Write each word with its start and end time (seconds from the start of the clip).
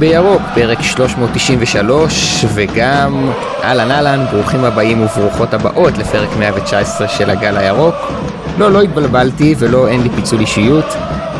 בירוק, 0.00 0.42
פרק 0.54 0.82
393, 0.82 2.44
וגם 2.54 3.30
אהלן 3.64 3.90
אהלן, 3.90 4.24
ברוכים 4.32 4.64
הבאים 4.64 5.02
וברוכות 5.02 5.54
הבאות 5.54 5.98
לפרק 5.98 6.28
119 6.38 7.08
של 7.08 7.30
הגל 7.30 7.56
הירוק. 7.56 7.94
לא, 8.58 8.72
לא 8.72 8.82
התבלבלתי 8.82 9.54
ולא 9.58 9.88
אין 9.88 10.02
לי 10.02 10.08
פיצול 10.16 10.40
אישיות. 10.40 10.84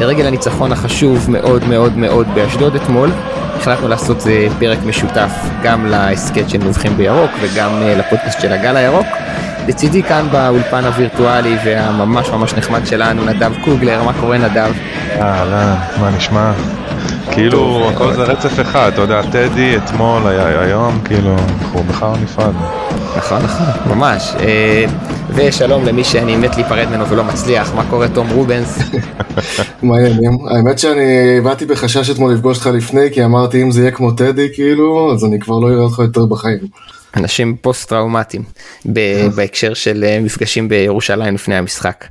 לרגל 0.01 0.27
הניצחון 0.27 0.73
החשוב 0.73 1.31
מאוד 1.31 1.69
מאוד 1.69 1.97
מאוד 1.97 2.27
באשדוד 2.35 2.75
אתמול, 2.75 3.11
החלטנו 3.57 3.89
לעשות 3.89 4.21
זה 4.21 4.47
פרק 4.59 4.79
משותף 4.87 5.31
גם 5.63 5.87
להסכת 5.87 6.51
של 6.51 6.59
נובחים 6.59 6.97
בירוק 6.97 7.31
וגם 7.41 7.71
אה, 7.83 7.95
לפודקאסט 7.97 8.41
של 8.41 8.53
הגל 8.53 8.77
הירוק. 8.77 9.07
לצידי 9.69 10.03
כאן 10.03 10.27
באולפן 10.33 10.85
הווירטואלי 10.85 11.57
והממש 11.65 12.29
ממש 12.29 12.55
נחמד 12.55 12.87
שלנו, 12.87 13.25
נדב 13.25 13.53
קוגלר, 13.65 14.03
מה 14.03 14.13
קורה 14.21 14.39
נדב? 14.39 14.73
אהלן, 15.21 15.75
מה 16.01 16.11
נשמע? 16.11 16.53
כאילו 17.33 17.91
הכל 17.91 18.13
זה 18.13 18.23
רצף 18.23 18.61
אחד, 18.61 18.91
אתה 18.93 19.01
יודע, 19.01 19.23
טדי 19.23 19.77
אתמול, 19.77 20.27
היום, 20.27 21.01
כאילו, 21.05 21.37
אנחנו 21.39 21.83
בכלל 21.83 22.13
נפרדנו. 22.23 22.67
נכון, 23.17 23.43
נכון, 23.43 23.97
ממש. 23.97 24.33
אה, 24.41 24.85
ושלום 25.35 25.85
למי 25.85 26.05
שאני 26.05 26.37
מת 26.37 26.57
להיפרד 26.57 26.89
ממנו 26.89 27.09
ולא 27.09 27.25
מצליח, 27.25 27.75
מה 27.75 27.91
קורה 27.91 28.09
תום 28.09 28.29
רובנס? 28.29 28.79
מה 29.83 29.97
העניינים? 29.97 30.39
האמת 30.51 30.79
שאני 30.79 31.41
באתי 31.45 31.67
בחשש 31.67 32.11
אתמול 32.11 32.33
לפגוש 32.33 32.57
אותך 32.57 32.67
לפני, 32.67 33.11
כי 33.13 33.25
אמרתי 33.25 33.63
אם 33.63 33.71
זה 33.71 33.81
יהיה 33.81 33.91
כמו 33.91 34.11
טדי 34.11 34.49
כאילו, 34.55 35.13
אז 35.15 35.25
אני 35.25 35.41
כבר 35.41 35.59
לא 35.59 35.69
אראה 35.69 35.83
אותך 35.83 35.99
יותר 35.99 36.27
בחיים. 36.27 36.59
אנשים 37.17 37.57
פוסט 37.61 37.89
טראומטיים 37.89 38.43
בהקשר 39.37 39.75
של 39.75 40.05
אה, 40.05 40.21
מפגשים 40.21 40.69
בירושלים 40.69 41.35
לפני 41.35 41.57
המשחק. 41.57 42.05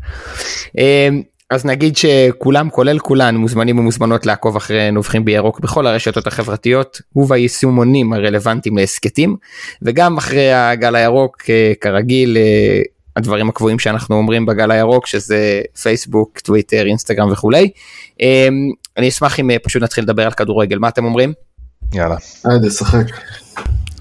אה, 1.51 1.55
אז 1.55 1.65
נגיד 1.65 1.97
שכולם 1.97 2.69
כולל 2.69 2.99
כולן 2.99 3.35
מוזמנים 3.35 3.79
ומוזמנות 3.79 4.25
לעקוב 4.25 4.55
אחרי 4.55 4.91
נובחים 4.91 5.25
בירוק 5.25 5.59
בכל 5.59 5.87
הרשתות 5.87 6.27
החברתיות 6.27 7.01
וביישומונים 7.15 8.13
הרלוונטיים 8.13 8.77
להסכתים 8.77 9.35
וגם 9.81 10.17
אחרי 10.17 10.53
הגל 10.53 10.95
הירוק 10.95 11.37
אה, 11.49 11.73
כרגיל 11.81 12.37
הדברים 13.15 13.49
הקבועים 13.49 13.79
שאנחנו 13.79 14.15
אומרים 14.15 14.45
בגל 14.45 14.71
הירוק 14.71 15.07
שזה 15.07 15.61
פייסבוק 15.81 16.39
טוויטר 16.39 16.85
אינסטגרם 16.85 17.31
וכולי. 17.31 17.69
אני 18.97 19.09
אשמח 19.09 19.39
אם 19.39 19.49
פשוט 19.63 19.83
נתחיל 19.83 20.03
לדבר 20.03 20.25
על 20.25 20.31
כדורגל 20.31 20.77
מה 20.77 20.87
אתם 20.87 21.05
אומרים? 21.05 21.33
יאללה. 21.93 22.15
היידה 22.45 22.69
שחק. 22.69 23.05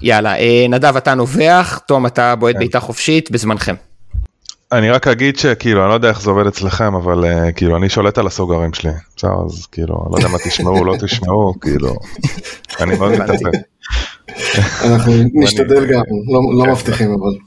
יאללה, 0.01 0.37
אה, 0.37 0.65
נדב 0.69 0.97
אתה 0.97 1.13
נובח, 1.13 1.79
תום 1.87 2.05
אתה 2.05 2.35
בועט 2.35 2.53
כן. 2.53 2.59
בעיטה 2.59 2.79
חופשית 2.79 3.31
בזמנכם. 3.31 3.75
אני 4.71 4.89
רק 4.89 5.07
אגיד 5.07 5.37
שכאילו 5.37 5.81
אני 5.81 5.89
לא 5.89 5.93
יודע 5.93 6.09
איך 6.09 6.21
זה 6.21 6.29
עובד 6.29 6.47
אצלכם 6.47 6.95
אבל 6.95 7.23
uh, 7.23 7.51
כאילו 7.51 7.77
אני 7.77 7.89
שולט 7.89 8.17
על 8.17 8.27
הסוגרים 8.27 8.73
שלי 8.73 8.91
בסדר 9.17 9.31
אז 9.45 9.65
כאילו 9.65 10.05
לא 10.11 10.17
יודע 10.17 10.27
מה 10.27 10.37
תשמעו 10.45 10.85
לא 10.85 10.95
תשמעו 10.99 11.53
כאילו 11.61 11.95
אני 12.79 12.97
מאוד 12.97 13.11
מתאפק. 13.11 13.45
אנחנו 14.83 15.13
נשתדל 15.33 15.85
גם 15.85 16.01
לא, 16.31 16.59
לא 16.59 16.63
כן. 16.63 16.71
מבטיחים 16.71 17.09
אבל. 17.09 17.37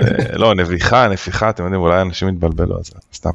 אה, 0.00 0.36
לא 0.38 0.54
נביחה 0.54 1.08
נפיחה 1.08 1.50
אתם 1.50 1.64
יודעים 1.64 1.82
אולי 1.82 2.02
אנשים 2.02 2.28
יתבלבלו 2.28 2.78
אז 2.78 2.90
סתם. 3.14 3.30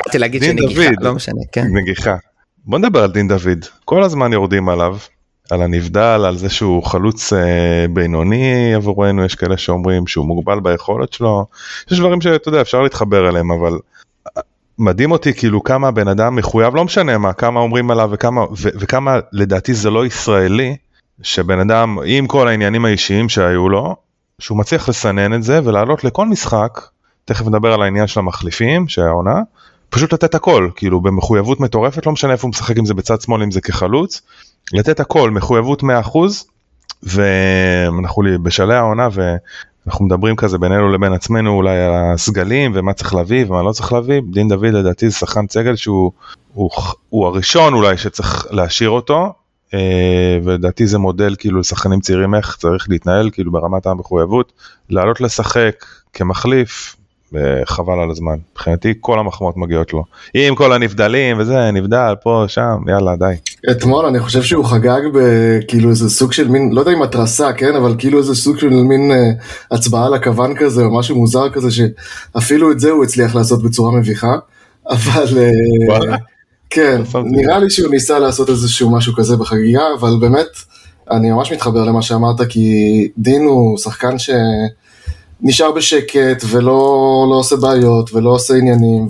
רציתי 0.00 0.18
להגיד 0.18 0.42
שנגיחה 0.42 0.90
לא 1.00 1.14
משנה 1.14 1.40
כן. 1.52 1.66
נגיחה. 1.72 2.16
בוא 2.64 2.78
נדבר 2.78 3.02
על 3.02 3.10
דין 3.10 3.28
דוד 3.28 3.66
כל 3.84 4.02
הזמן 4.02 4.32
יורדים 4.32 4.68
עליו 4.68 4.96
על 5.52 5.62
הנבדל, 5.62 6.24
על 6.26 6.36
זה 6.36 6.50
שהוא 6.50 6.84
חלוץ 6.84 7.32
אה, 7.32 7.86
בינוני 7.90 8.74
עבורנו, 8.74 9.24
יש 9.24 9.34
כאלה 9.34 9.56
שאומרים 9.56 10.06
שהוא 10.06 10.26
מוגבל 10.26 10.60
ביכולת 10.60 11.12
שלו, 11.12 11.46
יש 11.90 11.98
דברים 11.98 12.20
שאתה 12.20 12.48
יודע 12.48 12.60
אפשר 12.60 12.80
להתחבר 12.80 13.28
אליהם, 13.28 13.52
אבל 13.52 13.78
אה, 14.36 14.42
מדהים 14.78 15.12
אותי 15.12 15.34
כאילו 15.34 15.62
כמה 15.62 15.90
בן 15.90 16.08
אדם 16.08 16.36
מחויב, 16.36 16.74
לא 16.74 16.84
משנה 16.84 17.18
מה, 17.18 17.32
כמה 17.32 17.60
אומרים 17.60 17.90
עליו 17.90 18.08
וכמה, 18.12 18.40
ו- 18.40 18.74
וכמה 18.74 19.18
לדעתי 19.32 19.74
זה 19.74 19.90
לא 19.90 20.06
ישראלי, 20.06 20.76
שבן 21.22 21.60
אדם 21.60 21.98
עם 22.06 22.26
כל 22.26 22.48
העניינים 22.48 22.84
האישיים 22.84 23.28
שהיו 23.28 23.68
לו, 23.68 23.96
שהוא 24.38 24.58
מצליח 24.58 24.88
לסנן 24.88 25.34
את 25.34 25.42
זה 25.42 25.60
ולעלות 25.64 26.04
לכל 26.04 26.26
משחק, 26.26 26.80
תכף 27.24 27.46
נדבר 27.46 27.72
על 27.72 27.82
העניין 27.82 28.06
של 28.06 28.20
המחליפים, 28.20 28.88
שהעונה, 28.88 29.40
פשוט 29.90 30.12
לתת 30.12 30.34
הכל, 30.34 30.70
כאילו 30.76 31.00
במחויבות 31.00 31.60
מטורפת, 31.60 32.06
לא 32.06 32.12
משנה 32.12 32.32
איפה 32.32 32.46
הוא 32.46 32.50
משחק, 32.50 32.78
אם 32.78 32.84
זה 32.84 32.94
בצד 32.94 33.20
שמאל, 33.20 33.42
אם 33.42 33.50
זה 33.50 33.60
כחלוץ, 33.60 34.20
לתת 34.72 35.00
הכל, 35.00 35.30
מחויבות 35.30 35.82
100% 35.82 35.86
ואנחנו 37.02 38.22
בשלהי 38.42 38.76
העונה 38.76 39.08
ואנחנו 39.12 40.04
מדברים 40.04 40.36
כזה 40.36 40.58
בינינו 40.58 40.92
לבין 40.92 41.12
עצמנו 41.12 41.50
אולי 41.50 41.82
על 41.82 41.92
הסגלים 41.94 42.72
ומה 42.74 42.92
צריך 42.92 43.14
להביא 43.14 43.44
ומה 43.48 43.62
לא 43.62 43.72
צריך 43.72 43.92
להביא, 43.92 44.20
דין 44.30 44.48
דוד 44.48 44.66
לדעתי 44.66 45.10
זה 45.10 45.16
שחקן 45.16 45.48
סגל 45.50 45.76
שהוא 45.76 46.12
הוא, 46.54 46.70
הוא 47.08 47.26
הראשון 47.26 47.74
אולי 47.74 47.96
שצריך 47.96 48.46
להשאיר 48.50 48.90
אותו 48.90 49.32
אה, 49.74 50.38
ולדעתי 50.44 50.86
זה 50.86 50.98
מודל 50.98 51.34
כאילו 51.38 51.60
לשחקנים 51.60 52.00
צעירים 52.00 52.34
איך 52.34 52.56
צריך 52.56 52.86
להתנהל 52.88 53.30
כאילו 53.30 53.52
ברמת 53.52 53.86
המחויבות, 53.86 54.52
לעלות 54.90 55.20
לשחק 55.20 55.84
כמחליף 56.12 56.96
חבל 57.64 58.00
על 58.00 58.10
הזמן. 58.10 58.36
מבחינתי 58.52 58.94
כל 59.00 59.18
המחמאות 59.18 59.56
מגיעות 59.56 59.92
לו. 59.92 60.04
עם 60.34 60.54
כל 60.54 60.72
הנבדלים 60.72 61.38
וזה, 61.38 61.70
נבדל 61.70 62.14
פה, 62.22 62.44
שם, 62.48 62.76
יאללה, 62.88 63.16
די. 63.16 63.34
אתמול 63.70 64.06
אני 64.06 64.20
חושב 64.20 64.42
שהוא 64.42 64.64
חגג 64.64 65.00
בכאילו 65.12 65.90
איזה 65.90 66.10
סוג 66.10 66.32
של 66.32 66.48
מין, 66.48 66.72
לא 66.72 66.80
יודע 66.80 66.92
אם 66.92 67.02
התרסה, 67.02 67.52
כן, 67.52 67.76
אבל 67.76 67.94
כאילו 67.98 68.18
איזה 68.18 68.34
סוג 68.34 68.58
של 68.58 68.68
מין 68.68 69.12
אה, 69.12 69.30
הצבעה 69.70 70.08
לכוון 70.08 70.54
כזה, 70.56 70.84
או 70.84 70.98
משהו 70.98 71.16
מוזר 71.16 71.50
כזה, 71.50 71.68
שאפילו 71.70 72.72
את 72.72 72.80
זה 72.80 72.90
הוא 72.90 73.04
הצליח 73.04 73.34
לעשות 73.34 73.62
בצורה 73.62 73.90
מביכה. 73.90 74.34
אבל... 74.90 75.38
אה, 75.38 76.16
כן, 76.74 77.02
נראה 77.24 77.58
לי 77.58 77.70
שהוא 77.70 77.90
ניסה 77.90 78.18
לעשות 78.18 78.50
איזשהו 78.50 78.90
משהו 78.90 79.14
כזה 79.14 79.36
בחגיגה, 79.36 79.82
אבל 80.00 80.16
באמת, 80.20 80.46
אני 81.10 81.30
ממש 81.30 81.52
מתחבר 81.52 81.84
למה 81.84 82.02
שאמרת, 82.02 82.40
כי 82.48 83.08
דין 83.18 83.42
הוא 83.42 83.78
שחקן 83.78 84.18
ש... 84.18 84.30
נשאר 85.42 85.72
בשקט 85.72 86.44
ולא 86.50 87.26
לא 87.30 87.34
עושה 87.34 87.56
בעיות 87.56 88.14
ולא 88.14 88.30
עושה 88.30 88.54
עניינים 88.54 89.08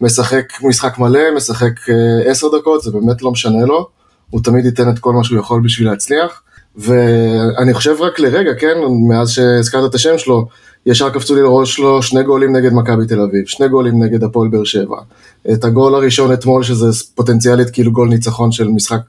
ומשחק 0.00 0.44
משחק 0.62 0.98
מלא, 0.98 1.20
משחק 1.36 1.88
אה, 1.88 2.30
עשר 2.30 2.46
דקות, 2.58 2.82
זה 2.82 2.90
באמת 2.90 3.22
לא 3.22 3.30
משנה 3.30 3.64
לו, 3.64 3.88
הוא 4.30 4.40
תמיד 4.44 4.64
ייתן 4.64 4.90
את 4.90 4.98
כל 4.98 5.12
מה 5.12 5.24
שהוא 5.24 5.38
יכול 5.38 5.60
בשביל 5.64 5.90
להצליח. 5.90 6.42
ואני 6.76 7.74
חושב 7.74 7.96
רק 8.00 8.18
לרגע, 8.18 8.54
כן, 8.54 8.74
מאז 9.08 9.30
שהזכרת 9.30 9.90
את 9.90 9.94
השם 9.94 10.18
שלו, 10.18 10.46
ישר 10.86 11.10
קפצו 11.10 11.34
לי 11.34 11.42
לראש 11.42 11.76
שלו 11.76 12.02
שני 12.02 12.22
גולים 12.22 12.56
נגד 12.56 12.72
מכבי 12.72 13.06
תל 13.06 13.20
אביב, 13.20 13.46
שני 13.46 13.68
גולים 13.68 14.02
נגד 14.02 14.24
הפועל 14.24 14.48
באר 14.48 14.64
שבע. 14.64 14.96
את 15.52 15.64
הגול 15.64 15.94
הראשון 15.94 16.32
אתמול, 16.32 16.62
שזה 16.62 17.04
פוטנציאלית 17.14 17.70
כאילו 17.70 17.92
גול 17.92 18.08
ניצחון 18.08 18.52
של 18.52 18.68
משחק 18.68 19.00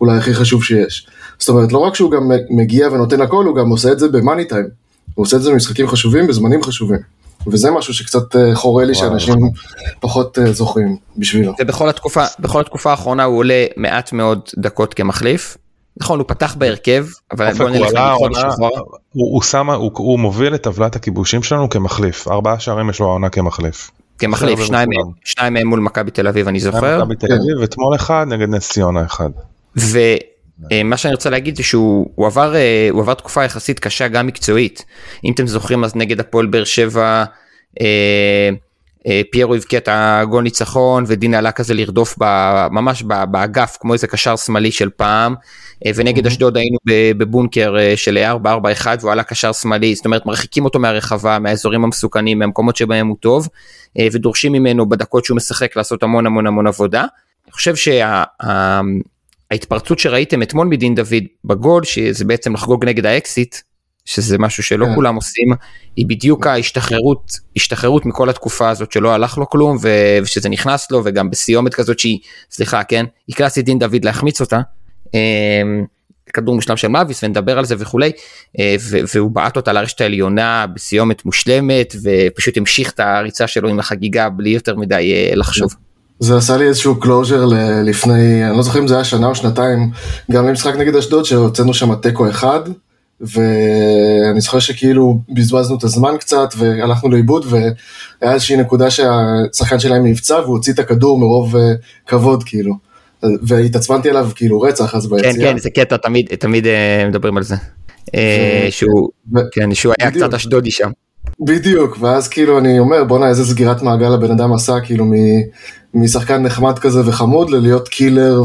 אולי 0.00 0.18
הכי 0.18 0.34
חשוב 0.34 0.64
שיש. 0.64 1.06
זאת 1.38 1.48
אומרת, 1.48 1.72
לא 1.72 1.78
רק 1.78 1.94
שהוא 1.94 2.10
גם 2.10 2.30
מגיע 2.50 2.88
ונותן 2.88 3.20
הכל, 3.20 3.44
הוא 3.44 3.56
גם 3.56 3.68
עושה 3.68 3.92
את 3.92 3.98
זה 3.98 4.08
במאני 4.08 4.44
טיים. 4.44 4.87
הוא 5.18 5.24
עושה 5.24 5.36
את 5.36 5.42
זה 5.42 5.50
במשחקים 5.50 5.88
חשובים 5.88 6.26
בזמנים 6.26 6.62
חשובים. 6.62 6.98
וזה 7.46 7.70
משהו 7.70 7.94
שקצת 7.94 8.36
אה, 8.36 8.54
חורה 8.54 8.84
לי 8.84 8.94
שאנשים 8.94 9.36
פחות 10.00 10.38
אה, 10.38 10.52
זוכרים 10.52 10.96
בשבילו. 11.16 11.54
ובכל 11.60 11.88
התקופה, 11.88 12.24
בכל 12.40 12.60
התקופה 12.60 12.90
האחרונה 12.90 13.24
הוא 13.24 13.38
עולה 13.38 13.64
מעט 13.76 14.12
מאוד 14.12 14.40
דקות 14.58 14.94
כמחליף. 14.94 15.56
נכון, 16.00 16.18
הוא 16.18 16.28
פתח 16.28 16.54
בהרכב, 16.58 17.06
אבל 17.32 17.52
בוא 17.52 17.70
נלך 17.70 17.90
לחודש 17.92 18.36
אחורה. 18.36 18.70
הוא, 19.12 19.42
שמה, 19.42 19.74
הוא, 19.74 19.90
הוא 19.94 20.18
מוביל 20.18 20.54
את 20.54 20.62
טבלת 20.62 20.96
הכיבושים 20.96 21.42
שלנו 21.42 21.68
כמחליף, 21.68 22.28
ארבעה 22.28 22.58
שערים 22.58 22.90
יש 22.90 23.00
לו 23.00 23.06
העונה 23.06 23.28
כמחליף. 23.28 23.90
כמחליף, 24.18 24.60
שניים 25.24 25.52
מהם 25.54 25.66
מול 25.66 25.80
מכבי 25.80 26.10
תל 26.10 26.28
אביב 26.28 26.48
אני 26.48 26.60
זוכר. 26.60 27.04
מכבי 27.04 27.16
תל 27.16 27.32
אביב, 27.32 27.62
אתמול 27.64 27.94
אחד 27.96 28.26
נגד 28.28 28.48
נס 28.48 28.68
ציונה 28.72 29.04
אחד. 29.04 29.30
אה, 30.72 30.82
מה 30.82 30.96
שאני 30.96 31.14
רוצה 31.14 31.30
להגיד 31.30 31.56
זה 31.56 31.62
שהוא 31.62 32.26
עבר, 32.26 32.56
אה, 32.56 32.88
הוא 32.90 33.00
עבר 33.00 33.14
תקופה 33.14 33.44
יחסית 33.44 33.78
קשה 33.78 34.08
גם 34.08 34.26
מקצועית. 34.26 34.84
אם 35.24 35.32
אתם 35.32 35.46
זוכרים 35.46 35.84
אז 35.84 35.96
נגד 35.96 36.20
הפועל 36.20 36.46
באר 36.46 36.64
שבע 36.64 37.24
אה, 37.80 38.50
אה, 39.06 39.20
פיירו 39.30 39.54
הבקיע 39.54 39.78
את 39.78 39.88
הגול 39.92 40.42
ניצחון 40.42 41.04
ודין 41.06 41.34
עלה 41.34 41.52
כזה 41.52 41.74
לרדוף 41.74 42.14
ב, 42.18 42.24
ממש 42.70 43.02
ב, 43.02 43.24
באגף 43.30 43.76
כמו 43.80 43.92
איזה 43.92 44.06
קשר 44.06 44.36
שמאלי 44.36 44.72
של 44.72 44.90
פעם 44.96 45.34
אה, 45.86 45.90
ונגד 45.94 46.24
mm-hmm. 46.24 46.28
אשדוד 46.28 46.56
היינו 46.56 46.78
בבונקר 47.18 47.76
אה, 47.78 47.96
של 47.96 48.18
4-4-1 48.44 48.86
והוא 49.00 49.12
עלה 49.12 49.22
קשר 49.22 49.52
שמאלי 49.52 49.94
זאת 49.94 50.04
אומרת 50.04 50.26
מרחיקים 50.26 50.64
אותו 50.64 50.78
מהרחבה 50.78 51.38
מהאזורים 51.38 51.84
המסוכנים 51.84 52.38
מהמקומות 52.38 52.76
שבהם 52.76 53.06
הוא 53.06 53.16
טוב 53.20 53.48
אה, 53.98 54.08
ודורשים 54.12 54.52
ממנו 54.52 54.88
בדקות 54.88 55.24
שהוא 55.24 55.36
משחק 55.36 55.76
לעשות 55.76 56.02
המון 56.02 56.26
המון 56.26 56.46
המון 56.46 56.66
עבודה. 56.66 57.04
אני 57.44 57.52
חושב 57.52 57.76
שה... 57.76 58.24
ההתפרצות 59.50 59.98
שראיתם 59.98 60.42
אתמול 60.42 60.66
מדין 60.66 60.94
דוד 60.94 61.24
בגול, 61.44 61.84
שזה 61.84 62.24
בעצם 62.24 62.54
לחגוג 62.54 62.84
נגד 62.84 63.06
האקסיט, 63.06 63.56
שזה 64.04 64.38
משהו 64.38 64.62
שלא 64.62 64.86
כן. 64.86 64.94
כולם 64.94 65.14
עושים, 65.14 65.48
היא 65.96 66.06
בדיוק 66.08 66.46
ההשתחררות, 66.46 67.32
השתחררות 67.56 68.06
מכל 68.06 68.28
התקופה 68.30 68.68
הזאת 68.68 68.92
שלא 68.92 69.12
הלך 69.12 69.38
לו 69.38 69.48
כלום, 69.50 69.76
ושזה 70.22 70.48
נכנס 70.48 70.90
לו, 70.90 71.02
וגם 71.04 71.30
בסיומת 71.30 71.74
כזאת 71.74 71.98
שהיא, 71.98 72.18
סליחה, 72.50 72.84
כן, 72.84 73.04
היא 73.28 73.36
קלאסית 73.36 73.64
דין 73.64 73.78
דוד 73.78 74.04
להחמיץ 74.04 74.40
אותה. 74.40 74.60
אמ, 75.14 75.84
כדור 76.32 76.54
מושלם 76.54 76.76
של 76.76 76.88
מאביס 76.88 77.24
ונדבר 77.24 77.58
על 77.58 77.64
זה 77.64 77.74
וכולי 77.78 78.12
אה, 78.58 78.76
והוא 79.14 79.30
בעט 79.30 79.56
אותה 79.56 79.72
לרשת 79.72 80.00
העליונה 80.00 80.66
בסיומת 80.74 81.24
מושלמת 81.24 81.96
ופשוט 82.02 82.56
המשיך 82.56 82.90
את 82.90 83.00
הריצה 83.00 83.46
שלו 83.46 83.68
עם 83.68 83.78
החגיגה 83.78 84.28
בלי 84.28 84.50
יותר 84.50 84.76
מדי 84.76 85.12
אה, 85.14 85.36
לחשוב. 85.36 85.74
זה 86.20 86.36
עשה 86.36 86.56
לי 86.56 86.64
איזשהו 86.64 87.00
closure 87.00 87.44
לפני, 87.84 88.44
אני 88.48 88.56
לא 88.56 88.62
זוכר 88.62 88.78
אם 88.78 88.88
זה 88.88 88.94
היה 88.94 89.04
שנה 89.04 89.26
או 89.26 89.34
שנתיים, 89.34 89.90
גם 90.30 90.48
למשחק 90.48 90.74
נגד 90.74 90.96
אשדוד 90.96 91.24
שהוצאנו 91.24 91.74
שם 91.74 91.94
תיקו 91.94 92.28
אחד, 92.28 92.60
ואני 93.20 94.40
זוכר 94.40 94.58
שכאילו 94.58 95.20
בזבזנו 95.28 95.78
את 95.78 95.84
הזמן 95.84 96.16
קצת 96.20 96.48
והלכנו 96.56 97.10
לאיבוד 97.10 97.46
והיה 97.48 98.34
איזושהי 98.34 98.56
נקודה 98.56 98.90
שהשחקן 98.90 99.78
שלהם 99.78 100.06
נפצע 100.06 100.34
והוא 100.34 100.56
הוציא 100.56 100.72
את 100.72 100.78
הכדור 100.78 101.18
מרוב 101.18 101.56
אה, 101.56 101.72
כבוד 102.06 102.44
כאילו. 102.44 102.74
והתעצבנתי 103.22 104.10
עליו 104.10 104.30
כאילו 104.34 104.60
רצח 104.60 104.94
אז 104.94 105.08
ביציאה. 105.08 105.32
כן 105.32 105.38
כן 105.40 105.58
זה 105.58 105.70
קטע 105.70 105.96
תמיד 105.96 106.26
תמיד 106.38 106.66
אה, 106.66 107.04
מדברים 107.08 107.36
על 107.36 107.42
זה. 107.42 107.54
אה, 108.14 108.66
שהוא 108.70 109.08
כן 109.52 109.74
שהוא 109.74 109.94
היה 110.00 110.10
קצת 110.10 110.34
אשדודי 110.34 110.70
שם. 110.70 110.90
בדיוק 111.40 111.96
ואז 112.00 112.28
כאילו 112.28 112.58
אני 112.58 112.78
אומר 112.78 113.04
בואנה 113.04 113.28
איזה 113.28 113.44
סגירת 113.44 113.82
מעגל 113.82 114.12
הבן 114.14 114.30
אדם 114.30 114.52
עשה 114.52 114.80
כאילו 114.80 115.04
משחקן 115.94 116.42
נחמד 116.42 116.78
כזה 116.78 117.00
וחמוד 117.08 117.50
ללהיות 117.50 117.88
קילר 117.88 118.42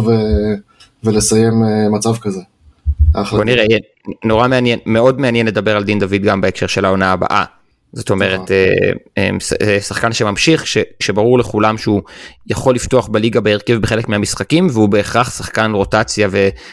ולסיים 1.03 1.53
מצב 1.91 2.17
כזה. 2.17 2.41
בוא 3.31 3.43
נראה, 3.43 3.65
נורא 4.23 4.47
מעניין, 4.47 4.79
מאוד 4.85 5.19
מעניין 5.19 5.47
לדבר 5.47 5.77
על 5.77 5.83
דין 5.83 5.99
דוד 5.99 6.21
גם 6.23 6.41
בהקשר 6.41 6.67
של 6.67 6.85
העונה 6.85 7.11
הבאה. 7.11 7.43
זאת 7.93 8.09
אומרת, 8.09 8.51
אה, 8.51 8.67
אה, 9.17 9.29
אה, 9.61 9.81
שחקן 9.81 10.13
שממשיך, 10.13 10.63
שברור 10.99 11.39
לכולם 11.39 11.77
שהוא 11.77 12.01
יכול 12.47 12.75
לפתוח 12.75 13.07
בליגה 13.07 13.41
בהרכב 13.41 13.73
בחלק 13.73 14.09
מהמשחקים, 14.09 14.67
והוא 14.71 14.89
בהכרח 14.89 15.37
שחקן 15.37 15.71
רוטציה 15.71 16.29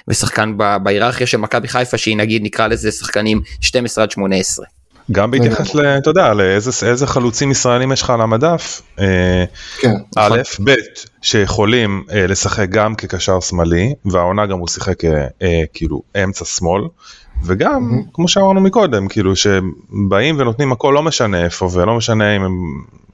ושחקן 0.09 0.55
בהיררכיה 0.83 1.27
של 1.27 1.37
מכבי 1.37 1.69
חיפה, 1.69 1.99
שהיא 1.99 2.17
נגיד 2.17 2.43
נקרא 2.45 2.67
לזה 2.67 2.93
שחקנים 2.93 3.41
12 3.61 4.05
עד 4.05 4.11
18. 4.11 4.67
גם 5.13 5.31
בהתייחס 5.31 5.75
ל... 5.75 5.81
אתה 5.99 6.11
יודע, 6.11 6.35
לאיזה 6.35 7.07
חלוצים 7.07 7.51
ישראלים 7.51 7.93
יש 7.93 8.03
לך 8.03 8.11
על 8.11 8.21
המדף. 8.21 8.83
אה, 8.99 9.45
כן. 9.81 9.95
א'. 10.17 10.37
ב', 10.65 10.75
שיכולים 11.23 12.05
אה, 12.13 12.27
לשחק 12.27 12.69
גם 12.69 12.95
כקשר 12.95 13.41
שמאלי, 13.41 13.95
והעונה 14.05 14.47
גם 14.47 14.59
הוא 14.59 14.69
שיחק 14.69 15.05
אה, 15.05 15.63
כאילו 15.73 16.03
אמצע 16.25 16.45
שמאל. 16.45 16.83
וגם, 17.45 18.03
כמו 18.13 18.29
שאמרנו 18.29 18.61
מקודם, 18.61 19.09
כאילו 19.09 19.37
שבאים 19.37 20.41
ונותנים 20.41 20.73
הכל 20.73 20.93
לא 20.95 21.03
משנה 21.03 21.45
איפה, 21.45 21.69
ולא 21.73 21.97
משנה 21.97 22.37
אם 22.37 22.43
הם 22.43 22.55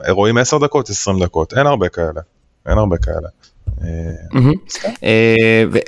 רואים 0.09 0.39
10 0.39 0.59
דקות, 0.59 0.91
20 0.91 1.23
דקות, 1.25 1.55
אין 1.55 1.67
הרבה 1.67 1.89
כאלה. 1.89 2.21
אין 2.67 2.79
הרבה 2.79 2.97
כאלה. 2.97 3.29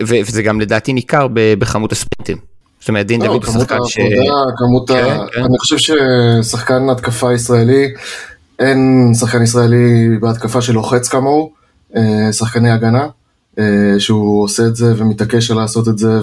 וזה 0.06 0.42
גם 0.42 0.60
לדעתי 0.60 0.92
ניכר 0.92 1.26
בכמות 1.32 1.92
הספרינטים. 1.92 2.47
זאת 2.88 2.90
אומרת 2.90 3.06
דין 3.06 3.22
לא, 3.22 3.26
דוד 3.26 3.44
הוא 3.44 3.54
שחקן 3.54 3.76
ש... 3.88 3.98
כמות 4.58 4.90
כן, 4.90 5.04
ה... 5.04 5.26
כן. 5.34 5.40
אני 5.40 5.58
חושב 5.58 5.76
ששחקן 5.78 6.90
התקפה 6.90 7.34
ישראלי, 7.34 7.88
אין 8.58 9.10
שחקן 9.20 9.42
ישראלי 9.42 10.08
בהתקפה 10.20 10.60
שלוחץ 10.60 11.08
כמוהו, 11.08 11.50
אה, 11.96 12.32
שחקני 12.32 12.70
הגנה, 12.70 13.06
אה, 13.58 13.64
שהוא 13.98 14.44
עושה 14.44 14.66
את 14.66 14.76
זה 14.76 14.94
ומתעקש 14.96 15.50
לעשות 15.50 15.88
את 15.88 15.98
זה 15.98 16.20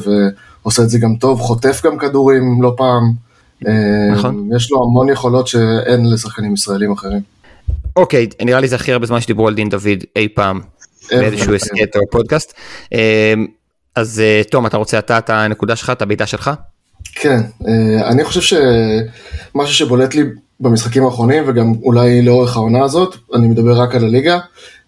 ועושה 0.63 0.83
את 0.83 0.89
זה 0.89 0.99
גם 0.99 1.15
טוב, 1.15 1.39
חוטף 1.39 1.81
גם 1.85 1.97
כדורים 1.97 2.61
לא 2.61 2.73
פעם. 2.77 3.11
אה, 3.67 4.11
נכון. 4.11 4.49
יש 4.55 4.71
לו 4.71 4.83
המון 4.83 5.09
יכולות 5.09 5.47
שאין 5.47 6.09
לשחקנים 6.13 6.53
ישראלים 6.53 6.91
אחרים. 6.91 7.21
אוקיי, 7.95 8.27
נראה 8.41 8.59
לי 8.59 8.67
זה 8.67 8.75
הכי 8.75 8.91
הרבה 8.91 9.05
זמן 9.05 9.21
שדיברו 9.21 9.47
על 9.47 9.53
דין 9.53 9.69
דוד 9.69 10.03
אי 10.15 10.27
פעם 10.27 10.59
באיזשהו 11.11 11.55
הסכת 11.55 11.95
או 11.95 12.01
פודקאסט. 12.11 12.53
אז 13.95 14.19
אה, 14.19 14.41
תום, 14.51 14.65
אתה 14.65 14.77
רוצה 14.77 14.99
אתה 14.99 15.17
את 15.17 15.29
הנקודה 15.29 15.75
שלך, 15.75 15.89
את 15.89 16.01
הבעיטה 16.01 16.25
שלך? 16.25 16.51
כן, 17.15 17.41
אה, 17.67 18.07
אני 18.07 18.23
חושב 18.23 18.41
שמשהו 18.41 19.75
שבולט 19.75 20.15
לי 20.15 20.23
במשחקים 20.59 21.05
האחרונים 21.05 21.43
וגם 21.47 21.73
אולי 21.83 22.21
לאורך 22.21 22.55
העונה 22.55 22.83
הזאת, 22.83 23.15
אני 23.33 23.47
מדבר 23.47 23.81
רק 23.81 23.95
על 23.95 24.03
הליגה, 24.03 24.39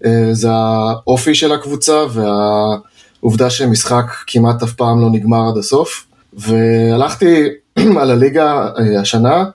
אה, 0.06 0.30
זה 0.32 0.50
האופי 0.52 1.36
של 1.36 1.52
הקבוצה 1.52 2.04
והעובדה 2.10 3.50
שמשחק 3.50 4.06
כמעט 4.28 4.64
אף 4.64 4.74
פעם 4.74 5.02
לא 5.02 5.10
נגמר 5.10 5.50
עד 5.52 5.58
הסוף. 5.58 6.08
והלכתי 6.34 7.48
על 8.02 8.12
הליגה 8.12 8.70
השנה 9.02 9.46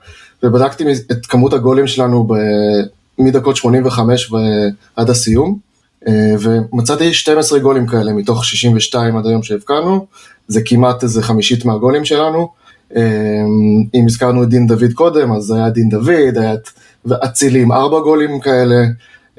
ובדקתי 0.43 0.83
את 1.11 1.25
כמות 1.25 1.53
הגולים 1.53 1.87
שלנו 1.87 2.27
מדקות 3.19 3.55
85 3.55 4.31
ועד 4.31 5.09
הסיום. 5.09 5.72
אה, 6.07 6.35
ומצאתי 6.39 7.13
12 7.13 7.59
גולים 7.59 7.87
כאלה 7.87 8.13
מתוך 8.13 8.45
62 8.45 9.17
עד 9.17 9.25
היום 9.25 9.43
שהבקענו, 9.43 10.05
זה 10.47 10.61
כמעט 10.65 11.03
איזה 11.03 11.23
חמישית 11.23 11.65
מהגולים 11.65 12.05
שלנו. 12.05 12.49
אה, 12.95 13.41
אם 13.93 14.05
הזכרנו 14.05 14.43
את 14.43 14.49
דין 14.49 14.67
דוד 14.67 14.93
קודם, 14.93 15.31
אז 15.31 15.51
היה 15.51 15.69
דין 15.69 15.89
דוד, 15.89 16.37
היה 16.37 16.53
את 16.53 16.69
אצילי 17.25 17.61
עם 17.61 17.71
ארבע 17.71 17.99
גולים 17.99 18.39
כאלה, 18.39 18.83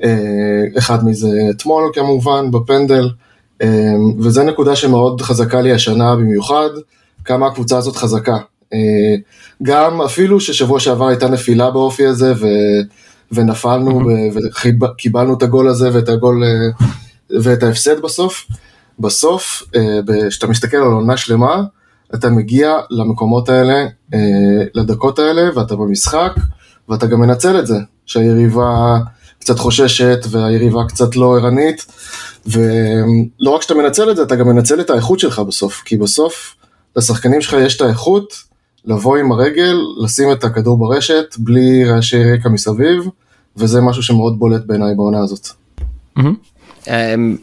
אה, 0.03 0.65
אחד 0.79 1.05
מזה 1.05 1.29
אתמול 1.51 1.91
כמובן, 1.95 2.51
בפנדל, 2.51 3.09
וזו 4.19 4.43
נקודה 4.43 4.77
שמאוד 4.77 5.23
חזקה 5.23 5.61
לי 5.61 5.73
השנה 5.73 6.17
במיוחד, 6.17 6.69
כמה 7.25 7.47
הקבוצה 7.47 7.79
הזאת 7.79 7.97
חזקה. 7.97 8.37
גם 9.63 10.03
אפילו 10.03 10.41
ששבוע 10.41 10.81
שעבר 10.81 11.09
הייתה 11.09 11.29
נפילה 11.29 11.71
באופי 11.71 12.07
הזה, 12.07 12.33
ו... 12.33 12.47
ונפלנו 13.33 14.11
וקיבלנו 14.81 15.35
את 15.35 15.43
הגול 15.43 15.69
הזה 15.69 15.91
ואת 15.93 16.09
הגול 16.09 16.45
אה, 16.45 16.87
ואת 17.43 17.63
ההפסד 17.63 18.01
בסוף. 18.01 18.47
בסוף, 18.99 19.63
אה, 19.77 20.01
כשאתה 20.29 20.47
מסתכל 20.47 20.77
על 20.77 20.93
עונה 20.93 21.17
שלמה, 21.17 21.63
אתה 22.15 22.31
מגיע 22.31 22.77
למקומות 22.91 23.49
האלה, 23.49 23.87
אה, 24.15 24.19
לדקות 24.75 25.19
האלה, 25.19 25.51
ואתה 25.55 25.77
במשחק, 25.77 26.33
ואתה 26.89 27.07
גם 27.07 27.21
מנצל 27.21 27.59
את 27.59 27.67
זה, 27.67 27.77
שהיריבה 28.07 28.99
קצת 29.41 29.59
חוששת 29.59 30.19
והיריבה 30.31 30.81
קצת 30.89 31.17
לא 31.17 31.37
ערנית, 31.37 31.87
ולא 32.47 33.51
רק 33.51 33.63
שאתה 33.63 33.75
מנצל 33.75 34.11
את 34.11 34.17
זה, 34.17 34.23
אתה 34.23 34.37
גם 34.37 34.49
מנצל 34.49 34.81
את 34.81 34.91
האיכות 34.91 35.19
שלך 35.21 35.39
בסוף, 35.39 35.83
כי 35.85 35.97
בסוף 35.97 36.55
לשחקנים 36.97 37.41
שלך 37.41 37.57
יש 37.61 37.77
את 37.77 37.81
האיכות 37.81 38.54
לבוא 38.85 39.17
עם 39.17 39.33
הרגל, 39.33 39.77
לשים 40.05 40.33
את 40.33 40.45
הכדור 40.45 40.79
ברשת, 40.79 41.37
בלי 41.39 41.85
רעשי 41.85 42.33
רקע 42.33 42.49
מסביב, 42.49 43.05
וזה 43.57 43.81
משהו 43.81 44.03
שמאוד 44.03 44.39
בולט 44.39 44.63
בעיניי 44.67 44.95
בעונה 44.95 45.23
הזאת. 45.23 45.49
אמ, 46.89 47.37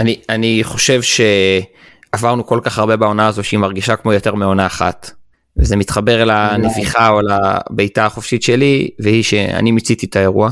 אני, 0.00 0.20
אני 0.28 0.60
חושב 0.62 1.00
שעברנו 1.02 2.46
כל 2.46 2.60
כך 2.62 2.78
הרבה 2.78 2.96
בעונה 2.96 3.26
הזו 3.26 3.44
שהיא 3.44 3.60
מרגישה 3.60 3.96
כמו 3.96 4.12
יותר 4.12 4.34
מעונה 4.34 4.66
אחת. 4.66 5.10
וזה 5.56 5.76
מתחבר 5.76 6.22
אל 6.22 6.30
הנפיחה 6.30 7.08
או 7.08 7.20
לבעיטה 7.20 8.06
החופשית 8.06 8.42
שלי, 8.42 8.90
והיא 8.98 9.22
שאני 9.22 9.72
מיציתי 9.72 10.06
את 10.06 10.16
האירוע. 10.16 10.50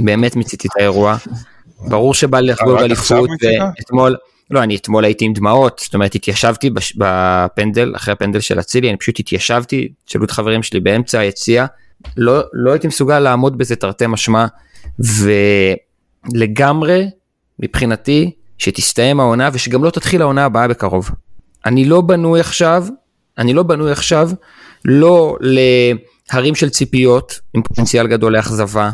באמת 0.00 0.36
מיציתי 0.36 0.68
את 0.68 0.72
האירוע. 0.78 1.16
ברור 1.88 2.14
שבא 2.14 2.40
לי 2.40 2.52
לחגוג 2.52 2.78
אליפות, 2.78 3.30
ואתמול, 3.78 4.16
לא, 4.50 4.62
אני 4.62 4.76
אתמול 4.76 5.04
הייתי 5.04 5.24
עם 5.24 5.32
דמעות, 5.32 5.80
זאת 5.84 5.94
אומרת 5.94 6.14
התיישבתי 6.14 6.70
בפנדל, 6.96 7.92
אחרי 7.96 8.12
הפנדל 8.12 8.40
של 8.40 8.60
אצילי, 8.60 8.88
אני 8.88 8.96
פשוט 8.96 9.20
התיישבתי, 9.20 9.88
תשאלו 10.04 10.24
את 10.24 10.30
חברים 10.30 10.62
שלי 10.62 10.80
באמצע 10.80 11.18
היציאה. 11.18 11.66
לא, 12.16 12.40
לא 12.52 12.72
הייתי 12.72 12.86
מסוגל 12.86 13.18
לעמוד 13.18 13.58
בזה 13.58 13.76
תרתי 13.76 14.04
משמע, 14.06 14.46
ולגמרי, 16.34 17.06
מבחינתי, 17.58 18.30
שתסתיים 18.58 19.20
העונה 19.20 19.50
ושגם 19.52 19.84
לא 19.84 19.90
תתחיל 19.90 20.22
העונה 20.22 20.44
הבאה 20.44 20.68
בקרוב. 20.68 21.10
אני 21.66 21.84
לא 21.84 22.00
בנוי 22.00 22.40
עכשיו, 22.40 22.86
אני 23.38 23.52
לא 23.52 23.62
בנוי 23.62 23.92
עכשיו, 23.92 24.30
לא 24.84 25.36
להרים 25.40 26.54
של 26.54 26.70
ציפיות 26.70 27.40
עם 27.54 27.62
פוטנציאל 27.62 28.06
גדול 28.06 28.36
לאכזבה, 28.36 28.90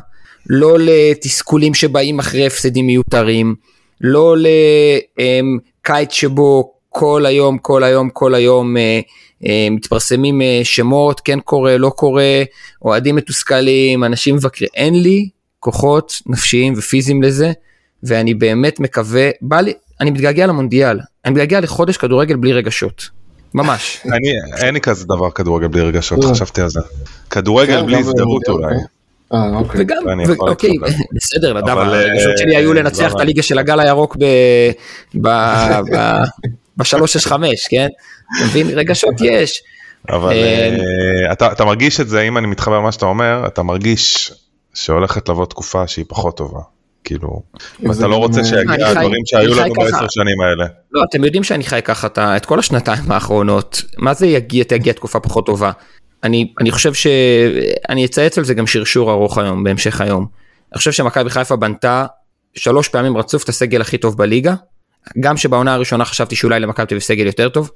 לא 0.51 0.77
לתסכולים 0.79 1.75
שבאים 1.75 2.19
אחרי 2.19 2.47
הפסדים 2.47 2.87
מיותרים, 2.87 3.55
לא 4.03 4.35
לקיץ 5.83 6.13
שבו 6.13 6.73
כל 6.89 7.27
היום, 7.27 7.59
כל 7.59 7.85
היום, 7.85 8.11
כל 8.11 8.35
היום 8.35 8.77
אה, 8.77 9.01
אה, 9.47 9.69
מתפרסמים 9.71 10.43
אה, 10.43 10.61
שמות, 10.63 11.21
כן 11.21 11.41
קורה, 11.41 11.79
לא 11.79 11.91
קורה, 11.91 12.43
אוהדים 12.85 13.17
מתוסכלים, 13.17 14.05
אנשים 14.05 14.35
מבקרים, 14.35 14.71
אין 14.75 15.03
לי 15.03 15.29
כוחות 15.61 16.23
נפשיים 16.27 16.75
ופיזיים 16.77 17.23
לזה, 17.23 17.53
ואני 18.03 18.35
באמת 18.35 18.81
מקווה, 18.81 19.31
בא 19.41 19.61
לי, 19.61 19.73
אני 20.01 20.11
מתגעגע 20.11 20.47
למונדיאל, 20.47 21.01
אני 21.25 21.33
מתגעגע 21.33 21.61
לחודש 21.61 21.97
כדורגל 21.97 22.37
בלי 22.37 22.53
רגשות, 22.53 23.09
ממש. 23.55 24.01
אני, 24.05 24.29
אין 24.63 24.75
לי 24.75 24.81
כזה 24.81 25.05
דבר 25.05 25.31
כדורגל 25.31 25.69
בלי 25.69 25.83
רגשות, 25.83 26.25
חשבתי 26.25 26.61
על 26.61 26.69
זה. 26.69 26.81
כדורגל 27.31 27.81
כן, 27.81 27.87
בלי 27.87 27.97
הזדהות 27.97 28.49
אולי. 28.49 28.75
אה, 29.35 29.57
אוקיי. 29.57 29.81
וגם, 29.81 30.03
אוקיי, 30.41 30.75
בסדר, 31.17 31.55
נדב, 31.55 31.79
הרגשות 31.79 32.39
שלי 32.39 32.57
היו 32.57 32.73
לנצח 32.73 33.15
את 33.15 33.21
הליגה 33.21 33.43
של 33.43 33.59
הגל 33.59 33.81
הירוק 33.81 34.17
ב-365, 35.15 37.33
כן? 37.71 37.89
אתה 38.37 38.45
מבין? 38.45 38.71
רגשות 38.71 39.15
יש. 39.21 39.63
אבל 40.09 40.33
אה, 40.33 40.77
אה, 41.29 41.33
אתה 41.53 41.65
מרגיש 41.65 42.01
את 42.01 42.09
זה, 42.09 42.21
אם 42.21 42.39
אני 42.39 42.47
מתחבר 42.47 42.79
למה 42.79 42.93
שאתה 42.93 43.07
אומר, 43.07 43.47
אתה 43.47 43.63
מרגיש 43.63 44.33
שהולכת 44.75 45.29
לבוא 45.29 45.47
תקופה 45.47 45.87
שהיא 45.87 46.05
פחות 46.09 46.37
טובה. 46.37 46.61
כאילו, 47.05 47.43
אתה 47.99 48.07
לא 48.07 48.17
רוצה 48.17 48.45
שיגיע 48.45 48.89
הדברים 48.89 49.27
שהיו 49.27 49.55
לנו 49.55 49.75
בעשר 49.75 50.07
שנים 50.09 50.41
האלה. 50.41 50.67
לא, 50.93 51.03
אתם 51.11 51.25
יודעים 51.25 51.45
שאני 51.45 51.65
חי 51.65 51.81
ככה 51.85 52.09
את 52.37 52.47
כל 52.47 52.59
השנתיים 52.59 53.13
האחרונות. 53.13 53.83
מה 53.99 54.15
זה 54.15 54.27
יגיע, 54.27 54.65
תגיע 54.65 54.93
תקופה 54.93 55.21
פחות 55.21 55.47
טובה? 55.47 55.71
אני, 56.25 56.53
אני 56.61 56.71
חושב 56.71 56.95
שאני 56.95 58.05
אצייץ 58.05 58.39
על 58.39 58.45
זה 58.45 58.55
גם 58.55 58.67
שרשור 58.67 59.11
ארוך 59.11 59.39
היום, 59.39 59.65
בהמשך 59.65 60.01
היום. 60.01 60.27
אני 60.73 60.79
חושב 60.79 60.93
שמכבי 60.93 61.31
חיפה 61.31 61.57
בנתה 61.57 62.07
שלוש 62.55 62.89
פעמים 62.89 63.17
רצוף 63.17 63.45
את 63.45 63.49
הסגל 63.49 63.81
הכי 63.81 63.99
טוב 63.99 64.19
בליגה. 64.19 64.55
גם 65.21 65.37
שבעונה 65.37 65.75
הראשונה 65.75 66.05
חשבתי 66.05 66.37
שאולי 66.37 66.61
למכבי 66.61 66.87
תל 66.87 66.95
אביב 66.95 67.03
סגל 67.03 67.27
יותר 67.27 67.49
טוב. 67.49 67.71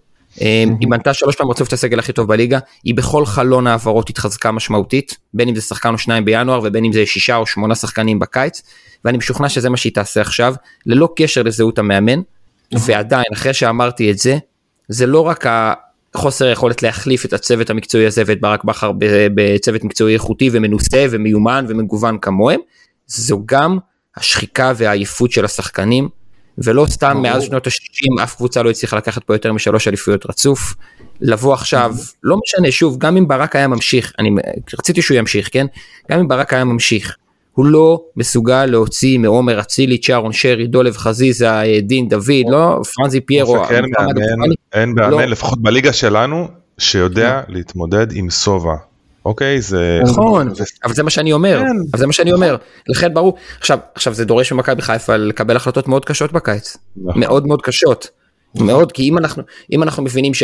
היא 0.81 0.89
בנתה 0.91 1.15
שלוש 1.15 1.37
פעמים 1.37 1.51
רצוף 1.51 1.69
את 1.69 1.73
הסגל 1.73 1.99
הכי 1.99 2.13
טוב 2.13 2.29
בליגה, 2.29 2.59
היא 2.85 2.95
בכל 2.95 3.27
חלון 3.27 3.67
העברות 3.67 4.11
התחזקה 4.11 4.53
משמעותית, 4.53 5.17
בין 5.35 5.49
אם 5.49 5.55
זה 5.55 5.61
שחקן 5.61 5.93
או 5.93 5.99
שניים 5.99 6.25
בינואר 6.25 6.61
ובין 6.65 6.85
אם 6.85 6.93
זה 6.93 7.07
שישה 7.07 7.37
או 7.37 7.47
שמונה 7.47 7.75
שחקנים 7.75 8.19
בקיץ, 8.19 8.63
ואני 9.05 9.19
משוכנע 9.19 9.49
שזה 9.49 9.71
מה 9.71 9.77
שהיא 9.77 9.95
תעשה 9.95 10.21
עכשיו, 10.21 10.55
ללא 10.87 11.09
קשר 11.17 11.43
לזהות 11.43 11.79
המאמן, 11.79 12.21
ועדיין 12.73 13.27
אחרי 13.33 13.55
שאמרתי 13.55 14.11
את 14.11 14.19
זה, 14.19 14.39
זה 14.89 15.07
לא 15.07 15.21
רק 15.21 15.45
החוסר 16.17 16.47
היכולת 16.47 16.83
להחליף 16.83 17.25
את 17.25 17.33
הצוות 17.33 17.71
המקצועי 17.71 18.07
הזה 18.07 18.23
ואת 18.27 18.41
ברק 18.41 18.65
בכר 18.65 18.93
בצוות 19.35 19.85
מקצועי 19.85 20.15
איכותי 20.15 20.51
ומנוסה 20.53 21.07
ומיומן 21.11 21.65
ומגוון 21.69 22.19
כמוהם, 22.19 22.61
זו 23.07 23.43
גם 23.47 23.79
השחיקה 24.17 24.73
והעייפות 24.77 25.33
של 25.33 25.45
השחקנים, 25.45 26.09
ולא 26.59 26.87
סתם 26.89 27.19
מאז 27.23 27.43
שנות 27.43 27.67
ה-60 27.67 28.23
אף 28.23 28.35
קבוצה 28.35 28.63
לא 28.63 28.71
הצליחה 28.71 28.97
לקחת 28.97 29.25
פה 29.25 29.35
יותר 29.35 29.53
משלוש 29.53 29.89
אליפויות 29.89 30.27
רצוף. 30.27 30.75
לבוא 31.21 31.55
עכשיו, 31.55 31.95
לא 32.23 32.37
משנה, 32.45 32.73
שוב, 32.73 32.99
גם 32.99 33.17
אם 33.17 33.29
ברק 33.29 33.57
היה 33.57 33.69
ממשיך, 33.69 34.13
אני 34.19 34.31
רציתי 34.79 35.03
שהוא 35.03 35.17
ימשיך, 35.17 35.49
כן? 35.53 35.67
גם 36.11 36.19
אם 36.19 36.29
ברק 36.29 36.53
היה 36.53 36.65
ממשיך, 36.65 37.17
הוא 37.57 37.67
לא 37.67 38.03
מסוגל 38.17 38.67
להוציא 38.67 39.19
מעומר 39.19 39.61
אצילי, 39.61 39.99
צ'ארון 39.99 40.33
שרי, 40.33 40.67
דולב 40.67 40.97
חזיזה, 40.97 41.63
דין 41.83 42.09
דוד, 42.09 42.45
לא 42.49 42.81
פרנזי 42.95 43.21
פיירו. 43.21 43.57
אין 43.71 43.85
מאמן, 43.99 44.51
אין 44.73 44.93
מאמן, 44.95 45.29
לפחות 45.29 45.63
בליגה 45.63 45.93
שלנו, 45.93 46.49
שיודע 46.79 47.41
להתמודד 47.49 48.07
עם 48.13 48.31
סובה. 48.31 48.75
אוקיי 49.25 49.61
זה 49.61 50.01
נכון 50.03 50.49
אבל 50.85 50.95
זה 50.95 51.03
מה 51.03 51.11
שאני 51.11 51.33
אומר 51.33 51.59
כן. 51.59 51.67
אבל 51.93 51.99
זה 51.99 52.07
מה 52.07 52.13
שאני 52.13 52.33
אומר 52.33 52.57
לכן 52.89 53.15
ברור 53.15 53.37
עכשיו 53.59 53.79
עכשיו 53.95 54.15
זה 54.15 54.25
דורש 54.25 54.53
ממכבי 54.53 54.83
חיפה 54.83 55.17
לקבל 55.17 55.57
החלטות 55.57 55.89
מאוד 55.89 56.05
קשות 56.05 56.33
בקיץ 56.33 56.77
נכון. 56.97 57.21
מאוד 57.21 57.47
מאוד 57.47 57.63
קשות 57.63 58.09
מאוד 58.55 58.93
כי 58.93 59.03
אם 59.03 59.19
אנחנו 59.19 59.43
אם 59.73 59.83
אנחנו 59.83 60.03
מבינים 60.03 60.35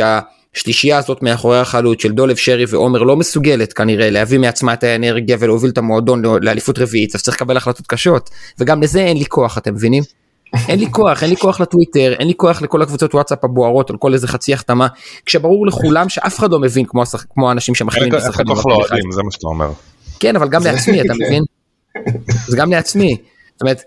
שהשלישייה 0.53 0.99
הזאת 0.99 1.23
מאחורי 1.23 1.59
החלוץ 1.59 2.03
של 2.03 2.13
דולב 2.13 2.37
שרי 2.37 2.65
ועומר 2.69 3.03
לא 3.03 3.17
מסוגלת 3.17 3.73
כנראה 3.73 4.11
להביא 4.11 4.39
מעצמה 4.39 4.73
את 4.73 4.85
האנרגיה 4.85 5.37
ולהוביל 5.41 5.71
את 5.71 5.79
המועדון 5.79 6.23
לאליפות 6.43 6.79
רביעית 6.79 7.15
אז 7.15 7.23
צריך 7.23 7.37
לקבל 7.37 7.57
החלטות 7.57 7.87
קשות 7.87 8.31
וגם 8.59 8.83
לזה 8.83 9.01
אין 9.01 9.17
לי 9.17 9.27
כוח 9.27 9.59
אתם 9.59 9.75
מבינים. 9.75 10.03
אין 10.69 10.79
לי 10.79 10.87
כוח, 10.91 11.23
אין 11.23 11.31
לי 11.31 11.37
כוח 11.37 11.61
לטוויטר, 11.61 12.15
אין 12.19 12.29
לי 12.29 12.35
כוח 12.37 12.63
לכל 12.63 12.83
הקבוצות 12.83 13.15
וואטסאפ 13.15 13.45
הבוערות 13.45 13.91
על 13.91 13.97
כל 13.97 14.15
איזה 14.15 14.29
חצי 14.29 14.55
החתמה, 14.55 14.87
כשברור 15.27 15.67
לכולם 15.67 16.09
שאף 16.09 16.39
אחד 16.39 16.51
לא 16.51 16.59
מבין 16.59 16.85
כמו, 16.85 17.03
השח... 17.03 17.25
כמו 17.35 17.49
האנשים 17.49 17.75
השחקנים. 17.75 18.15
אין 18.15 18.47
כוח 18.47 18.67
לאוהדים, 18.67 19.13
זה 19.13 19.23
מה 19.23 19.31
שאתה 19.31 19.47
אומר. 19.47 19.71
כן, 20.21 20.37
אבל 20.37 20.49
גם 20.49 20.65
לעצמי, 20.65 21.01
אתה 21.01 21.13
מבין? 21.15 21.43
זה 22.51 22.57
גם 22.57 22.71
לעצמי. 22.71 23.17
זאת 23.55 23.63
אומרת, 23.63 23.83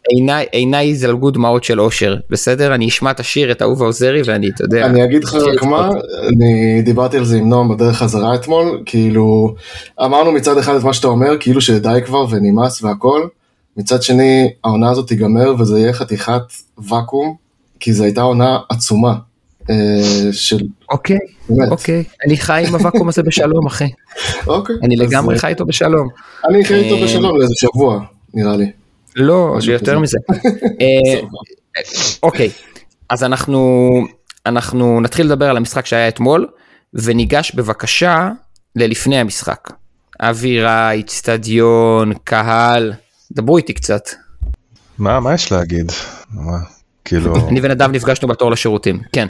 עיניי 0.10 0.46
עיניי 0.52 0.96
זלגו 0.96 1.32
דמעות 1.32 1.64
של 1.64 1.82
אושר 1.82 2.16
בסדר 2.30 2.76
אני 2.76 2.88
אשמע 2.88 3.12
את 3.12 3.20
השיר 3.20 3.52
את 3.52 3.62
אהובה 3.62 3.86
עוזרי 3.86 4.22
ואני 4.26 4.50
אתה 4.50 4.64
יודע 4.64 4.86
אני 4.86 5.04
אגיד 5.04 5.24
לך 5.24 5.34
רק 5.34 5.64
מה 5.64 5.90
אני 6.28 6.82
דיברתי 6.82 7.18
על 7.18 7.26
זה 7.26 7.38
עם 7.38 7.50
נועם 7.50 7.76
בדרך 7.76 7.98
חזרה 7.98 8.36
אתמול 8.36 8.84
כאילו 8.86 9.56
אמרנו 10.06 10.32
מצד 10.32 10.58
אחד 10.58 10.76
את 10.76 10.84
מה 10.84 10.94
שאתה 10.94 11.08
אומר 11.08 11.38
כאילו 11.40 11.62
שדי 11.62 12.00
כבר 12.06 12.26
ונמאס 12.30 12.84
והכל 12.84 13.28
מצד 13.78 14.04
שני 14.04 14.50
העונה 14.64 14.90
הזאת 14.90 15.08
תיגמר 15.08 15.54
וזה 15.60 15.80
יהיה 15.80 15.94
חתיכת 15.94 16.44
ואקום 16.78 17.36
כי 17.80 17.94
זו 17.94 18.04
הייתה 18.04 18.22
עונה 18.22 18.58
עצומה. 18.70 19.16
אה, 19.70 19.76
של... 20.32 20.60
אוקיי, 20.92 21.18
אוקיי, 21.72 22.04
אני 22.26 22.38
חי 22.38 22.64
עם 22.68 22.76
הוואקום 22.76 23.10
הזה 23.10 23.24
בשלום 23.24 23.68
אחי. 23.68 23.90
אוקיי. 24.48 24.76
אני 24.84 24.96
לגמרי 24.96 25.40
חי 25.40 25.48
איתו 25.48 25.66
בשלום. 25.66 26.08
אני 26.50 26.66
חי 26.66 26.74
איתו 26.74 26.96
אה, 26.96 27.04
בשלום 27.04 27.38
לאיזה 27.38 27.54
שבוע 27.58 28.00
נראה 28.34 28.58
לי. 28.58 28.72
לא, 29.16 29.58
זה 29.62 29.72
יותר 29.72 30.00
מזה. 30.00 30.18
אה, 30.82 31.20
אוקיי, 32.24 32.50
אז 33.10 33.24
אנחנו, 33.24 33.92
אנחנו 34.46 35.02
נתחיל 35.02 35.26
לדבר 35.26 35.50
על 35.50 35.58
המשחק 35.58 35.86
שהיה 35.86 36.08
אתמול, 36.08 36.48
וניגש 36.94 37.56
בבקשה 37.56 38.30
ללפני 38.76 39.20
המשחק. 39.20 39.70
אווירה, 40.22 40.92
איצטדיון, 40.92 42.14
קהל, 42.24 42.94
דברו 43.32 43.58
איתי 43.58 43.74
קצת. 43.74 44.10
מה, 44.98 45.20
מה 45.20 45.34
יש 45.34 45.52
להגיד? 45.52 45.92
מה, 46.32 46.58
כאילו... 47.06 47.36
אני 47.50 47.60
ונדב 47.64 47.90
נפגשנו 47.92 48.28
בתור 48.28 48.52
לשירותים, 48.52 49.00
כן. 49.14 49.28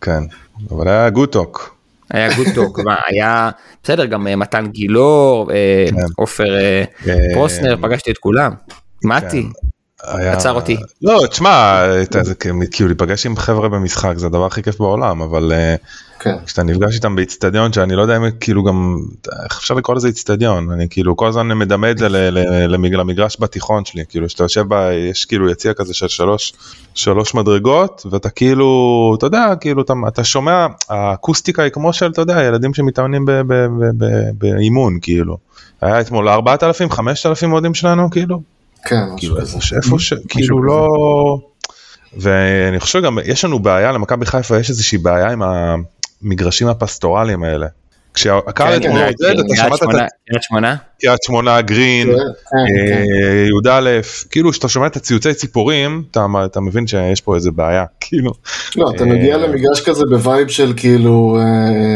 כן, 0.00 0.22
אבל 0.70 0.88
היה 0.88 1.10
גוטוק. 1.10 1.78
היה 2.10 2.36
גוטוק, 2.36 2.80
היה 3.06 3.50
בסדר 3.82 4.04
גם 4.04 4.26
אה, 4.26 4.36
מתן 4.36 4.66
גילאור, 4.66 5.52
אה, 5.52 5.86
כן. 5.90 5.96
עופר 6.16 6.54
פרוסנר, 7.34 7.76
פגשתי 7.80 8.10
את 8.10 8.18
כולם. 8.18 8.52
מתי? 9.04 9.48
היה... 10.02 10.32
עצר 10.32 10.52
אותי. 10.52 10.76
לא, 11.02 11.26
תשמע, 11.26 11.82
כאילו 12.70 12.88
להיפגש 12.88 13.26
עם 13.26 13.36
חבר'ה 13.36 13.68
במשחק 13.68 14.14
זה 14.16 14.26
הדבר 14.26 14.46
הכי 14.46 14.62
כיף 14.62 14.78
בעולם, 14.78 15.22
אבל 15.22 15.52
אה, 15.52 15.74
כן. 16.20 16.36
כשאתה 16.46 16.62
נפגש 16.62 16.94
איתם 16.94 17.16
באיצטדיון 17.16 17.72
שאני 17.72 17.96
לא 17.96 18.02
יודע 18.02 18.16
אם 18.16 18.22
כאילו 18.40 18.64
גם, 18.64 18.98
איך 19.44 19.58
אפשר 19.58 19.74
לקרוא 19.74 19.96
לזה 19.96 20.08
איצטדיון, 20.08 20.70
אני 20.70 20.86
כאילו 20.90 21.16
כל 21.16 21.28
הזמן 21.28 21.48
מדמה 21.48 21.90
את 21.90 21.98
זה 21.98 22.08
למגרש 22.68 23.36
בתיכון 23.40 23.84
שלי, 23.84 24.04
כאילו 24.08 24.28
שאתה 24.28 24.44
יושב 24.44 24.62
בה, 24.68 24.92
יש 24.92 25.24
כאילו 25.24 25.50
יציע 25.50 25.74
כזה 25.74 25.94
של 25.94 26.08
שלוש, 26.08 26.52
שלוש 26.94 27.34
מדרגות, 27.34 28.06
ואתה 28.10 28.30
כאילו, 28.30 29.14
אתה 29.18 29.26
יודע, 29.26 29.52
כאילו 29.60 29.82
אתה, 29.82 29.92
אתה 30.08 30.24
שומע, 30.24 30.66
האקוסטיקה 30.88 31.62
היא 31.62 31.72
כמו 31.72 31.92
של, 31.92 32.10
אתה 32.10 32.20
יודע, 32.20 32.42
ילדים 32.42 32.74
שמתאמנים 32.74 33.24
באימון, 34.38 34.98
כאילו. 35.02 35.38
היה 35.80 36.00
אתמול 36.00 36.28
4,000, 36.28 36.90
5,000 36.90 37.52
אוהדים 37.52 37.74
שלנו, 37.74 38.10
כאילו. 38.10 38.57
כן, 38.88 39.04
כאילו 39.16 39.38
איפה 39.76 39.98
ש... 39.98 40.14
כאילו 40.28 40.62
לא... 40.62 40.86
ואני 42.16 42.80
חושב 42.80 43.02
גם, 43.02 43.18
יש 43.24 43.44
לנו 43.44 43.58
בעיה, 43.58 43.92
למכבי 43.92 44.26
חיפה 44.26 44.58
יש 44.58 44.70
איזושהי 44.70 44.98
בעיה 44.98 45.30
עם 45.30 45.42
המגרשים 46.22 46.68
הפסטורליים 46.68 47.42
האלה. 47.42 47.66
כשהקהל 48.14 48.76
אתמול 48.76 49.00
עודד, 49.00 49.38
אתה 49.40 49.56
שמעת 49.56 49.82
את... 49.82 49.88
קריית 49.88 50.42
שמונה? 50.42 50.76
קריית 51.00 51.22
שמונה, 51.22 51.60
גרין, 51.60 52.08
י"א, 53.48 54.00
כאילו 54.30 54.50
כשאתה 54.50 54.68
שומע 54.68 54.86
את 54.86 54.96
הציוצי 54.96 55.34
ציפורים, 55.34 56.02
אתה 56.44 56.60
מבין 56.60 56.86
שיש 56.86 57.20
פה 57.20 57.34
איזה 57.34 57.50
בעיה, 57.50 57.84
כאילו. 58.00 58.32
לא, 58.76 58.90
אתה 58.96 59.04
מגיע 59.04 59.36
למגרש 59.36 59.80
כזה 59.80 60.04
ב 60.10 60.18
vibe 60.18 60.48
של 60.48 60.72
כאילו, 60.76 61.38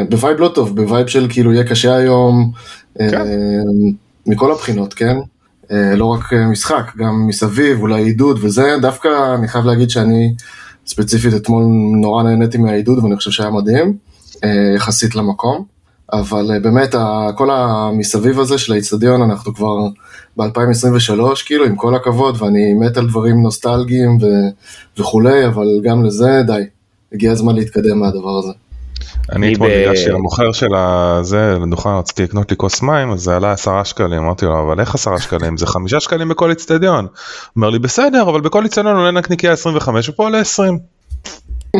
ב 0.09 0.15
vibe 0.15 0.41
לא 0.41 0.49
טוב, 0.49 0.77
ב 0.77 0.83
vibe 0.83 1.07
של 1.07 1.27
כאילו 1.31 1.53
יהיה 1.53 1.65
קשה 1.65 1.97
היום, 1.97 2.53
מכל 4.27 4.53
הבחינות, 4.53 4.95
כן? 4.95 5.17
אה, 5.73 5.97
לא 5.97 6.05
רק 6.05 6.33
אה, 6.33 6.47
משחק, 6.47 6.97
גם 6.97 7.27
מסביב, 7.27 7.81
אולי 7.81 8.03
עידוד 8.03 8.39
וזה, 8.43 8.77
דווקא 8.83 9.35
אני 9.35 9.49
חייב 9.49 9.65
להגיד 9.65 9.91
שאני 9.91 10.35
ספציפית 10.87 11.35
אתמול 11.35 11.65
נורא 12.01 12.23
נהניתי 12.23 12.59
מהעידוד 12.59 13.05
ואני 13.05 13.17
חושב 13.17 13.31
שהיה 13.31 13.51
מדהים, 13.51 13.97
אה, 14.45 14.73
יחסית 14.77 15.15
למקום, 15.15 15.65
אבל 16.13 16.59
באמת 16.63 16.95
כל 17.37 17.51
המסביב 17.51 18.41
הזה 18.41 18.59
של 18.59 18.73
האיצטדיון 18.73 19.23
אנחנו 19.23 19.55
כבר 19.55 19.77
ב-2023, 20.37 21.45
כאילו 21.47 21.65
עם 21.65 21.77
כל 21.77 21.95
הכבוד, 21.95 22.43
ואני 22.43 22.75
מת 22.75 22.97
על 22.97 23.07
דברים 23.09 23.43
נוסטלגיים 23.43 24.17
ו- 24.17 24.51
וכולי, 24.99 25.47
אבל 25.47 25.67
גם 25.83 26.05
לזה 26.05 26.43
די, 26.47 26.63
הגיע 27.13 27.33
הזמן 27.33 27.55
להתקדם 27.55 27.99
מהדבר 27.99 28.39
הזה. 28.39 28.53
אני 29.33 29.53
אתמול 29.53 29.71
ניגשתי 29.71 30.11
למוכר 30.11 30.53
של 30.53 30.75
הזה, 30.75 31.57
לדוכן, 31.67 31.91
רציתי 31.91 32.23
לקנות 32.23 32.51
לי 32.51 32.57
כוס 32.57 32.83
מים, 32.83 33.13
אז 33.13 33.21
זה 33.21 33.37
עלה 33.37 33.53
עשרה 33.53 33.85
שקלים, 33.85 34.23
אמרתי 34.23 34.45
לו, 34.45 34.61
אבל 34.67 34.81
איך 34.81 34.95
עשרה 34.95 35.21
שקלים? 35.21 35.57
זה 35.57 35.67
חמישה 35.67 36.01
שקלים 36.01 36.29
בכל 36.29 36.53
אצטדיון. 36.53 37.07
אומר 37.57 37.71
לי, 37.71 37.79
בסדר, 37.79 38.23
אבל 38.23 38.41
בכל 38.41 38.67
אצטדיון 38.67 38.97
עולה 38.97 39.11
נקניקיה 39.11 39.53
25 39.53 40.09
ופה 40.09 40.23
עולה 40.23 40.39
20. 40.39 40.79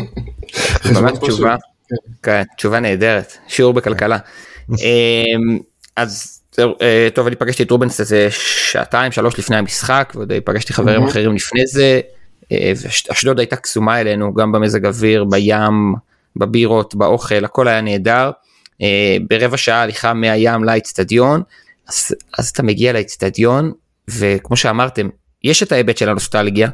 ממש 0.95 1.19
תשובה, 1.23 1.57
כן, 2.23 2.43
תשובה 2.57 2.81
נהדרת, 2.81 3.37
שיעור 3.49 3.73
בכלכלה. 3.73 4.19
אמ, 4.71 5.59
אז 5.97 6.41
אה, 6.59 7.09
טוב, 7.15 7.27
אני 7.27 7.37
פגשתי 7.37 7.63
את 7.63 7.71
רובנס 7.71 8.01
איזה 8.01 8.29
שעתיים, 8.31 9.13
שלוש 9.13 9.39
לפני 9.39 9.57
המשחק, 9.57 10.13
ועוד 10.15 10.33
פגשתי 10.45 10.73
חברים 10.73 11.05
אחרים 11.05 11.35
לפני 11.35 11.67
זה, 11.67 12.01
אה, 12.53 12.73
ואשדוד 12.77 13.39
הייתה 13.39 13.57
קסומה 13.57 14.01
אלינו, 14.01 14.35
גם 14.35 14.53
במזג 14.53 14.87
אוויר, 14.87 15.25
בים. 15.25 15.95
בבירות, 16.37 16.95
באוכל, 16.95 17.45
הכל 17.45 17.69
היה 17.69 17.81
נהדר. 17.81 18.31
אה, 18.83 19.17
ברבע 19.29 19.57
שעה 19.57 19.83
הליכה 19.83 20.15
מהים 20.15 20.65
לאצטדיון, 20.65 21.43
אז, 21.89 22.15
אז 22.39 22.49
אתה 22.49 22.63
מגיע 22.63 22.93
לאצטדיון, 22.93 23.73
וכמו 24.09 24.57
שאמרתם, 24.57 25.09
יש 25.45 25.63
את 25.63 25.73
ההיבט 25.73 25.97
של 25.97 26.09
הנוסטלגיה, 26.09 26.69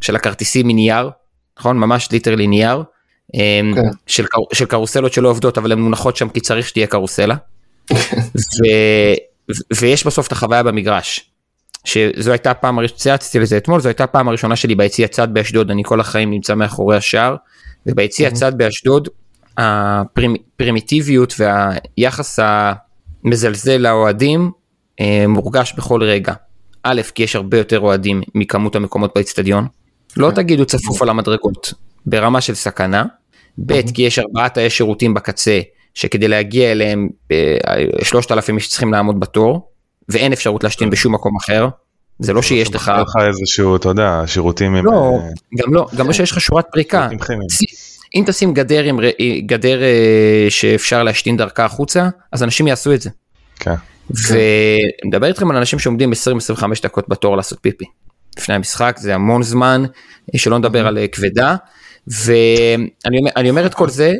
של 0.00 0.16
הכרטיסים 0.16 0.66
מנייר, 0.68 1.10
נכון? 1.58 1.78
ממש 1.78 2.08
literally 2.12 2.46
נייר, 2.46 2.78
okay. 2.78 3.36
אמ, 3.36 3.74
כן. 3.74 3.82
של, 4.06 4.24
של 4.52 4.66
קרוסלות 4.66 5.12
שלא 5.12 5.28
עובדות, 5.28 5.58
אבל 5.58 5.72
הן 5.72 5.78
מונחות 5.78 6.16
שם 6.16 6.28
כי 6.28 6.40
צריך 6.40 6.68
שתהיה 6.68 6.86
קרוסלה. 6.86 7.34
ו, 7.94 8.64
ויש 9.76 10.06
בסוף 10.06 10.26
את 10.26 10.32
החוויה 10.32 10.62
במגרש. 10.62 11.30
שזו 11.84 12.30
הייתה 12.32 12.50
הראשונה, 12.50 12.78
צייצתי 12.96 13.38
לזה 13.38 13.56
אתמול, 13.56 13.80
זו 13.80 13.88
הייתה 13.88 14.04
הפעם 14.04 14.28
הראשונה 14.28 14.56
שלי 14.56 14.74
ביציע 14.74 15.08
צד 15.08 15.34
באשדוד, 15.34 15.70
אני 15.70 15.82
כל 15.84 16.00
החיים 16.00 16.30
נמצא 16.30 16.54
מאחורי 16.54 16.96
השער. 16.96 17.36
וביציע 17.86 18.28
הצד 18.28 18.58
באשדוד 18.58 19.08
הפרימיטיביות 19.58 21.34
והיחס 21.38 22.38
המזלזל 22.42 23.76
לאוהדים 23.76 24.50
אה, 25.00 25.24
מורגש 25.28 25.74
בכל 25.76 26.02
רגע. 26.02 26.34
א', 26.82 27.02
כי 27.14 27.22
יש 27.22 27.36
הרבה 27.36 27.58
יותר 27.58 27.80
אוהדים 27.80 28.22
מכמות 28.34 28.76
המקומות 28.76 29.12
באצטדיון. 29.14 29.66
לא 30.16 30.28
כן. 30.28 30.34
תגידו 30.34 30.64
צפוף 30.64 31.02
על 31.02 31.08
המדרגות, 31.08 31.72
ברמה 32.06 32.40
של 32.40 32.54
סכנה. 32.54 33.04
ב', 33.58 33.92
כי 33.94 34.02
יש 34.02 34.18
ארבעה 34.18 34.48
תאי 34.48 34.70
שירותים 34.70 35.14
בקצה, 35.14 35.60
שכדי 35.94 36.28
להגיע 36.28 36.72
אליהם 36.72 37.08
אה, 37.32 37.56
שלושת 38.02 38.32
אלפים 38.32 38.56
איש 38.56 38.68
צריכים 38.68 38.92
לעמוד 38.92 39.20
בתור, 39.20 39.68
ואין 40.08 40.32
אפשרות 40.32 40.64
להשתין 40.64 40.90
בשום 40.90 41.14
מקום 41.14 41.36
אחר. 41.36 41.68
זה 42.18 42.32
לא 42.32 42.42
שיש 42.42 42.74
לך... 42.74 42.92
לך 43.00 43.26
איזשהו, 43.28 43.76
אתה 43.76 43.88
יודע, 43.88 44.22
שירותים 44.26 44.74
עם... 44.74 44.84
לא, 44.84 44.92
אה, 44.92 45.28
גם 45.58 45.74
לא, 45.74 45.86
גם 45.96 46.06
לא 46.06 46.12
שיש 46.12 46.32
לך 46.32 46.40
שורת 46.40 46.66
פריקה. 46.72 47.08
אם 48.14 48.24
תשים 48.26 48.54
גדר, 48.54 48.84
עם, 48.84 48.98
גדר 49.46 49.82
אה, 49.82 50.46
שאפשר 50.48 51.02
להשתין 51.02 51.36
דרכה 51.36 51.64
החוצה, 51.64 52.08
אז 52.32 52.42
אנשים 52.42 52.66
יעשו 52.66 52.94
את 52.94 53.00
זה. 53.00 53.10
כן. 53.58 53.74
ומדבר 54.10 55.26
איתכם 55.26 55.50
על 55.50 55.56
אנשים 55.56 55.78
שעומדים 55.78 56.12
20-25 56.12 56.64
דקות 56.82 57.08
בתור 57.08 57.36
לעשות 57.36 57.58
פיפי. 57.62 57.84
לפני 58.38 58.54
המשחק 58.54 58.96
זה 59.00 59.14
המון 59.14 59.42
זמן, 59.42 59.84
אה, 60.34 60.38
שלא 60.38 60.58
נדבר 60.58 60.86
על 60.86 60.98
כבדה. 61.12 61.56
ואני 62.06 63.18
אומר, 63.18 63.48
אומר 63.50 63.66
את 63.66 63.74
כל 63.74 63.88
זה, 63.88 64.14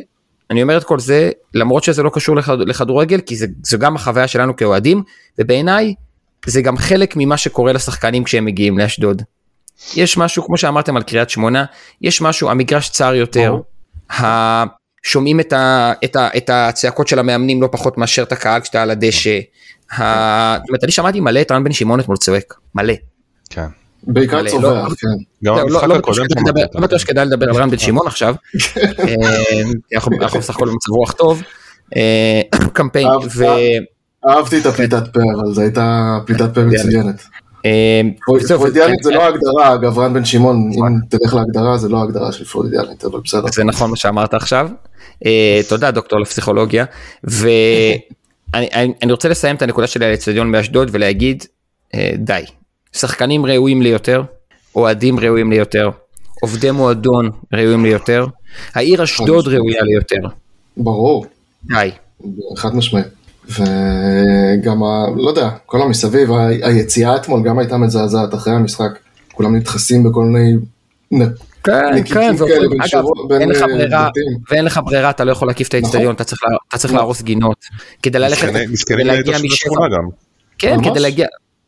אני 0.51 0.63
אומר 0.63 0.77
את 0.77 0.83
כל 0.83 0.99
זה 0.99 1.31
למרות 1.53 1.83
שזה 1.83 2.03
לא 2.03 2.09
קשור 2.09 2.35
לכדורגל, 2.59 3.19
כי 3.19 3.35
זה, 3.35 3.47
זו 3.63 3.79
גם 3.79 3.95
החוויה 3.95 4.27
שלנו 4.27 4.55
כאוהדים, 4.55 5.03
ובעיניי 5.39 5.93
זה 6.45 6.61
גם 6.61 6.77
חלק 6.77 7.13
ממה 7.17 7.37
שקורה 7.37 7.73
לשחקנים 7.73 8.23
כשהם 8.23 8.45
מגיעים 8.45 8.77
לאשדוד. 8.77 9.21
יש 9.95 10.17
משהו, 10.17 10.43
כמו 10.43 10.57
שאמרתם 10.57 10.97
על 10.97 11.03
קריית 11.03 11.29
שמונה, 11.29 11.65
יש 12.01 12.21
משהו, 12.21 12.49
המגרש 12.49 12.89
צר 12.89 13.13
יותר, 13.15 13.55
שומעים 15.03 15.39
את, 15.39 15.53
ה, 15.53 15.93
את, 16.03 16.15
ה, 16.15 16.29
את 16.37 16.49
הצעקות 16.53 17.07
של 17.07 17.19
המאמנים 17.19 17.61
לא 17.61 17.69
פחות 17.71 17.97
מאשר 17.97 18.23
את 18.23 18.31
הקהל 18.31 18.61
כשאתה 18.61 18.81
על 18.81 18.91
הדשא. 18.91 19.39
זאת 19.91 19.99
אומרת, 20.69 20.83
אני 20.83 20.91
שמעתי 20.91 21.19
מלא 21.19 21.41
את 21.41 21.51
רן 21.51 21.63
בן 21.63 21.71
שמעון 21.71 21.99
אתמול 21.99 22.17
צועק, 22.17 22.53
מלא. 22.75 22.93
כן. 23.49 23.67
בעיקר 24.03 24.41
לא- 24.41 24.49
צובע, 24.49 24.85
כן. 24.89 25.07
גם 25.43 25.55
לא, 25.69 25.87
לא 25.87 25.97
בטוח 26.81 26.99
שכדאי 26.99 27.25
לדבר 27.25 27.49
על 27.49 27.55
רן 27.55 27.69
בן 27.69 27.77
שמעון 27.77 28.07
עכשיו, 28.07 28.35
אה, 28.99 29.61
אנחנו 29.95 30.11
בסך 30.17 30.55
הכל 30.55 30.65
במצב 30.65 30.91
רוח 30.91 31.11
טוב, 31.11 31.43
אה, 31.95 32.41
קמפיין, 32.73 33.07
אהבתי 34.29 34.59
את 34.59 34.65
הפליטת 34.65 35.13
פה, 35.13 35.19
אבל 35.35 35.53
זו 35.53 35.61
הייתה 35.61 36.17
פליטת 36.25 36.53
פה 36.53 36.61
מצוינת. 36.61 37.23
אה, 37.65 38.01
פרוידיאנית 38.47 39.03
זה 39.03 39.11
לא 39.11 39.23
ההגדרה, 39.23 39.73
אגב, 39.73 39.99
רן 39.99 40.13
בן 40.13 40.25
שמעון, 40.25 40.71
אם 40.73 40.99
תלך 41.09 41.33
להגדרה 41.33 41.77
זה 41.77 41.89
לא 41.89 41.97
ההגדרה 41.97 42.31
של 42.31 42.45
פרוידיאנית, 42.45 43.05
אבל 43.05 43.19
בסדר. 43.23 43.47
זה 43.53 43.63
נכון 43.63 43.89
מה 43.89 43.95
שאמרת 43.95 44.33
עכשיו. 44.33 44.69
אה, 45.25 45.61
תודה 45.69 45.91
דוקטור 45.91 46.19
לפסיכולוגיה. 46.19 46.85
ואני 47.23 49.11
רוצה 49.11 49.29
לסיים 49.29 49.55
את 49.55 49.61
הנקודה 49.61 49.87
שלי 49.87 50.05
על 50.05 50.13
אצטדיון 50.13 50.51
באשדוד 50.51 50.89
ולהגיד 50.91 51.43
אה, 51.95 52.11
די. 52.17 52.43
שחקנים 52.93 53.45
ראויים 53.45 53.81
ליותר, 53.81 54.23
אוהדים 54.75 55.19
ראויים 55.19 55.51
ליותר, 55.51 55.89
עובדי 56.41 56.71
מועדון 56.71 57.29
ראויים 57.53 57.85
ליותר, 57.85 58.25
העיר 58.73 59.03
אשדוד 59.03 59.47
ראויה 59.47 59.83
ליותר. 59.83 60.27
ברור. 60.77 61.25
די. 61.65 61.91
חד 62.57 62.75
משמעית. 62.75 63.05
וגם, 63.49 64.83
ה, 64.83 65.05
לא 65.15 65.29
יודע, 65.29 65.49
כל 65.65 65.81
המסביב, 65.81 66.31
ה, 66.31 66.47
היציאה 66.47 67.15
אתמול 67.15 67.43
גם 67.43 67.59
הייתה 67.59 67.77
מזעזעת 67.77 68.33
אחרי 68.33 68.53
המשחק, 68.53 68.99
כולם 69.33 69.55
נדחסים 69.55 70.03
בכל 70.03 70.23
מיני... 70.23 70.55
כן, 71.63 72.03
כן, 72.05 72.35
אגב, 72.35 72.47
אין 73.39 73.49
לך 73.49 73.61
ברירה, 73.61 74.09
ואין 74.51 74.65
לך 74.65 74.79
ברירה, 74.85 75.09
אתה 75.09 75.23
לא 75.23 75.31
יכול 75.31 75.47
להקיף 75.47 75.67
את 75.67 75.73
האצטדיון, 75.73 76.15
אתה 76.15 76.23
צריך 76.23 76.41
נכון. 76.73 76.95
להרוס 76.95 77.21
גינות, 77.21 77.65
כדי 78.03 78.19
ללכת, 78.19 78.47
כדי 78.87 79.03
להגיע 79.03 79.37
משבע, 79.43 79.75
כן, 80.57 80.77
כדי 80.83 80.99
להגיע, 80.99 81.27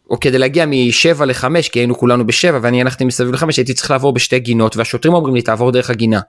או 0.09 0.19
כדי 0.19 0.37
להגיע 0.37 0.65
משבע 0.65 1.25
לחמש, 1.25 1.69
כי 1.69 1.79
היינו 1.79 1.97
כולנו 1.97 2.27
בשבע, 2.27 2.59
ואני 2.61 2.81
הלכתי 2.81 3.05
מסביב 3.05 3.31
לחמש, 3.31 3.57
הייתי 3.57 3.73
צריך 3.73 3.91
לעבור 3.91 4.13
בשתי 4.13 4.39
גינות, 4.39 4.77
והשוטרים 4.77 5.13
אומרים 5.13 5.35
לי, 5.35 5.41
תעבור 5.41 5.71
דרך 5.71 5.89
הגינה. 5.89 6.19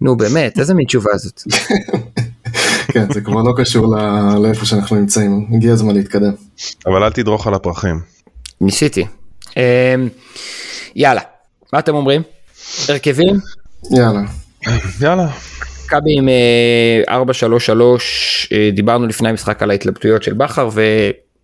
נו 0.00 0.16
באמת, 0.16 0.58
איזה 0.58 0.74
מין 0.74 0.86
תשובה 0.86 1.10
זאת. 1.16 1.42
כן, 2.92 3.12
זה 3.12 3.20
כבר 3.20 3.42
לא 3.42 3.52
קשור 3.56 3.96
לאיפה 4.42 4.66
שאנחנו 4.66 4.96
נמצאים, 4.96 5.46
הגיע 5.54 5.72
הזמן 5.72 5.94
להתקדם. 5.94 6.32
אבל 6.86 7.02
אל 7.02 7.12
תדרוך 7.12 7.46
על 7.46 7.54
הפרחים. 7.54 8.00
ניסיתי. 8.60 9.06
אמ, 9.56 9.62
יאללה, 10.96 11.20
מה 11.72 11.78
אתם 11.78 11.94
אומרים? 11.94 12.22
הרכבים? 12.88 13.34
יאללה. 13.90 14.20
יאללה. 15.00 15.28
מכבי 15.86 16.18
עם 16.18 16.28
4-3-3, 17.08 17.12
אה, 17.12 18.58
אה, 18.58 18.70
דיברנו 18.72 19.06
לפני 19.06 19.28
המשחק 19.28 19.62
על 19.62 19.70
ההתלבטויות 19.70 20.22
של 20.22 20.32
בכר 20.32 20.68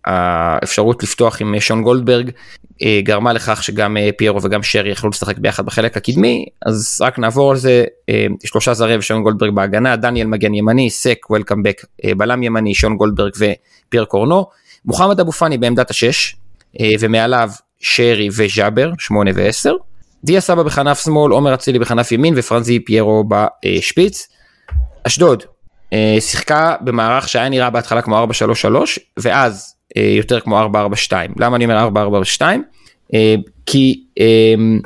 והאפשרות 0.07 1.03
לפתוח 1.03 1.41
עם 1.41 1.59
שון 1.59 1.83
גולדברג 1.83 2.31
אה, 2.83 2.99
גרמה 3.03 3.33
לכך 3.33 3.63
שגם 3.63 3.97
אה, 3.97 4.09
פיירו 4.17 4.43
וגם 4.43 4.63
שרי 4.63 4.91
יכלו 4.91 5.09
לשחק 5.09 5.37
ביחד 5.37 5.65
בחלק 5.65 5.97
הקדמי 5.97 6.45
אז 6.65 7.01
רק 7.01 7.19
נעבור 7.19 7.51
על 7.51 7.57
זה 7.57 7.83
אה, 8.09 8.25
שלושה 8.45 8.73
זרי 8.73 8.97
ושון 8.97 9.23
גולדברג 9.23 9.53
בהגנה 9.53 9.95
דניאל 9.95 10.27
מגן 10.27 10.53
ימני 10.53 10.89
סק 10.89 11.17
וולקאם 11.29 11.63
בק 11.63 11.81
בלם 12.17 12.43
ימני 12.43 12.73
שון 12.73 12.97
גולדברג 12.97 13.31
ופייר 13.35 14.05
קורנו 14.05 14.45
מוחמד 14.85 15.19
אבו 15.19 15.31
פאני 15.31 15.57
בעמדת 15.57 15.89
השש 15.89 16.35
ומעליו 16.99 17.49
שרי 17.79 18.29
וז'אבר 18.37 18.91
שמונה 18.99 19.31
ועשר 19.35 19.73
דיה 20.23 20.41
סבא 20.41 20.63
בכנף 20.63 21.03
שמאל 21.03 21.31
עומר 21.31 21.53
אצילי 21.53 21.79
בכנף 21.79 22.11
ימין 22.11 22.33
ופרנזי 22.37 22.79
פיירו 22.79 23.23
בשפיץ. 23.29 24.27
אשדוד 25.03 25.43
שיחקה 26.19 26.75
במערך 26.81 27.29
שהיה 27.29 27.49
נראה 27.49 27.69
בהתחלה 27.69 28.01
כמו 28.01 28.25
4-3-3 28.25 28.27
ואז 29.17 29.73
אה, 29.73 29.78
יותר 29.95 30.39
כמו 30.39 30.59
442 30.59 31.31
למה 31.37 31.55
אני 31.55 31.65
אומר 31.65 31.79
442 31.79 32.63
אה, 33.13 33.35
כי 33.65 34.03
אמ, 34.19 34.79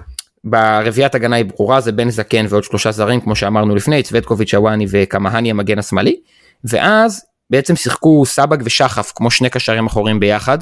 ברביעיית 0.44 1.16
הגנה 1.16 1.36
היא 1.36 1.46
ברורה 1.46 1.82
זה 1.82 1.92
בן 1.92 2.10
זקן 2.10 2.46
ועוד 2.50 2.64
שלושה 2.64 2.92
זרים 2.92 3.22
כמו 3.22 3.36
שאמרנו 3.36 3.76
לפני 3.76 4.04
צווטקוביץ' 4.04 4.54
הוואני 4.54 4.86
וקמהני 4.90 5.52
המגן 5.52 5.80
השמאלי. 5.80 6.16
ואז 6.66 7.26
בעצם 7.50 7.76
שיחקו 7.76 8.26
סבג 8.26 8.58
ושחף 8.66 9.12
כמו 9.16 9.32
שני 9.32 9.50
קשרים 9.50 9.86
אחורים 9.86 10.20
ביחד 10.20 10.58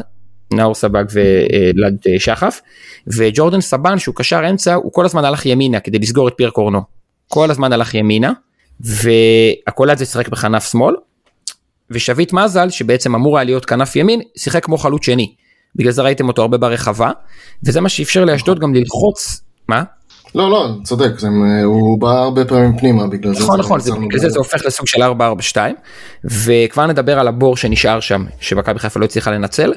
נאור 0.54 0.76
סבג 0.76 1.04
ולד 1.14 1.98
אה, 2.08 2.20
שחף. 2.20 2.62
וג'ורדן 3.08 3.62
סבן 3.62 4.00
שהוא 4.00 4.16
קשר 4.16 4.50
אמצע 4.50 4.74
הוא 4.74 4.94
כל 4.94 5.06
הזמן 5.06 5.26
הלך 5.26 5.46
ימינה 5.46 5.80
כדי 5.80 6.00
לסגור 6.00 6.28
את 6.28 6.34
פיר 6.38 6.50
קורנו. 6.50 6.82
כל 7.28 7.52
הזמן 7.52 7.74
הלך 7.74 7.94
ימינה 7.94 8.32
והכל 8.80 9.90
הזה 9.90 10.06
שיחק 10.06 10.30
בכנף 10.30 10.72
שמאל 10.72 10.96
ושביט 11.92 12.34
מזל 12.34 12.70
שבעצם 12.70 13.16
אמור 13.16 13.38
היה 13.38 13.44
להיות 13.44 13.66
כנף 13.66 13.96
ימין 13.96 14.22
שיחק 14.38 14.66
כמו 14.66 14.78
חלוץ 14.78 15.06
שני. 15.06 15.36
בגלל 15.76 15.92
זה 15.92 16.02
ראיתם 16.02 16.28
אותו 16.28 16.42
הרבה 16.42 16.58
ברחבה 16.58 17.12
וזה 17.64 17.82
מה 17.82 17.90
שאפשר 17.90 18.26
לאשדוד 18.26 18.60
גם 18.60 18.74
ללחוץ 18.74 19.42
מה? 19.68 19.84
לא, 20.36 20.50
לא, 20.50 20.70
צודק, 20.84 21.20
זה, 21.20 21.28
הוא 21.64 22.00
בא 22.00 22.08
הרבה 22.08 22.46
פעמים 22.46 22.78
פנימה 22.78 23.08
בגלל 23.08 23.34
זה. 23.34 23.44
נכון, 23.44 23.60
נכון, 23.60 23.80
זה, 23.80 23.92
בגלל 23.92 24.20
זה 24.20 24.30
זה 24.30 24.40
הופך 24.40 24.66
לסוג 24.66 24.88
של 24.88 25.04
4-4-2, 25.04 25.58
וכבר 26.26 26.86
נדבר 26.88 27.20
על 27.20 27.28
הבור 27.28 27.58
שנשאר 27.58 28.00
שם, 28.00 28.26
שמכבי 28.40 28.80
חיפה 28.80 29.00
לא 29.00 29.06
הצליחה 29.06 29.32
לנצל, 29.32 29.74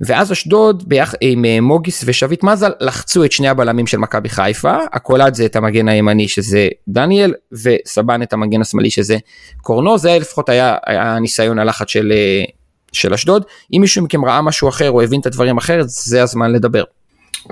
ואז 0.00 0.32
אשדוד 0.32 0.88
ביח, 0.88 1.14
עם 1.20 1.44
אה, 1.44 1.60
מוגיס 1.60 2.04
ושביט 2.06 2.42
מזל 2.42 2.72
לחצו 2.80 3.24
את 3.24 3.32
שני 3.32 3.48
הבלמים 3.48 3.86
של 3.86 3.98
מכבי 3.98 4.28
חיפה, 4.28 4.76
הקולד 4.92 5.34
זה 5.34 5.44
את 5.44 5.56
המגן 5.56 5.88
הימני 5.88 6.28
שזה 6.28 6.68
דניאל, 6.88 7.34
וסבן 7.52 8.22
את 8.22 8.32
המגן 8.32 8.60
השמאלי 8.60 8.90
שזה 8.90 9.16
קורנו, 9.62 9.98
זה 9.98 10.18
לפחות 10.20 10.48
היה, 10.48 10.76
היה 10.86 11.18
ניסיון 11.18 11.58
הלחץ 11.58 11.88
של, 11.88 12.12
אה, 12.12 12.44
של 12.92 13.14
אשדוד, 13.14 13.44
אם 13.72 13.80
מישהו 13.80 14.04
מכם 14.04 14.24
ראה 14.24 14.42
משהו 14.42 14.68
אחר 14.68 14.90
או 14.90 15.02
הבין 15.02 15.20
את 15.20 15.26
הדברים 15.26 15.56
אחרת, 15.56 15.88
זה 15.88 16.22
הזמן 16.22 16.52
לדבר. 16.52 16.84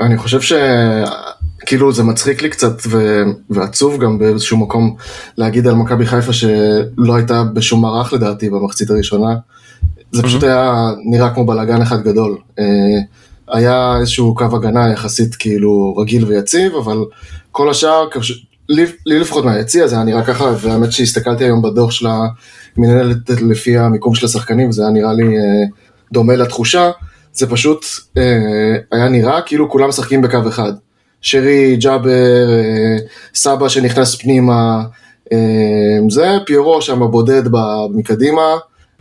אני 0.01 0.19
חושב 0.19 0.41
שכאילו 1.67 1.93
זה 1.93 2.03
מצחיק 2.03 2.43
לי 2.43 2.49
קצת 2.49 2.83
ו... 2.87 3.23
ועצוב 3.51 4.01
גם 4.01 4.19
באיזשהו 4.19 4.57
מקום 4.57 4.97
להגיד 5.39 5.67
על 5.67 5.75
מכבי 5.75 6.07
חיפה 6.07 6.33
שלא 6.33 7.15
הייתה 7.17 7.45
בשום 7.45 7.83
מערך 7.83 8.13
לדעתי 8.13 8.51
במחצית 8.51 8.91
הראשונה. 8.91 9.35
זה 10.13 10.23
פשוט 10.23 10.43
היה 10.43 10.91
נראה 11.05 11.35
כמו 11.35 11.47
בלאגן 11.47 11.83
אחד 11.83 12.03
גדול. 12.03 12.39
אה, 12.59 12.65
היה 13.49 13.97
איזשהו 14.01 14.35
קו 14.35 14.45
הגנה 14.45 14.93
יחסית 14.93 15.35
כאילו 15.35 15.97
רגיל 15.97 16.25
ויציב, 16.25 16.75
אבל 16.75 17.05
כל 17.53 17.71
השאר, 17.71 18.09
לי, 18.69 18.87
לי 19.07 19.19
לפחות 19.19 19.45
מהיציע 19.45 19.87
זה 19.87 19.95
היה 19.95 20.05
נראה 20.05 20.25
ככה, 20.25 20.53
והאמת 20.61 20.93
שהסתכלתי 20.93 21.45
היום 21.45 21.63
בדוח 21.63 21.91
של 21.91 22.07
המנהלת 22.07 23.31
לפי 23.31 23.79
המיקום 23.79 24.15
של 24.15 24.27
השחקנים, 24.27 24.73
זה 24.73 24.83
היה 24.83 24.91
נראה 24.91 25.13
לי 25.13 25.37
אה, 25.37 25.65
דומה 26.13 26.37
לתחושה. 26.37 26.91
זה 27.33 27.47
פשוט 27.47 27.85
אה, 28.17 28.77
היה 28.93 29.09
נראה 29.09 29.43
כאילו 29.43 29.71
כולם 29.71 29.89
משחקים 29.89 30.23
בקו 30.23 30.39
אחד. 30.49 30.73
שרי, 31.21 31.77
ג'אבר, 31.77 32.11
אה, 32.11 32.97
סבא 33.35 33.69
שנכנס 33.69 34.15
פנימה, 34.15 34.83
אה, 35.33 35.99
זה 36.11 36.39
פיירו 36.47 36.83
שם 36.83 37.11
בודד 37.11 37.43
מקדימה, 37.91 38.57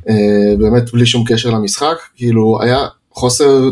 אה, 0.10 0.56
באמת 0.60 0.92
בלי 0.94 1.06
שום 1.06 1.24
קשר 1.28 1.50
למשחק, 1.50 1.96
כאילו 2.16 2.58
היה 2.62 2.88
חוסר 3.12 3.70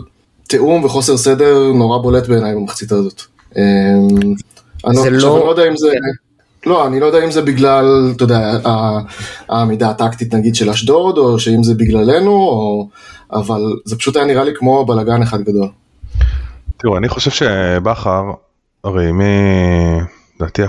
תיאום 0.47 0.85
וחוסר 0.85 1.17
סדר 1.17 1.71
נורא 1.73 1.97
בולט 1.97 2.27
בעיניי 2.27 2.55
במחצית 2.55 2.91
הזאת. 2.91 3.21
אה, 3.57 3.63
אני 4.87 4.97
לא, 4.97 5.17
לא... 5.17 5.39
לא 5.45 5.49
יודע 5.49 5.67
אם 5.67 5.77
זה... 5.77 5.87
לא, 6.65 6.87
אני 6.87 6.99
לא 6.99 7.05
יודע 7.05 7.25
אם 7.25 7.31
זה 7.31 7.41
בגלל, 7.41 8.11
אתה 8.15 8.23
יודע, 8.23 8.59
העמידה 9.49 9.89
הטקטית 9.89 10.33
נגיד 10.33 10.55
של 10.55 10.69
אשדוד, 10.69 11.17
או 11.17 11.39
שאם 11.39 11.63
זה 11.63 11.73
בגללנו, 11.73 12.31
או... 12.31 12.87
אבל 13.31 13.61
זה 13.85 13.95
פשוט 13.95 14.15
היה 14.15 14.25
נראה 14.25 14.43
לי 14.43 14.51
כמו 14.55 14.85
בלאגן 14.85 15.21
אחד 15.21 15.41
גדול. 15.41 15.67
תראו, 16.83 16.97
אני 16.97 17.09
חושב 17.09 17.31
שבכר, 17.31 18.31
הרי 18.83 19.11
מי, 19.11 19.23
לדעתי, 20.39 20.61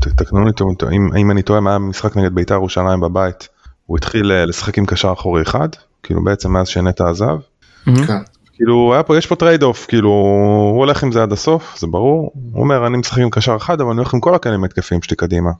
תקנו 0.00 0.48
אותי 0.48 0.84
אם, 0.96 1.16
אם 1.16 1.30
אני 1.30 1.42
טועה, 1.42 1.60
מה 1.60 1.70
היה 1.70 1.78
משחק 1.78 2.16
נגד 2.16 2.34
בית"ר 2.34 2.54
ירושלים 2.54 3.00
בבית, 3.00 3.48
הוא 3.86 3.96
התחיל 3.98 4.32
אה, 4.32 4.46
לשחק 4.46 4.78
עם 4.78 4.86
קשר 4.86 5.12
אחורי 5.12 5.42
אחד, 5.42 5.68
כאילו 6.02 6.24
בעצם 6.24 6.52
מאז 6.52 6.68
שנטע 6.68 7.10
עזב. 7.10 7.36
כן. 7.84 8.18
כאילו 8.54 8.94
היה 8.94 9.02
פה 9.02 9.18
יש 9.18 9.26
פה 9.26 9.36
trade-off 9.36 9.86
כאילו 9.88 10.08
הוא 10.08 10.78
הולך 10.78 11.02
עם 11.02 11.12
זה 11.12 11.22
עד 11.22 11.32
הסוף 11.32 11.78
זה 11.78 11.86
ברור 11.86 12.32
הוא 12.52 12.62
אומר 12.62 12.86
אני 12.86 12.96
משחק 12.96 13.18
עם 13.18 13.30
קשר 13.30 13.56
אחד 13.56 13.80
אבל 13.80 13.90
אני 13.90 13.98
הולך 13.98 14.14
עם 14.14 14.20
כל 14.20 14.34
הכלים 14.34 14.64
התקפים 14.64 15.02
שלי 15.02 15.16
קדימה. 15.16 15.50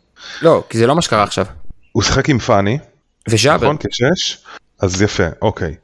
לא 0.42 0.64
כי 0.68 0.78
זה 0.78 0.86
לא 0.86 0.94
מה 0.94 1.02
שקרה 1.02 1.22
עכשיו. 1.22 1.46
הוא 1.92 2.02
שיחק 2.02 2.28
עם 2.28 2.38
פאני. 2.38 2.78
וז'אבר. 3.28 3.56
נכון 3.56 3.76
כשש 3.76 4.38
אז 4.80 5.02
יפה 5.02 5.26
אוקיי. 5.42 5.74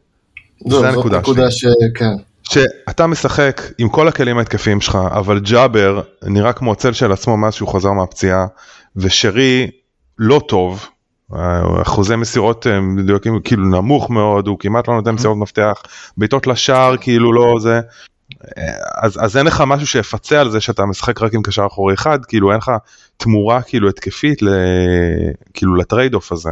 זו, 0.69 0.81
זה 0.81 0.89
הנקודה 0.89 1.19
נקודה 1.19 1.51
שכן. 1.51 2.32
שאתה 2.43 3.07
משחק 3.07 3.63
עם 3.79 3.89
כל 3.89 4.09
הכלים 4.09 4.39
ההתקפיים 4.39 4.81
שלך 4.81 4.99
אבל 5.11 5.41
ג'אבר 5.41 6.03
נראה 6.23 6.53
כמו 6.53 6.75
צל 6.75 6.93
של 6.93 7.13
עצמו 7.13 7.37
מאז 7.37 7.55
שהוא 7.55 7.69
חזר 7.69 7.93
מהפציעה 7.93 8.47
ושרי 8.97 9.71
לא 10.19 10.41
טוב 10.49 10.89
אחוזי 11.83 12.17
מסירות 12.17 12.67
אה, 12.67 12.81
מדויקים 12.81 13.41
כאילו 13.45 13.65
נמוך 13.65 14.11
מאוד 14.11 14.47
הוא 14.47 14.59
כמעט 14.59 14.89
לא 14.89 14.95
נותן 14.95 15.11
מסירות 15.11 15.37
מפתח 15.37 15.83
בעיטות 16.17 16.47
לשער 16.47 16.97
כאילו 16.97 17.33
לא 17.33 17.55
זה 17.61 17.81
אה, 18.59 18.73
אז, 19.03 19.19
אז 19.25 19.37
אין 19.37 19.47
לך 19.47 19.63
משהו 19.67 19.87
שיפצה 19.87 20.41
על 20.41 20.51
זה 20.51 20.61
שאתה 20.61 20.87
משחק 20.87 21.23
רק 21.23 21.35
עם 21.35 21.43
קשר 21.43 21.67
אחורי 21.67 21.95
אחד 21.95 22.25
כאילו 22.25 22.51
אין 22.51 22.59
לך 22.59 22.71
תמורה 23.17 23.63
כאילו 23.63 23.89
התקפית 23.89 24.43
ל, 24.43 24.49
כאילו 25.55 25.75
ל 25.75 26.15
trade-off 26.15 26.33
הזה. 26.33 26.51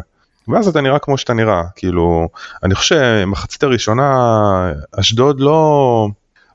ואז 0.52 0.68
אתה 0.68 0.80
נראה 0.80 0.98
כמו 0.98 1.18
שאתה 1.18 1.34
נראה 1.34 1.62
כאילו 1.76 2.28
אני 2.62 2.74
חושב 2.74 2.96
שמחצית 2.96 3.62
הראשונה 3.62 4.12
אשדוד 4.92 5.40
לא 5.40 6.08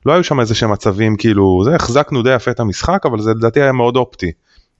לא 0.05 0.13
היו 0.13 0.23
שם 0.23 0.39
איזה 0.39 0.55
שהם 0.55 0.71
מצבים 0.71 1.17
כאילו 1.17 1.61
זה 1.65 1.75
החזקנו 1.75 2.23
די 2.23 2.35
יפה 2.35 2.51
את 2.51 2.59
המשחק 2.59 3.05
אבל 3.05 3.19
זה 3.19 3.31
לדעתי 3.31 3.61
היה 3.61 3.71
מאוד 3.71 3.95
אופטי. 3.95 4.31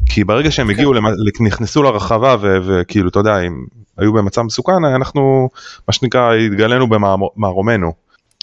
כי 0.06 0.24
ברגע 0.24 0.52
שהם 0.52 0.70
הגיעו, 0.70 0.94
כן. 0.94 1.44
נכנסו 1.46 1.84
לרחבה 1.84 2.36
וכאילו, 2.42 3.10
אתה 3.10 3.20
יודע, 3.20 3.40
אם 3.40 3.66
היו 3.98 4.14
במצב 4.14 4.42
מסוכן, 4.42 4.86
אנחנו, 4.86 5.50
מה 5.88 5.94
שנקרא, 5.94 6.34
התגלינו 6.34 6.88
במערומנו. 6.90 7.94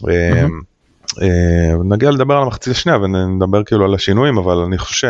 אה, 0.09 0.47
נגיע 1.85 2.11
לדבר 2.11 2.37
על 2.37 2.42
המחצית 2.42 2.72
השנייה 2.72 2.98
ונדבר 2.98 3.64
כאילו 3.64 3.85
על 3.85 3.94
השינויים, 3.94 4.38
אבל 4.38 4.57
אני 4.57 4.79
חושב 4.79 5.09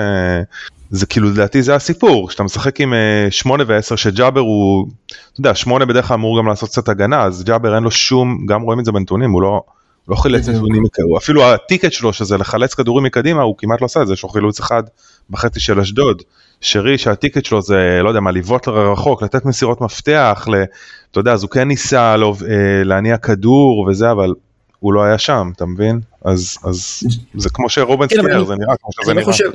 שזה 0.93 1.07
כאילו, 1.07 1.31
לדעתי 1.31 1.63
זה 1.63 1.75
הסיפור, 1.75 2.29
כשאתה 2.29 2.43
משחק 2.43 2.81
עם 2.81 2.95
8 3.31 3.63
אה, 3.63 3.69
ו-10, 3.69 3.97
שג'אבר 3.97 4.41
הוא, 4.41 4.87
אתה 5.07 5.41
יודע, 5.41 5.55
8 5.55 5.85
בדרך 5.85 6.07
כלל 6.09 6.15
אמור 6.15 6.39
גם 6.39 6.47
לעשות 6.47 6.71
קצת 6.71 6.89
הגנה, 6.89 7.23
אז 7.23 7.45
ג'אבר 7.45 7.75
אין 7.75 7.83
לו 7.83 7.91
שום, 7.91 8.47
גם 8.47 8.63
רואים 8.63 8.81
את 8.81 8.85
זה 8.85 8.93
בנתונים, 8.93 9.31
הוא 9.31 9.43
לא... 9.43 9.63
לא 10.09 10.17
חילץ 10.17 10.49
נתונים, 10.49 10.83
אפילו 11.17 11.45
הטיקט 11.45 11.93
שלו 11.93 12.13
שזה 12.13 12.37
לחלץ 12.37 12.75
כדורים 12.75 13.05
מקדימה 13.05 13.43
הוא 13.43 13.55
כמעט 13.59 13.81
לא 13.81 13.85
עושה 13.85 14.03
את 14.03 14.07
זה, 14.07 14.13
יש 14.13 14.23
לו 14.23 14.29
חילוץ 14.29 14.61
אחד 14.61 14.83
בחצי 15.31 15.61
של 15.61 15.81
אשדוד. 15.81 16.23
שרי 16.61 16.99
שהטיקט 16.99 17.45
שלו 17.45 17.63
זה 17.63 18.01
לא 18.03 18.09
יודע 18.09 18.21
מה 18.21 18.31
לבעוט 18.31 18.67
לרחוק 18.67 19.23
לתת 19.23 19.45
מסירות 19.45 19.81
מפתח 19.81 20.49
ל, 20.51 20.65
אתה 21.11 21.21
יודע 21.21 21.33
אז 21.33 21.43
הוא 21.43 21.51
כן 21.51 21.69
ניסה 21.69 22.17
לא, 22.17 22.35
אה, 22.49 22.85
להניע 22.85 23.17
כדור 23.17 23.87
וזה 23.89 24.11
אבל 24.11 24.35
הוא 24.83 24.93
לא 24.93 25.03
היה 25.03 25.19
שם 25.19 25.51
אתה 25.57 25.67
מבין 25.67 26.01
אז 26.25 26.59
אז 26.65 27.03
זה 27.35 27.49
כמו 27.51 27.69
שרובן 27.69 28.09
כן, 28.09 28.17
סטייר 28.17 28.45
זה 28.45 28.55
נראה 28.55 28.77
כמו 28.77 28.91
שזה 28.93 29.15
נראה. 29.15 29.25
חושב, 29.25 29.51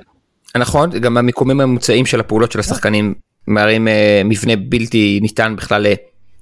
נכון 0.58 0.90
גם 0.90 1.18
המיקומים 1.18 1.62
הממוצעים 1.62 2.06
של 2.06 2.20
הפעולות 2.20 2.52
של 2.52 2.60
השחקנים 2.60 3.14
מראים 3.48 3.88
אה, 3.88 4.22
מבנה 4.26 4.56
בלתי 4.56 5.20
ניתן 5.22 5.56
בכלל 5.56 5.88
ל, 5.88 5.94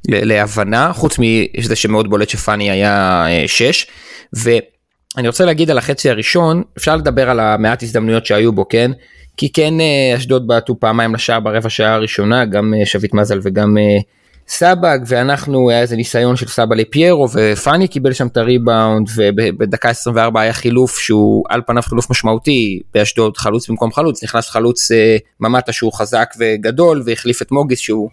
ל, 0.09 0.27
להבנה 0.27 0.93
חוץ 0.93 1.17
מזה 1.19 1.75
שמאוד 1.75 2.09
בולט 2.09 2.29
שפאני 2.29 2.71
היה 2.71 3.25
6 3.47 3.61
אה, 3.61 3.93
ואני 4.33 5.27
רוצה 5.27 5.45
להגיד 5.45 5.71
על 5.71 5.77
החצי 5.77 6.09
הראשון 6.09 6.63
אפשר 6.77 6.95
לדבר 6.95 7.29
על 7.29 7.39
המעט 7.39 7.83
הזדמנויות 7.83 8.25
שהיו 8.25 8.51
בו 8.53 8.67
כן. 8.67 8.91
כי 9.37 9.51
כן 9.53 9.73
אה, 9.79 10.17
אשדוד 10.17 10.47
בעטו 10.47 10.79
פעמיים 10.79 11.15
לשער 11.15 11.39
ברבע 11.39 11.69
שעה 11.69 11.93
הראשונה, 11.93 12.45
גם 12.45 12.73
שביט 12.85 13.13
מזל 13.13 13.39
וגם 13.43 13.77
אה, 13.77 13.97
סבג, 14.47 14.99
ואנחנו, 15.07 15.69
היה 15.69 15.81
איזה 15.81 15.95
ניסיון 15.95 16.35
של 16.35 16.47
סבא 16.47 16.75
לפיירו, 16.75 17.27
ופאני 17.33 17.87
קיבל 17.87 18.13
שם 18.13 18.27
את 18.27 18.37
הריבאונד, 18.37 19.07
ובדקה 19.15 19.89
24 19.89 20.41
היה 20.41 20.53
חילוף 20.53 20.97
שהוא 20.97 21.43
על 21.49 21.61
פניו 21.67 21.81
חילוף 21.81 22.09
משמעותי, 22.09 22.81
באשדוד 22.93 23.37
חלוץ 23.37 23.69
במקום 23.69 23.91
חלוץ, 23.91 24.23
נכנס 24.23 24.49
חלוץ 24.49 24.91
ממטה 25.39 25.71
שהוא 25.71 25.93
חזק 25.93 26.33
וגדול, 26.39 27.01
והחליף 27.05 27.41
את 27.41 27.51
מוגיס 27.51 27.79
שהוא 27.79 28.09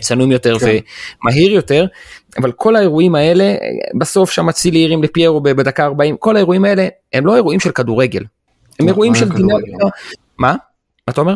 צנום 0.00 0.32
יותר 0.32 0.58
כן. 0.58 0.66
ומהיר 1.24 1.52
יותר, 1.52 1.86
אבל 2.38 2.52
כל 2.52 2.76
האירועים 2.76 3.14
האלה, 3.14 3.54
בסוף 3.98 4.30
שם 4.30 4.48
אצילי 4.48 4.84
הרים 4.84 5.02
לפיירו 5.02 5.40
בדקה 5.40 5.84
40, 5.84 6.16
כל 6.16 6.36
האירועים 6.36 6.64
האלה 6.64 6.88
הם 7.12 7.26
לא 7.26 7.36
אירועים 7.36 7.60
של 7.60 7.72
כדורגל, 7.72 8.22
הם 8.80 8.86
לא, 8.86 8.90
אירועים 8.90 9.14
של 9.14 9.28
דינמיקה, 9.28 9.86
מה? 10.38 10.54
מה 11.08 11.12
אתה 11.12 11.20
אומר? 11.20 11.34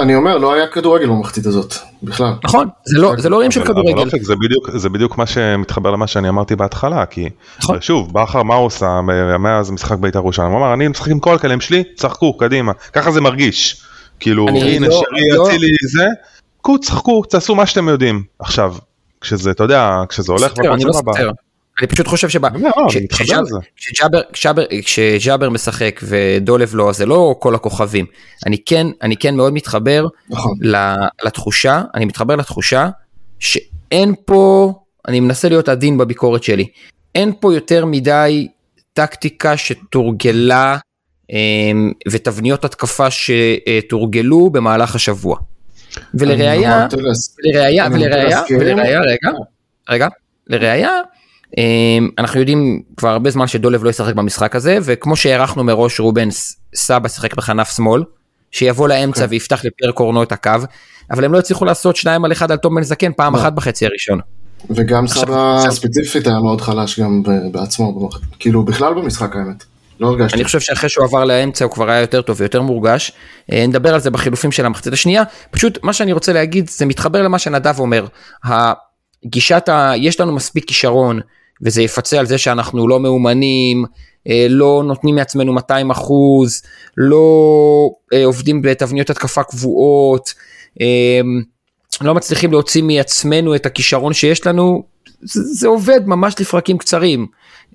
אני 0.00 0.14
אומר 0.14 0.38
לא 0.38 0.54
היה 0.54 0.66
כדורגל 0.66 1.06
במחצית 1.06 1.46
הזאת 1.46 1.74
בכלל. 2.02 2.32
נכון 2.44 2.68
זה 2.84 2.98
לא 2.98 3.12
זה 3.18 3.28
לא 3.28 3.38
רים 3.40 3.50
של 3.50 3.64
כדורגל. 3.64 4.10
זה 4.20 4.36
בדיוק 4.36 4.70
זה 4.76 4.88
בדיוק 4.88 5.18
מה 5.18 5.26
שמתחבר 5.26 5.90
למה 5.90 6.06
שאני 6.06 6.28
אמרתי 6.28 6.56
בהתחלה 6.56 7.06
כי 7.06 7.28
נכון. 7.58 7.80
שוב 7.80 8.12
בכר 8.12 8.42
מה 8.42 8.54
הוא 8.54 8.66
עושה 8.66 9.00
מאז 9.38 9.70
משחק 9.70 9.98
בית"ר 9.98 10.18
ירושלים 10.18 10.50
הוא 10.50 10.58
אמר 10.58 10.74
אני 10.74 10.88
משחק 10.88 11.10
עם 11.10 11.20
כל 11.20 11.34
הכלים 11.34 11.60
שלי 11.60 11.84
צחקו 11.96 12.36
קדימה 12.36 12.72
ככה 12.92 13.10
זה 13.12 13.20
מרגיש 13.20 13.82
כאילו 14.20 14.48
הנה 14.48 14.88
לא, 14.88 14.94
שרי 14.94 15.28
לא... 15.36 15.46
אצילי 15.46 15.76
זה 15.92 16.06
קחו 16.62 16.78
צחקו 16.78 17.22
תעשו 17.24 17.54
מה 17.54 17.66
שאתם 17.66 17.88
יודעים 17.88 18.22
עכשיו 18.38 18.74
כשזה 19.20 19.50
אתה 19.50 19.64
יודע 19.64 20.02
כשזה 20.08 20.32
הולך. 20.32 20.52
אני 20.58 20.84
לא 20.84 20.92
סותר. 20.92 21.30
אני 21.78 21.86
פשוט 21.86 22.06
חושב 22.06 22.28
שכשג'אבר 24.82 25.50
משחק 25.50 26.00
ודולב 26.02 26.70
לא 26.74 26.92
זה 26.92 27.06
לא 27.06 27.36
כל 27.38 27.54
הכוכבים. 27.54 28.06
אני 28.46 28.56
כן 28.66 28.86
אני 29.02 29.16
כן 29.16 29.36
מאוד 29.36 29.52
מתחבר 29.52 30.06
נכון. 30.28 30.58
לתחושה 31.22 31.82
אני 31.94 32.04
מתחבר 32.04 32.36
לתחושה 32.36 32.88
שאין 33.38 34.14
פה 34.24 34.72
אני 35.08 35.20
מנסה 35.20 35.48
להיות 35.48 35.68
עדין 35.68 35.98
בביקורת 35.98 36.42
שלי 36.42 36.66
אין 37.14 37.32
פה 37.40 37.54
יותר 37.54 37.84
מדי 37.84 38.48
טקטיקה 38.92 39.56
שתורגלה 39.56 40.78
אמ, 41.30 41.92
ותבניות 42.10 42.64
התקפה 42.64 43.06
שתורגלו 43.10 44.50
במהלך 44.50 44.94
השבוע. 44.94 45.38
ולראיה, 46.14 46.86
ולראיה, 47.42 47.86
ולראיה, 47.92 48.42
ולראיה, 48.50 49.00
רגע, 49.00 49.30
רגע, 49.88 50.08
לראיה, 50.46 51.00
אנחנו 52.18 52.40
יודעים 52.40 52.82
כבר 52.96 53.08
הרבה 53.08 53.30
זמן 53.30 53.46
שדולב 53.46 53.84
לא 53.84 53.90
ישחק 53.90 54.14
במשחק 54.14 54.56
הזה 54.56 54.78
וכמו 54.82 55.16
שהערכנו 55.16 55.64
מראש 55.64 56.00
רובן 56.00 56.28
סבא 56.74 57.08
שיחק 57.08 57.34
בכנף 57.34 57.76
שמאל 57.76 58.02
שיבוא 58.50 58.88
לאמצע 58.88 59.20
כן. 59.20 59.26
ויפתח 59.30 59.64
לפייר 59.64 59.92
קורנו 59.92 60.22
את 60.22 60.32
הקו, 60.32 60.50
אבל 61.10 61.24
הם 61.24 61.32
לא 61.32 61.38
הצליחו 61.38 61.64
לעשות 61.64 61.96
שניים 61.96 62.24
על 62.24 62.32
אחד 62.32 62.50
על 62.50 62.56
תום 62.56 62.74
בן 62.74 62.82
זקן 62.82 63.12
פעם 63.12 63.34
לא. 63.36 63.40
אחת 63.40 63.52
בחצי 63.52 63.86
הראשון. 63.86 64.20
וגם 64.70 65.04
עכשיו- 65.04 65.22
סבא 65.22 65.54
עכשיו- 65.56 65.72
ספציפית 65.72 66.26
היה 66.26 66.38
מאוד 66.38 66.60
חלש 66.60 67.00
גם 67.00 67.22
ב- 67.22 67.52
בעצמו, 67.52 67.92
במח- 68.00 68.20
כאילו 68.38 68.64
בכלל 68.64 68.94
במשחק 68.94 69.36
האמת. 69.36 69.64
לא 70.00 70.08
הרגשתי. 70.08 70.36
אני 70.36 70.44
חושב 70.44 70.60
שאחרי 70.60 70.88
שהוא 70.88 71.04
עבר 71.06 71.24
לאמצע 71.24 71.64
הוא 71.64 71.72
כבר 71.72 71.90
היה 71.90 72.00
יותר 72.00 72.22
טוב 72.22 72.36
ויותר 72.40 72.62
מורגש. 72.62 73.12
אה, 73.52 73.66
נדבר 73.66 73.94
על 73.94 74.00
זה 74.00 74.10
בחילופים 74.10 74.52
של 74.52 74.66
המחצית 74.66 74.92
השנייה. 74.92 75.22
פשוט 75.50 75.78
מה 75.82 75.92
שאני 75.92 76.12
רוצה 76.12 76.32
להגיד 76.32 76.68
זה 76.70 76.86
מתחבר 76.86 77.22
למה 77.22 77.38
שנדב 77.38 77.78
אומר. 77.80 78.06
הגישת 79.24 79.68
ה... 79.68 79.92
יש 79.96 80.20
לנו 80.20 80.32
מספיק 80.32 80.64
כישרון 80.64 81.20
וזה 81.62 81.82
יפצה 81.82 82.18
על 82.18 82.26
זה 82.26 82.38
שאנחנו 82.38 82.88
לא 82.88 83.00
מאומנים, 83.00 83.84
אה, 84.28 84.46
לא 84.50 84.82
נותנים 84.86 85.14
מעצמנו 85.14 85.52
200 85.52 85.90
אחוז, 85.90 86.62
לא 86.96 87.90
אה, 88.12 88.24
עובדים 88.24 88.62
בתבניות 88.62 89.10
התקפה 89.10 89.42
קבועות, 89.42 90.34
אה, 90.80 91.20
לא 92.00 92.14
מצליחים 92.14 92.52
להוציא 92.52 92.82
מעצמנו 92.82 93.54
את 93.54 93.66
הכישרון 93.66 94.12
שיש 94.12 94.46
לנו, 94.46 94.82
זה, 95.22 95.42
זה 95.42 95.68
עובד 95.68 96.00
ממש 96.06 96.34
לפרקים 96.40 96.78
קצרים. 96.78 97.26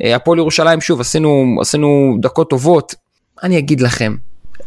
הפועל 0.04 0.40
ירושלים 0.40 0.82
שוב 0.82 1.02
עשינו 1.02 1.58
עשינו 1.62 2.18
דקות 2.22 2.50
טובות 2.50 2.96
אני 3.44 3.58
אגיד 3.58 3.82
לכם 3.82 4.16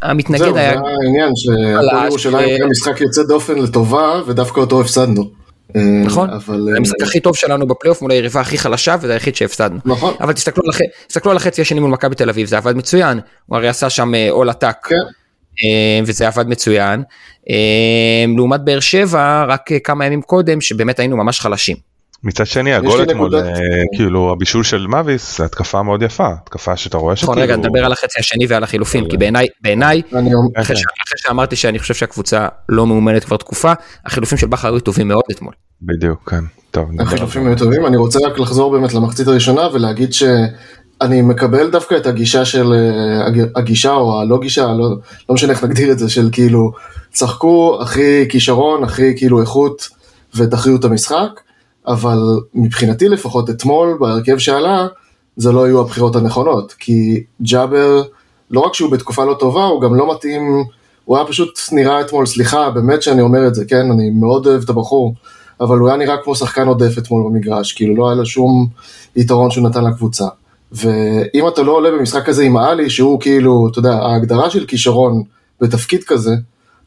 המתנגד 0.03 0.45
זהו, 0.45 0.55
זה 0.55 0.61
היה 0.61 0.81
העניין, 1.05 1.33
שהפועל 1.37 2.07
ירושלים 2.07 2.49
היה 2.49 2.67
משחק 2.67 3.01
יוצא 3.01 3.23
דופן 3.23 3.59
לטובה, 3.59 4.21
ודווקא 4.27 4.61
אותו 4.61 4.81
הפסדנו. 4.81 5.42
אה, 5.77 5.83
נכון. 6.05 6.31
אבל... 6.31 6.69
אה, 6.73 6.77
המשחק 6.77 7.03
הכי 7.03 7.21
טוב 7.21 7.37
שלנו 7.37 7.67
בפלייאוף 7.67 8.03
מול 8.03 8.11
היריבה 8.11 8.41
הכי 8.41 8.59
חלשה 8.59 8.97
וזה 9.01 9.13
היחיד 9.13 9.37
שהפסדנו. 9.37 9.79
נכון. 9.85 10.15
אבל 10.21 10.33
תסתכלו 10.33 10.65
על, 10.65 10.71
הח... 10.71 10.79
תסתכלו 11.07 11.31
על 11.31 11.37
החצי 11.37 11.63
השני 11.63 11.81
מול 11.81 11.91
מכבי 11.91 12.15
תל 12.15 12.29
אביב 12.29 12.47
זה 12.47 12.57
עבד 12.57 12.77
מצוין 12.77 13.21
הוא 13.47 13.57
הרי 13.57 13.69
עשה 13.69 13.91
שם 13.91 14.13
אול 14.31 14.51
עתק 14.51 14.77
כן. 14.85 14.95
אה, 15.65 16.01
וזה 16.07 16.27
עבד 16.27 16.49
מצוין 16.49 17.03
אה, 17.51 18.25
לעומת 18.37 18.61
באר 18.61 18.81
שבע 18.81 19.45
רק 19.49 19.73
אה, 19.73 19.79
כמה 19.79 20.07
ימים 20.07 20.23
קודם 20.23 20.61
שבאמת 20.61 20.99
היינו 20.99 21.17
ממש 21.17 21.41
חלשים. 21.41 21.92
מצד 22.25 22.47
שני 22.47 22.75
הגול 22.75 23.03
אתמול, 23.03 23.35
אה, 23.37 23.51
כאילו 23.97 24.33
הבישול 24.33 24.63
של 24.65 24.87
מאביס, 24.87 25.39
זה 25.39 25.45
התקפה 25.45 25.83
מאוד 25.83 26.03
יפה, 26.03 26.29
התקפה 26.43 26.77
שאתה 26.77 26.97
רואה 26.97 27.15
נכון 27.23 27.39
רגע 27.39 27.55
שכאילו, 27.55 27.69
נדבר 27.69 27.85
על 27.85 27.93
החצי 27.93 28.21
השני 28.21 28.47
ועל 28.49 28.65
החילופים 28.65 29.09
כי 29.09 29.17
בעיניי 29.17 29.47
בעיניי 29.63 30.03
אחרי, 30.57 30.77
שאמרתי 31.17 31.57
שאני 31.57 31.79
חושב 31.79 31.95
שהקבוצה 31.95 32.47
לא 32.69 32.87
מאומנת 32.87 33.25
כבר 33.25 33.37
תקופה, 33.37 33.73
החילופים 34.07 34.39
של 34.39 34.47
בכר 34.47 34.69
היו 34.69 34.81
טובים 34.81 35.09
מאוד 35.09 35.23
אתמול. 35.33 35.53
בדיוק, 35.83 36.31
כן, 36.31 36.45
טוב. 36.71 36.89
החילופים 37.01 37.47
היו 37.47 37.57
טובים, 37.57 37.87
אני 37.87 37.97
רוצה 37.97 38.19
רק 38.27 38.39
לחזור 38.39 38.73
באמת 38.73 38.95
למחצית 38.95 39.27
הראשונה 39.29 39.69
ולהגיד 39.73 40.13
שאני 40.13 41.23
מקבל 41.23 41.71
דווקא 41.71 41.95
את 41.95 42.07
הגישה 42.07 42.45
של, 42.45 42.73
אה, 42.73 43.27
הג- 43.27 43.51
הגישה 43.57 43.93
או 43.93 44.21
הלא 44.21 44.39
גישה, 44.41 44.67
לא, 44.67 44.89
לא 45.29 45.35
משנה 45.35 45.53
איך 45.53 45.65
נגדיר 45.65 45.93
את 45.93 45.99
זה, 45.99 46.09
של 46.11 46.29
כאילו, 46.33 46.73
צחקו 47.13 47.79
הכי 47.83 48.29
כישרון, 48.29 48.85
הכי 48.85 49.17
כאילו 49.17 49.41
איכות 49.41 49.89
ותכריעו 50.37 50.79
את 50.79 50.85
המשחק, 50.85 51.29
אבל 51.87 52.19
מבחינתי 52.55 53.09
לפחות 53.09 53.51
אתמול 53.51 53.97
בהרכב 54.01 54.39
שעלה, 54.39 54.87
זה 55.37 55.53
לא 55.53 55.65
היו 55.65 55.81
הבחירות 55.81 56.17
הנכונות, 56.17 56.73
כי 56.73 57.23
ג'אבר, 57.43 58.03
לא 58.51 58.61
רק 58.61 58.75
שהוא 58.75 58.93
בתקופה 58.93 59.25
לא 59.25 59.37
טובה, 59.39 59.65
הוא 59.65 59.83
גם 59.83 59.95
לא 59.95 60.15
מתאים, 60.15 60.65
הוא 61.05 61.17
היה 61.17 61.27
פשוט 61.27 61.59
נראה 61.73 62.01
אתמול, 62.01 62.27
סליחה, 62.27 62.71
באמת 62.71 63.03
שאני 63.03 63.23
אומר 63.23 63.47
את 63.47 63.55
זה, 63.55 63.65
כן, 63.65 63.91
אני 63.91 64.11
מאוד 64.11 64.47
אוהב 64.47 64.63
את 64.63 64.71
הבחור, 64.71 65.15
אבל 65.61 65.79
הוא 65.79 65.89
היה 65.89 65.97
נראה 65.97 66.17
כמו 66.25 66.35
שחקן 66.35 66.69
עודף 66.69 66.99
אתמול 66.99 67.23
במגרש, 67.25 67.73
כאילו 67.73 67.95
לא 67.97 68.09
היה 68.09 68.15
לו 68.15 68.27
שום 68.27 68.67
יתרון 69.17 69.51
שהוא 69.51 69.69
נתן 69.69 69.85
לקבוצה. 69.85 70.27
ואם 70.73 71.49
אתה 71.49 71.63
לא 71.63 71.73
עולה 71.73 71.91
במשחק 71.91 72.29
הזה 72.29 72.43
עם 72.43 72.57
עלי, 72.57 72.91
שהוא 72.91 73.21
כאילו, 73.21 73.69
אתה 73.71 73.79
יודע, 73.79 73.93
ההגדרה 73.93 74.51
של 74.51 74.67
כישרון 74.67 75.23
בתפקיד 75.61 76.05
כזה, 76.05 76.35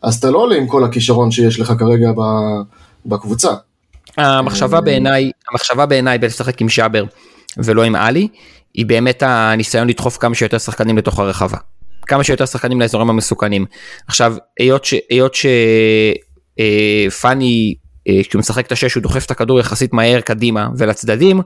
אז 0.02 0.16
אתה 0.16 0.32
לא 0.32 0.38
עולה 0.38 0.56
עם 0.56 0.68
כל 0.68 0.84
הכישרון 0.84 1.32
שיש 1.32 1.60
לך 1.60 1.74
כרגע 1.80 2.12
בקבוצה. 3.06 3.54
המחשבה 4.18 4.82
בעיניי, 4.82 5.32
המחשבה 5.52 5.86
בעיניי 5.86 6.18
בלשחק 6.18 6.62
עם 6.62 6.68
ג'אבר 6.78 7.04
ולא 7.58 7.84
עם 7.84 7.96
עלי, 7.96 8.28
היא 8.74 8.86
באמת 8.86 9.24
הניסיון 9.26 9.88
לדחוף 9.88 10.18
כמה 10.18 10.36
שיותר 10.36 10.58
שחקנים 10.58 10.98
לתוך 10.98 11.20
הרחבה. 11.20 11.58
כמה 12.08 12.24
שיותר 12.24 12.46
שחקנים 12.46 12.82
לאזורים 12.82 13.10
המסוכנים. 13.10 13.66
עכשיו, 14.08 14.36
היות 14.60 14.86
ש... 14.86 14.94
היות 15.10 15.36
ש... 15.36 15.46
אה, 16.60 17.10
פאני, 17.22 17.76
אה, 18.08 18.22
כשהוא 18.24 18.40
משחק 18.40 18.68
את 18.68 18.72
השש, 18.72 18.94
הוא 18.94 19.04
דוחף 19.04 19.26
את 19.26 19.32
הכדור 19.32 19.60
יחסית 19.60 19.94
מהר 19.94 20.22
קדימה 20.22 20.68
ולצדדים, 20.78 21.42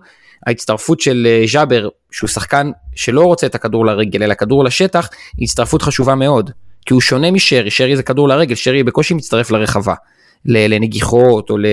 ההצטרפות 0.48 1.00
של 1.00 1.28
אה, 1.30 1.48
ז'אבר, 1.48 1.88
שהוא 2.12 2.28
שחקן 2.28 2.72
שלא 2.96 3.24
רוצה 3.24 3.48
את 3.48 3.56
הכדור 3.56 3.86
לרגל, 3.86 4.24
אלא 4.24 4.34
כדור 4.34 4.64
לשטח, 4.64 5.10
היא 5.38 5.46
הצטרפות 5.46 5.82
חשובה 5.82 6.16
מאוד. 6.16 6.52
כי 6.86 6.94
הוא 6.94 7.02
שונה 7.02 7.32
משרי, 7.32 7.72
שרי 7.72 7.96
זה 7.96 8.04
כדור 8.04 8.28
לרגל, 8.28 8.56
שרי 8.56 8.84
בקושי 8.84 9.14
מצטרף 9.14 9.52
לרחבה. 9.52 9.94
לנגיחות 10.46 11.50
או 11.50 11.58
ל... 11.58 11.66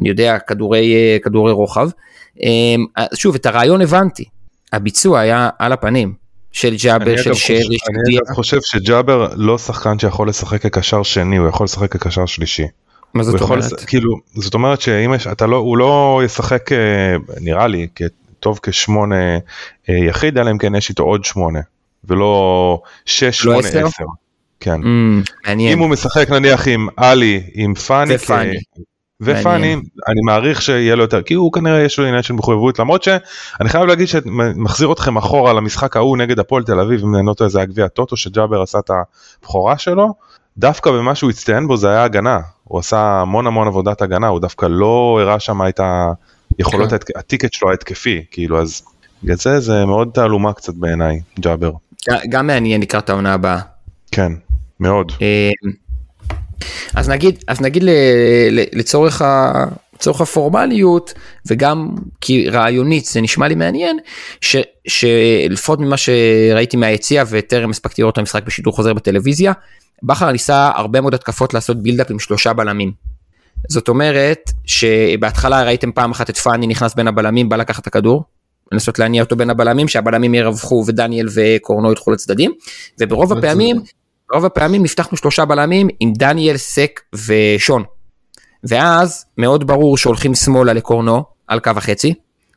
אני 0.00 0.08
יודע, 0.08 0.38
כדורי, 0.38 0.94
אה, 0.94 1.16
כדורי 1.22 1.52
רוחב. 1.52 1.88
אה, 2.42 2.46
שוב, 3.14 3.34
את 3.34 3.46
הרעיון 3.46 3.80
הבנתי. 3.82 4.24
הביצוע 4.72 5.20
היה 5.20 5.48
על 5.58 5.72
הפנים. 5.72 6.26
של 6.52 6.68
אני 6.68 6.76
ג'אבר, 6.76 7.16
של 7.16 7.34
שרי, 7.34 7.56
של 7.62 7.64
אני 7.90 8.02
דיה. 8.06 8.20
אגב 8.26 8.34
חושב 8.34 8.58
שג'אבר 8.62 9.28
לא 9.36 9.58
שחקן 9.58 9.98
שיכול 9.98 10.28
לשחק 10.28 10.62
כקשר 10.62 11.02
שני, 11.02 11.36
הוא 11.36 11.48
יכול 11.48 11.64
לשחק 11.64 11.92
כקשר 11.92 12.26
שלישי. 12.26 12.64
מה 13.14 13.22
זאת 13.22 13.40
אומרת? 13.40 13.64
לש- 13.64 13.84
כאילו, 13.86 14.16
זאת 14.34 14.54
אומרת 14.54 14.80
שאם 14.80 15.14
יש, 15.14 15.26
אתה 15.26 15.46
לא, 15.46 15.56
הוא 15.56 15.76
לא 15.78 16.20
ישחק, 16.24 16.72
אה, 16.72 16.78
נראה 17.40 17.66
לי, 17.66 17.86
טוב 18.40 18.60
כשמונה 18.62 19.16
יחיד, 19.88 20.38
אלא 20.38 20.50
אם 20.50 20.58
כן 20.58 20.74
יש 20.74 20.88
איתו 20.90 21.02
עוד 21.02 21.24
שמונה, 21.24 21.60
ולא 22.04 22.80
שש, 23.06 23.24
לא 23.24 23.52
שמונה, 23.52 23.68
עשר? 23.68 23.86
עשר. 23.86 24.04
כן. 24.60 24.80
אמ, 24.84 25.22
מעניין. 25.46 25.72
אם 25.72 25.78
הוא 25.78 25.88
משחק 25.88 26.30
נניח 26.30 26.68
עם 26.68 26.88
עלי, 26.96 27.42
עם 27.54 27.74
פאני, 27.74 28.14
ופאני. 29.20 29.72
אני 30.08 30.20
מעריך 30.26 30.62
שיהיה 30.62 30.94
לו 30.94 31.02
יותר, 31.02 31.22
כי 31.22 31.34
הוא 31.34 31.52
כנראה 31.52 31.80
יש 31.80 31.98
לו 31.98 32.06
עניין 32.06 32.22
של 32.22 32.34
מחויבות, 32.34 32.78
למרות 32.78 33.02
שאני 33.02 33.68
חייב 33.68 33.84
להגיד 33.84 34.08
שמחזיר 34.08 34.92
אתכם 34.92 35.16
אחורה 35.16 35.52
למשחק 35.52 35.96
ההוא 35.96 36.16
נגד 36.16 36.38
הפועל 36.38 36.62
תל 36.62 36.80
אביב, 36.80 37.02
אם 37.04 37.16
אני 37.16 37.26
לא 37.26 37.34
טועה 37.34 37.50
זה 37.50 37.58
היה 37.58 37.66
גביע 37.66 37.84
הטוטו 37.84 38.16
שג'אבר 38.16 38.62
עשה 38.62 38.78
את 38.78 38.90
הבכורה 39.40 39.78
שלו, 39.78 40.14
דווקא 40.58 40.90
במה 40.90 41.14
שהוא 41.14 41.30
הצטיין 41.30 41.66
בו 41.68 41.76
זה 41.76 41.90
היה 41.90 42.04
הגנה, 42.04 42.40
הוא 42.64 42.78
עשה 42.78 43.20
המון 43.20 43.46
המון 43.46 43.66
עבודת 43.66 44.02
הגנה, 44.02 44.28
הוא 44.28 44.40
דווקא 44.40 44.66
לא 44.70 45.18
הראה 45.22 45.40
שם 45.40 45.60
את 45.68 45.80
היכולות, 46.58 46.90
כן. 46.90 46.96
הטיקט 47.16 47.52
שלו 47.52 47.70
ההתקפי, 47.70 48.24
כאילו 48.30 48.60
אז 48.60 48.82
בגלל 49.22 49.36
זה 49.36 49.60
זה 49.60 49.86
מאוד 49.86 50.10
תעלומה 50.14 50.52
קצת 50.52 50.74
בעיניי, 50.74 51.20
ג'אבר, 51.40 51.70
גם 52.28 52.46
מעניין 52.46 52.80
לקראת 52.80 53.10
העונה 53.10 53.34
הבאה. 53.34 53.58
כן, 54.12 54.32
מאוד. 54.80 55.12
אז 56.94 57.08
נגיד, 57.08 57.44
אז 57.48 57.60
נגיד 57.60 57.82
ל, 57.82 57.90
ל, 58.50 58.64
לצורך, 58.72 59.22
ה, 59.22 59.64
לצורך 59.94 60.20
הפורמליות 60.20 61.14
וגם 61.46 61.88
כי 62.20 62.48
רעיונית 62.48 63.04
זה 63.04 63.20
נשמע 63.20 63.48
לי 63.48 63.54
מעניין 63.54 63.98
ש, 64.40 64.56
שלפחות 64.88 65.80
ממה 65.80 65.96
שראיתי 65.96 66.76
מהיציע 66.76 67.24
וטרם 67.28 67.70
הספקתי 67.70 68.02
לראות 68.02 68.12
את 68.12 68.18
המשחק 68.18 68.46
בשידור 68.46 68.72
חוזר 68.72 68.92
בטלוויזיה, 68.92 69.52
בכר 70.02 70.32
ניסה 70.32 70.70
הרבה 70.74 71.00
מאוד 71.00 71.14
התקפות 71.14 71.54
לעשות 71.54 71.82
בילדאפ 71.82 72.10
עם 72.10 72.18
שלושה 72.18 72.52
בלמים. 72.52 72.92
זאת 73.68 73.88
אומרת 73.88 74.50
שבהתחלה 74.64 75.62
ראיתם 75.62 75.92
פעם 75.92 76.10
אחת 76.10 76.30
את 76.30 76.36
פאני 76.36 76.66
נכנס 76.66 76.94
בין 76.94 77.08
הבלמים 77.08 77.48
בא 77.48 77.56
לקחת 77.56 77.82
את 77.82 77.86
הכדור. 77.86 78.24
לנסות 78.72 78.98
להניע 78.98 79.22
אותו 79.22 79.36
בין 79.36 79.50
הבלמים 79.50 79.88
שהבלמים 79.88 80.34
ירווחו 80.34 80.84
ודניאל 80.86 81.28
וקורנו 81.34 81.90
ילכו 81.90 82.10
לצדדים 82.10 82.52
וברוב. 83.00 83.32
הפעמים 83.32 83.80
רוב 84.32 84.44
הפעמים 84.44 84.82
נפתחנו 84.82 85.16
שלושה 85.16 85.44
בלמים 85.44 85.88
עם 86.00 86.12
דניאל, 86.12 86.56
סק 86.56 87.00
ושון. 87.26 87.84
ואז 88.64 89.24
מאוד 89.38 89.66
ברור 89.66 89.96
שהולכים 89.96 90.34
שמאלה 90.34 90.72
לקורנו 90.72 91.24
על 91.46 91.60
קו 91.60 91.70
החצי, 91.76 92.14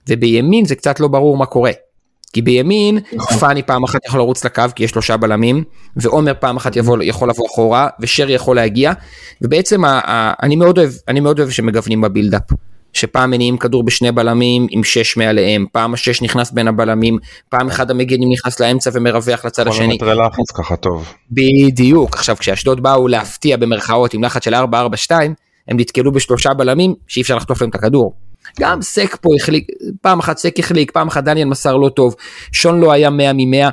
ובימין 0.10 0.66
זה 0.66 0.76
קצת 0.76 1.00
לא 1.00 1.08
ברור 1.08 1.38
מה 1.38 1.46
קורה. 1.46 1.72
כי 2.34 2.42
בימין 2.42 3.00
נכון. 3.14 3.38
פאני 3.38 3.64
פעם 3.64 3.84
אחת 3.84 4.06
יכול 4.06 4.20
לרוץ 4.20 4.46
לקו 4.46 4.64
כי 4.76 4.84
יש 4.84 4.92
שלושה 4.92 5.18
בלמים, 5.18 5.64
ועומר 5.96 6.34
פעם 6.40 6.58
אחת 6.58 6.76
יבוא, 6.76 6.98
יכול 7.04 7.30
לבוא 7.30 7.48
אחורה, 7.48 7.88
ושרי 8.00 8.34
יכול 8.34 8.56
להגיע, 8.56 8.94
ובעצם 9.42 9.86
ה, 9.86 10.00
ה, 10.04 10.34
אני, 10.44 10.56
מאוד 10.56 10.78
אוהב, 10.78 10.92
אני 11.08 11.20
מאוד 11.20 11.40
אוהב 11.40 11.50
שמגוונים 11.50 12.02
בבילדאפ. 12.02 12.52
שפעם 12.94 13.32
מניעים 13.32 13.58
כדור 13.58 13.84
בשני 13.84 14.12
בלמים 14.12 14.68
עם 14.70 14.84
שש 14.84 15.18
מעליהם, 15.18 15.66
פעם 15.72 15.94
השש 15.94 16.22
נכנס 16.22 16.52
בין 16.52 16.68
הבלמים, 16.68 17.18
פעם 17.50 17.68
אחד 17.68 17.92
המגנים 17.92 18.30
נכנס 18.32 18.60
לאמצע 18.60 18.90
ומרווח 18.94 19.46
לצד 19.46 19.64
כל 19.64 19.70
השני. 19.70 19.96
מטרי 19.96 20.16
לחץ 20.16 20.52
ככה 20.58 20.76
טוב. 20.76 21.14
בדיוק. 21.32 22.16
עכשיו, 22.16 22.36
כשאשדוד 22.40 22.84
באו 22.84 23.08
להפתיע 23.08 23.58
במרכאות 23.58 24.14
עם 24.14 24.24
לחץ 24.24 24.46
של 24.46 24.56
4-4-2, 24.56 24.58
הם 25.68 25.80
נתקלו 25.80 26.12
בשלושה 26.12 26.54
בלמים 26.54 26.96
שאי 27.08 27.22
אפשר 27.22 27.36
לחטוף 27.36 27.62
להם 27.62 27.70
את 27.70 27.76
הכדור. 27.76 28.14
גם 28.60 28.82
סק 28.82 29.18
פה 29.22 29.30
החליק, 29.40 29.68
פעם 30.02 30.20
אחת 30.20 30.38
סק 30.38 30.60
החליק, 30.60 30.92
פעם 30.92 31.08
אחת 31.08 31.24
דניאל 31.24 31.48
מסר 31.48 31.78
לא 31.78 31.90
טוב, 31.90 32.16
שון 32.52 32.80
לא 32.80 32.92
היה 32.92 33.10
100 33.10 33.34
מ-100, 33.34 33.70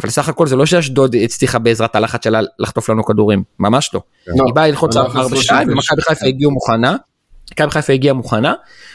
אבל 0.00 0.10
סך 0.10 0.28
הכל 0.28 0.46
זה 0.46 0.56
לא 0.56 0.66
שאשדוד 0.66 1.16
הצליחה 1.24 1.58
בעזרת 1.58 1.96
הלחץ 1.96 2.24
שלה 2.24 2.40
לחטוף 2.58 2.88
לנו 2.88 3.04
כדורים, 3.04 3.42
ממש 3.58 3.90
לא. 3.94 4.00
לא, 4.26 4.44
היא 4.46 4.54
באה 4.54 4.68
ללחוץ 4.68 4.96
4-4-2 4.96 4.98
הלחץ 4.98 5.32
לא 5.32 5.40
שיבש. 5.42 5.64
ומכבי 5.68 6.02
חיפה 6.02 6.26
הגיעו 6.26 6.50
מוכנה. 6.50 6.96
מכבי 7.52 7.70
חיפה 7.70 7.92
הגיעה 7.92 8.14
מוכנה. 8.14 8.54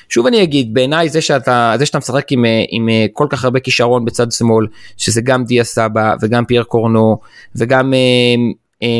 שוב 0.09 0.27
אני 0.27 0.43
אגיד, 0.43 0.73
בעיניי 0.73 1.09
זה 1.09 1.21
שאתה, 1.21 1.73
זה 1.77 1.85
שאתה 1.85 1.97
משחק 1.97 2.31
עם, 2.31 2.45
אה, 2.45 2.63
עם 2.69 2.89
אה, 2.89 3.05
כל 3.13 3.27
כך 3.29 3.43
הרבה 3.43 3.59
כישרון 3.59 4.05
בצד 4.05 4.31
שמאל, 4.31 4.67
שזה 4.97 5.21
גם 5.21 5.43
דיה 5.45 5.63
סבא 5.63 6.15
וגם 6.21 6.45
פייר 6.45 6.63
קורנו 6.63 7.19
וגם 7.55 7.93
אה, 7.93 7.99
אה, 8.83 8.99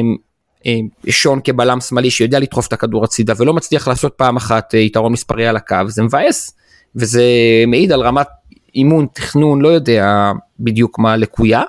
אה, 0.65 0.79
שון 1.09 1.39
כבלם 1.43 1.81
שמאלי 1.81 2.09
שיודע 2.09 2.39
לדחוף 2.39 2.67
את 2.67 2.73
הכדור 2.73 3.03
הצידה 3.03 3.33
ולא 3.37 3.53
מצליח 3.53 3.87
לעשות 3.87 4.13
פעם 4.17 4.37
אחת 4.37 4.73
יתרון 4.73 5.11
מספרי 5.11 5.47
על 5.47 5.55
הקו, 5.55 5.75
זה 5.87 6.03
מבאס. 6.03 6.55
וזה 6.95 7.23
מעיד 7.67 7.91
על 7.91 8.01
רמת 8.01 8.27
אימון, 8.75 9.07
תכנון, 9.13 9.61
לא 9.61 9.67
יודע 9.67 10.31
בדיוק 10.59 10.99
מה 10.99 11.17
לקויה. 11.17 11.61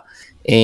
אה, 0.48 0.54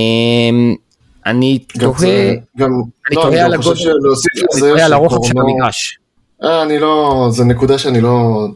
אני 1.27 1.59
תוהה, 1.59 2.33
גם, 2.59 2.71
אני 3.09 3.17
לא, 3.17 3.23
תוהה 3.23 3.29
אני 3.29 3.41
על 3.41 3.55
הגודל, 3.55 3.91
אני 4.37 4.61
תוהה 4.61 4.85
על 4.85 4.93
הרוחב 4.93 5.27
של 5.27 5.35
המגרש. 5.39 5.99
אה, 6.42 6.62
אני 6.62 6.79
לא, 6.79 7.27
זו 7.31 7.44
נקודה 7.44 7.79
שאני 7.79 8.01
לא, 8.01 8.46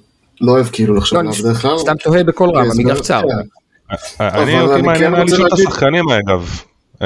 לא 0.41 0.53
אוהב 0.53 0.67
כאילו 0.73 0.95
לחשוב 0.95 1.19
לא, 1.19 1.29
אני 1.31 1.39
בדרך 1.39 1.63
כלל. 1.63 1.79
סתם 1.79 1.95
תוהה 2.05 2.25
בקול 2.25 2.51
רם, 2.51 2.57
המגרש 2.71 2.77
באמת- 2.93 3.03
צר. 3.03 3.21
כן. 3.23 4.25
אני 4.25 4.57
אבל 4.59 4.63
אותי 4.63 4.75
אני 4.75 4.83
מעניין 4.83 5.17
כן 5.17 5.23
לשאול 5.27 5.47
את 5.47 5.53
השחקנים 5.53 6.05
אגב. 6.11 6.61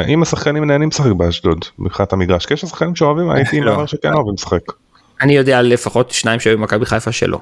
אם 0.08 0.22
השחקנים 0.22 0.64
נהנים 0.64 0.88
לשחק 0.88 1.12
באשדוד 1.12 1.64
מבחינת 1.78 2.12
המגרש, 2.12 2.46
כי 2.46 2.54
יש 2.54 2.60
שחקנים 2.60 2.96
שאוהבים, 2.96 3.30
הייתי 3.30 3.60
לא. 3.60 3.72
אומר 3.74 3.86
שכן 3.92 4.12
אוהבים 4.12 4.34
לשחק. 4.34 4.60
אני 5.20 5.34
יודע 5.36 5.58
על 5.58 5.66
לפחות 5.66 6.10
שניים 6.10 6.40
שהיו 6.40 6.58
במכבי 6.58 6.86
חיפה 6.86 7.12
שלא. 7.12 7.38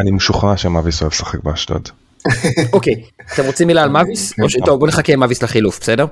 אני 0.00 0.10
משוכנע 0.10 0.56
שמאביס 0.56 1.02
אוהב 1.02 1.12
לשחק 1.12 1.38
באשדוד. 1.44 1.88
אוקיי, 2.72 2.94
אתם 3.34 3.44
רוצים 3.46 3.66
מילה 3.66 3.82
על 3.82 3.88
מאביס? 3.88 4.32
או 4.42 4.50
שטוב 4.50 4.80
בוא 4.80 4.88
נחכה 4.88 5.12
עם 5.12 5.20
מאביס 5.20 5.42
לחילוף, 5.42 5.80
בסדר? 5.80 6.06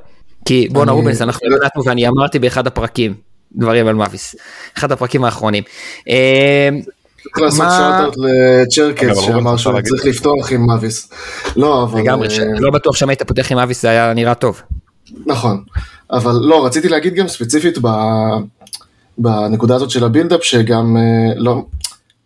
כי 0.44 0.68
בואנה 0.72 0.92
אני- 0.92 1.00
רובנס, 1.00 1.22
אנחנו 1.22 1.46
הקלטנו 1.56 1.84
ואני 1.84 2.08
אמרתי 2.08 2.38
באחד 2.38 2.66
הפרקים 2.66 3.14
דברים 3.52 3.86
על 3.86 3.94
מאביס. 3.94 4.36
אחד 4.78 4.92
הפרקים 4.92 5.24
האחרונים. 5.24 5.62
אה, 6.08 6.68
צריך 7.36 7.60
לעשות 7.60 8.16
רגע, 8.18 8.28
לצ'רקס 8.62 9.20
שאמר 9.20 9.56
שהוא 9.56 9.80
צריך 9.80 10.04
לפתוח 10.04 10.52
עם 10.52 10.66
מאביס. 10.66 11.08
לא, 11.56 11.82
אבל... 11.82 12.00
לגמרי, 12.00 12.28
אה, 12.28 12.44
לא 12.60 12.70
בטוח 12.70 12.96
שאם 12.96 13.08
היית 13.08 13.22
פותח 13.22 13.52
עם 13.52 13.58
מאביס 13.58 13.82
זה 13.82 13.88
היה 13.88 14.14
נראה 14.14 14.34
טוב. 14.34 14.62
נכון, 15.26 15.62
אבל 16.10 16.32
לא, 16.32 16.66
רציתי 16.66 16.88
להגיד 16.88 17.14
גם 17.14 17.28
ספציפית 17.28 17.78
ב... 17.82 17.88
בנקודה 19.18 19.74
הזאת 19.74 19.90
של 19.90 20.04
ה 20.04 20.08
build-up, 20.08 20.42
שגם 20.42 20.96
אה, 20.96 21.34
לא, 21.36 21.62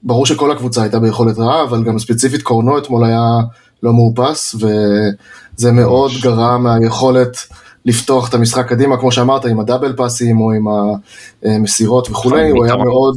ברור 0.03 0.27
שכל 0.27 0.53
הקבוצה 0.53 0.83
הייתה 0.83 0.99
ביכולת 0.99 1.39
רעה, 1.39 1.63
אבל 1.63 1.85
גם 1.85 1.99
ספציפית 1.99 2.43
קורנו 2.43 2.79
אתמול 2.79 3.05
היה 3.05 3.21
לא 3.83 3.93
מאופס, 3.93 4.55
וזה 4.55 5.73
מאוד 5.73 6.11
גרע 6.23 6.59
מהיכולת 6.59 7.37
לפתוח 7.85 8.29
את 8.29 8.35
המשחק 8.35 8.69
קדימה, 8.69 8.97
כמו 8.97 9.13
שאמרת, 9.13 9.45
עם 9.45 9.61
הדאבל 9.61 9.97
פאסים 9.97 10.41
או 10.41 10.53
עם 10.53 10.65
המסירות 11.45 12.11
וכולי, 12.11 12.51
הוא 12.51 12.65
היה 12.65 12.75
נכון, 12.75 12.87
מאוד... 12.87 13.17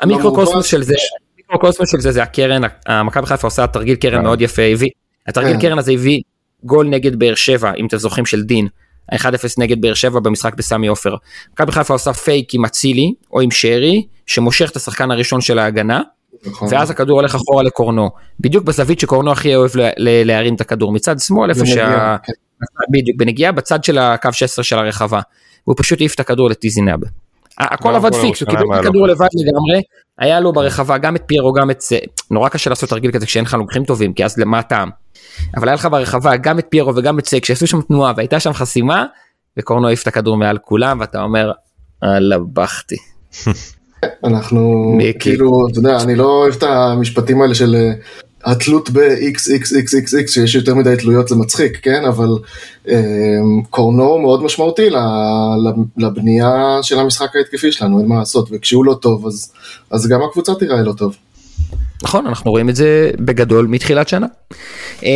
המיקרוקוסמוס 0.00 0.54
מאופס. 0.54 0.70
של 0.70 0.82
זה, 0.82 0.94
המיקרוקוסמוס 1.34 1.90
של 1.90 2.00
זה 2.00 2.12
זה 2.12 2.22
הקרן, 2.22 2.62
מכבי 3.04 3.26
חיפה 3.26 3.46
עושה 3.46 3.66
תרגיל 3.66 3.96
קרן 3.96 4.18
כן. 4.18 4.22
מאוד 4.22 4.40
יפה, 4.40 4.62
הביא, 4.62 4.88
התרגיל 5.26 5.52
כן. 5.52 5.60
קרן 5.60 5.78
הזה 5.78 5.92
הביא 5.92 6.20
גול 6.64 6.88
נגד 6.88 7.18
באר 7.18 7.34
שבע, 7.34 7.72
אם 7.78 7.86
אתם 7.86 7.96
זוכרים 7.96 8.26
של 8.26 8.42
דין, 8.42 8.68
ה-1-0 9.12 9.54
נגד 9.58 9.80
באר 9.80 9.94
שבע 9.94 10.20
במשחק 10.20 10.54
בסמי 10.54 10.86
עופר. 10.86 11.14
מכבי 11.52 11.72
חיפה 11.72 11.94
עושה 11.94 12.12
פייק 12.12 12.54
עם 12.54 12.64
אצילי 12.64 13.12
או 13.32 13.40
עם 13.40 13.50
שרי, 13.50 14.06
שמושך 14.26 14.70
את 14.70 14.76
השחקן 14.76 15.10
הראשון 15.10 15.40
של 15.40 15.58
ההגנה, 15.58 16.00
נכון. 16.46 16.68
ואז 16.70 16.90
הכדור 16.90 17.20
הולך 17.20 17.34
אחורה 17.34 17.62
לקורנו, 17.62 18.10
בדיוק 18.40 18.64
בזווית 18.64 19.00
שקורנו 19.00 19.32
הכי 19.32 19.56
אוהב 19.56 19.70
להרים 19.98 20.54
את 20.54 20.60
הכדור, 20.60 20.92
מצד 20.92 21.18
שמאל 21.18 21.50
איפה 21.50 21.66
שה... 21.66 22.16
בדיוק, 22.92 23.18
בנגיעה 23.18 23.52
בצד 23.52 23.84
של 23.84 23.98
הקו 23.98 24.32
16 24.32 24.64
של 24.64 24.78
הרחבה, 24.78 25.20
והוא 25.66 25.76
פשוט 25.78 26.00
העיף 26.00 26.14
את 26.14 26.20
הכדור 26.20 26.50
לטיזינאבי. 26.50 27.06
הכל 27.58 27.88
גם 27.88 27.94
עבד 27.94 28.14
פיקס, 28.14 28.40
הוא 28.40 28.48
קיבל 28.48 28.62
את 28.74 28.78
הכדור 28.80 29.06
כזה. 29.06 29.12
לבד 29.12 29.28
לגמרי, 29.34 29.82
היה 30.18 30.40
לו 30.40 30.52
ברחבה 30.52 30.98
גם 30.98 31.16
את 31.16 31.22
פיירו 31.26 31.52
גם 31.52 31.70
את 31.70 31.80
זה, 31.80 31.98
נורא 32.30 32.48
קשה 32.48 32.70
לעשות 32.70 32.88
תרגיל 32.88 33.12
כזה 33.12 33.26
כשאין 33.26 33.44
לך 33.44 33.54
לוקחים 33.54 33.84
טובים, 33.84 34.12
כי 34.12 34.24
אז 34.24 34.38
למה 34.38 34.58
הטעם? 34.58 34.90
אבל 35.56 35.68
היה 35.68 35.74
לך 35.74 35.88
ברחבה 35.90 36.36
גם 36.36 36.58
את 36.58 36.66
פיירו 36.68 36.96
וגם 36.96 37.18
את 37.18 37.24
זה, 37.24 37.40
כשעשו 37.40 37.66
שם 37.66 37.80
תנועה 37.80 38.12
והייתה 38.16 38.40
שם 38.40 38.52
חסימה, 38.52 39.04
וקורנו 39.58 39.86
העיף 39.86 40.02
את 40.02 40.06
הכדור 40.06 40.36
מעל 40.36 40.58
כולם, 40.58 41.00
ואתה 41.00 41.22
אומר, 41.22 41.52
אללה 42.04 42.36
בכתי. 42.52 42.96
אנחנו. 44.24 44.92
כאילו, 45.20 45.50
אתה 45.70 45.78
יודע, 45.78 45.96
אני 46.02 46.14
לא 46.14 46.24
אוהב 46.24 46.54
את 46.54 46.62
המשפטים 46.62 47.42
האלה 47.42 47.54
של 47.54 47.76
התלות 48.44 48.90
ב-XXXXX, 48.90 50.26
שיש 50.28 50.54
יותר 50.54 50.74
מדי 50.74 50.94
תלויות 50.98 51.28
זה 51.28 51.36
מצחיק, 51.36 51.78
כן? 51.82 52.04
אבל 52.08 52.28
אה, 52.88 53.00
קורנו 53.70 54.18
מאוד 54.18 54.42
משמעותי 54.42 54.90
ל- 54.90 54.96
ל- 55.68 56.04
לבנייה 56.04 56.52
של 56.82 56.98
המשחק 56.98 57.36
ההתקפי 57.36 57.72
שלנו, 57.72 57.98
אין 58.00 58.08
מה 58.08 58.18
לעשות, 58.18 58.48
וכשהוא 58.52 58.84
לא 58.84 58.94
טוב, 58.94 59.26
אז, 59.26 59.52
אז 59.90 60.08
גם 60.08 60.20
הקבוצה 60.22 60.54
תיראה 60.54 60.82
לא 60.82 60.92
טוב. 60.92 61.16
נכון, 62.02 62.26
אנחנו 62.26 62.50
רואים 62.50 62.68
את 62.68 62.76
זה 62.76 63.10
בגדול 63.20 63.66
מתחילת 63.66 64.08
שנה. 64.08 64.26
אמ, 65.02 65.08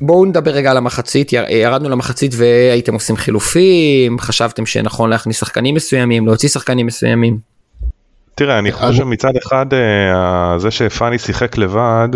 בואו 0.00 0.24
נדבר 0.24 0.50
רגע 0.50 0.70
על 0.70 0.76
המחצית, 0.76 1.32
יר- 1.32 1.50
ירדנו 1.50 1.88
למחצית 1.88 2.32
והייתם 2.36 2.94
עושים 2.94 3.16
חילופים, 3.16 4.18
חשבתם 4.18 4.66
שנכון 4.66 5.10
להכניס 5.10 5.38
שחקנים 5.40 5.74
מסוימים, 5.74 6.26
להוציא 6.26 6.48
שחקנים 6.48 6.86
מסוימים. 6.86 7.38
תראה, 8.34 8.58
אני 8.58 8.72
חושב 8.72 8.92
שמצד 8.92 9.32
אחד 9.46 9.66
אה, 9.72 10.58
זה 10.58 10.70
שפאני 10.70 11.18
שיחק 11.18 11.58
לבד, 11.58 12.08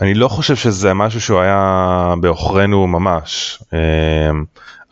אני 0.00 0.14
לא 0.14 0.28
חושב 0.28 0.56
שזה 0.56 0.94
משהו 0.94 1.20
שהוא 1.20 1.40
היה 1.40 2.14
בעוכרינו 2.20 2.86
ממש. 2.86 3.62
אה, 3.72 4.30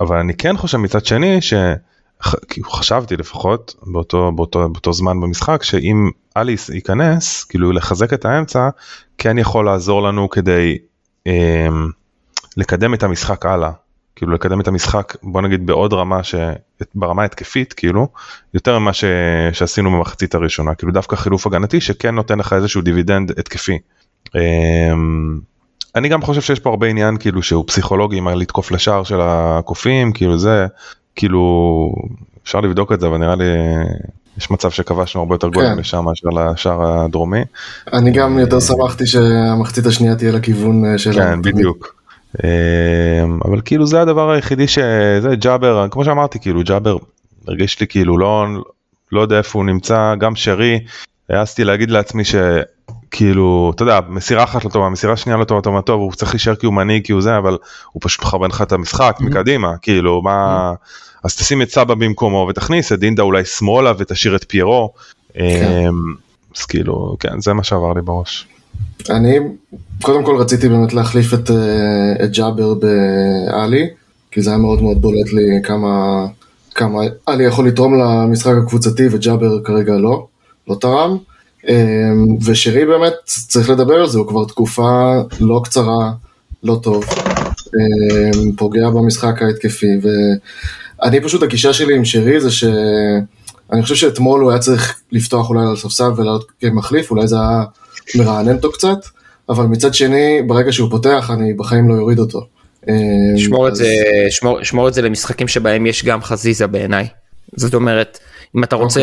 אבל 0.01 0.17
אני 0.17 0.35
כן 0.35 0.57
חושב 0.57 0.79
מצד 0.79 1.07
שני, 1.07 1.39
שחשבתי 1.41 3.17
לפחות 3.17 3.75
באותו, 3.83 4.33
באותו, 4.33 4.69
באותו 4.69 4.93
זמן 4.93 5.21
במשחק, 5.21 5.63
שאם 5.63 6.11
אליס 6.37 6.69
ייכנס, 6.69 7.45
כאילו 7.45 7.73
לחזק 7.73 8.13
את 8.13 8.25
האמצע, 8.25 8.69
כן 9.19 9.39
יכול 9.39 9.65
לעזור 9.65 10.03
לנו 10.03 10.31
כדי 10.31 10.79
אה, 11.27 11.69
לקדם 12.57 12.95
את 12.95 13.03
המשחק 13.03 13.47
הלאה. 13.47 13.71
כאילו 14.17 14.33
לקדם 14.33 14.61
את 14.61 14.69
המשחק 14.69 15.17
בוא 15.23 15.43
נגיד 15.43 15.67
בעוד 15.67 15.93
רמה 15.93 16.23
ש... 16.23 16.35
ברמה 16.95 17.25
התקפית 17.25 17.73
כאילו 17.73 18.09
יותר 18.55 18.79
ממה 18.79 18.93
ש... 18.93 19.05
שעשינו 19.53 19.91
במחצית 19.91 20.35
הראשונה 20.35 20.75
כאילו 20.75 20.93
דווקא 20.93 21.17
חילוף 21.17 21.47
הגנתי 21.47 21.81
שכן 21.81 22.15
נותן 22.15 22.39
לך 22.39 22.53
איזשהו 22.53 22.83
דיבידנד 22.83 23.31
התקפי. 23.39 23.79
אמ, 24.37 25.39
אני 25.95 26.09
גם 26.09 26.23
חושב 26.23 26.41
שיש 26.41 26.61
פה 26.61 26.71
הרבה 26.71 26.87
עניין 26.87 27.17
כאילו 27.17 27.43
שהוא 27.43 27.65
פסיכולוגי 27.67 28.21
מה 28.21 28.35
לתקוף 28.35 28.71
לשער 28.71 29.05
של 29.05 29.19
הקופים 29.21 30.13
כאילו 30.13 30.39
זה 30.39 30.67
כאילו 31.17 31.93
אפשר 32.45 32.61
לבדוק 32.61 32.93
את 32.93 33.01
זה 33.01 33.07
אבל 33.07 33.19
נראה 33.19 33.35
לי 33.37 33.45
יש 34.39 34.51
מצב 34.51 34.71
שכבשנו 34.71 35.21
הרבה 35.21 35.35
יותר 35.35 35.49
גולים 35.49 35.73
כן. 35.73 35.79
לשם 35.79 36.05
מאשר 36.05 36.29
לשער 36.29 36.87
הדרומי. 36.87 37.41
אני 37.93 38.11
גם 38.11 38.39
יותר 38.39 38.61
שמחתי 38.61 39.07
שהמחצית 39.07 39.87
השנייה 39.87 40.15
תהיה 40.15 40.33
לכיוון 40.33 40.85
אה, 40.85 40.99
שלנו. 40.99 41.17
כן 41.17 41.43
בדיוק. 41.43 41.97
אמ, 42.45 43.41
אבל 43.45 43.61
כאילו 43.65 43.87
זה 43.87 44.01
הדבר 44.01 44.31
היחידי 44.31 44.69
שזה 44.69 45.37
ג'אבר 45.41 45.87
כמו 45.91 46.05
שאמרתי 46.05 46.39
כאילו 46.39 46.63
ג'אבר 46.65 46.97
הרגיש 47.49 47.81
לי 47.81 47.87
כאילו 47.87 48.19
לא 48.19 48.47
לא 49.13 49.21
יודע 49.21 49.39
איפה 49.39 49.59
הוא 49.59 49.67
נמצא 49.67 50.15
גם 50.15 50.37
שרי 50.37 50.81
העזתי 51.31 51.65
להגיד 51.65 51.91
לעצמי 51.91 52.23
שכאילו 53.17 53.73
אתה 53.75 53.83
יודע 53.83 54.01
מסירה 54.09 54.45
אחת 54.45 54.65
לא 54.65 54.71
טובה 54.71 54.89
מסירה 54.89 55.17
שנייה 55.17 55.39
לא 55.39 55.45
טובה 55.45 55.61
טובה 55.61 55.83
טוב 55.83 56.01
הוא 56.01 56.13
צריך 56.13 56.35
להישאר 56.35 56.55
כי 56.55 56.67
הוא 56.67 56.75
מנהיג 56.75 57.05
כי 57.05 57.13
הוא 57.13 57.23
זה 57.23 57.39
אבל 57.39 57.57
הוא 57.93 58.01
פשוט 58.05 58.25
מכוון 58.25 58.51
לך 58.51 58.63
את 58.63 58.73
המשחק 58.73 59.17
מקדימה 59.21 59.77
כאילו 59.83 60.23
מה 60.23 60.73
אז 61.25 61.37
תשים 61.37 61.63
את 61.63 61.71
סבא 61.71 61.95
במקומו 61.95 62.47
ותכניס 62.51 62.93
את 62.93 62.99
דינדה 62.99 63.23
אולי 63.23 63.45
שמאלה 63.45 63.93
ותשאיר 63.99 64.37
את 64.37 64.45
פיירו. 64.49 64.93
אמ, 65.37 65.43
אז 66.57 66.65
כאילו 66.65 67.17
כן 67.21 67.41
זה 67.41 67.53
מה 67.53 67.65
שעבר 67.65 67.93
לי 67.93 68.03
בראש. 68.03 68.47
אני 69.11 69.39
קודם 70.03 70.25
כל 70.25 70.37
רציתי 70.37 70.69
באמת 70.69 70.93
להחליף 70.93 71.35
את, 71.35 71.51
אה, 71.51 72.25
את 72.25 72.31
ג'אבר 72.31 72.75
בעלי, 72.75 73.87
כי 74.31 74.43
זה 74.43 74.51
היה 74.51 74.59
מאוד 74.59 74.83
מאוד 74.83 75.03
בולט 75.03 75.33
לי 75.33 75.43
כמה, 75.63 76.27
כמה 76.75 77.01
עלי 77.27 77.45
יכול 77.45 77.69
לתרום 77.69 77.95
למשחק 77.95 78.53
הקבוצתי 78.65 79.09
וג'אבר 79.11 79.65
כרגע 79.65 79.93
לא, 79.93 80.27
לא 80.69 80.75
תרם. 80.75 81.19
אה, 81.69 81.75
ושרי 82.45 82.85
באמת, 82.87 83.13
צריך 83.27 83.71
לדבר 83.71 83.95
על 83.95 84.07
זה, 84.09 84.19
הוא 84.19 84.27
כבר 84.27 84.45
תקופה 84.45 85.13
לא 85.41 85.61
קצרה, 85.65 86.13
לא 86.63 86.81
טוב, 86.83 87.05
אה, 87.09 88.31
פוגע 88.57 88.91
במשחק 88.91 89.43
ההתקפי, 89.43 89.87
ואני 91.03 91.21
פשוט, 91.21 91.43
הגישה 91.43 91.73
שלי 91.73 91.97
עם 91.97 92.05
שרי 92.05 92.41
זה 92.41 92.51
ש... 92.51 92.65
אני 93.73 93.83
חושב 93.83 93.95
שאתמול 93.95 94.41
הוא 94.41 94.51
היה 94.51 94.59
צריך 94.61 95.01
לפתוח 95.13 95.49
אולי 95.51 95.67
על 95.67 95.73
הספסל 95.73 96.11
ולעלות 96.17 96.47
כמחליף, 96.61 97.11
אולי 97.11 97.29
זה 97.29 97.37
היה 97.41 97.63
מרענן 98.15 98.57
אותו 98.57 98.73
קצת, 98.73 98.99
אבל 99.49 99.65
מצד 99.65 99.95
שני, 99.95 100.43
ברגע 100.47 100.73
שהוא 100.73 100.91
פותח, 100.91 101.31
אני 101.35 101.53
בחיים 101.55 101.89
לא 101.89 101.95
יוריד 101.95 102.19
אותו. 102.19 102.47
שמור 103.37 103.69
את 103.69 103.73
אז- 103.73 103.79
זה, 103.79 103.95
שמור, 104.31 104.65
שמור 104.65 104.89
את 104.89 104.95
זה 104.95 105.03
למשחקים 105.03 105.49
שבהם 105.49 105.87
יש 105.87 106.05
גם 106.05 106.23
חזיזה 106.23 106.67
בעיניי. 106.67 107.07
זאת 107.57 107.75
אומרת, 107.75 108.19
אם 108.57 108.65
אתה 108.65 108.77
רוצה, 108.77 109.01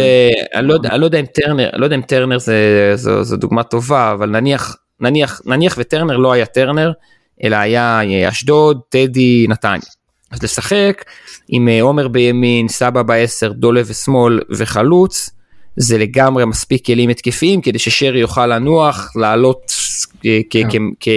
אני 0.56 0.68
לא 0.68 0.76
אני 0.86 1.00
לא 1.00 1.06
יודע 1.06 1.20
אם 1.20 1.26
טרנר, 1.26 1.70
לא 1.74 1.86
יודע 1.86 1.96
אם 1.96 2.02
טרנר 2.02 2.40
זה, 2.40 2.92
זו, 2.96 3.24
זו 3.24 3.38
דוגמה 3.38 3.64
טובה, 3.64 4.12
אבל 4.12 4.30
נניח, 4.30 4.76
נניח, 5.00 5.42
נניח 5.46 5.76
וטרנר 5.78 6.18
לא 6.18 6.32
היה 6.32 6.46
טרנר, 6.46 6.92
אלא 7.44 7.56
היה 7.56 8.02
אה, 8.04 8.30
אשדוד, 8.30 8.80
טדי, 8.90 9.46
נתניה. 9.50 9.82
אז 10.32 10.44
לשחק 10.44 11.06
עם 11.48 11.68
אה, 11.68 11.82
עומר 11.82 12.08
בימין, 12.08 12.68
סבא 12.68 13.04
בעשר, 13.04 13.52
דולה 13.52 13.82
ושמאל 13.86 14.40
וחלוץ, 14.50 15.30
זה 15.78 15.98
לגמרי 15.98 16.46
מספיק 16.46 16.86
כלים 16.86 17.10
התקפיים 17.10 17.62
כדי 17.62 17.80
ששרי 17.80 18.20
יוכל 18.20 18.48
לנוח, 18.48 19.12
לעלות 19.16 19.72
אה, 20.26 20.40
כן. 20.50 20.68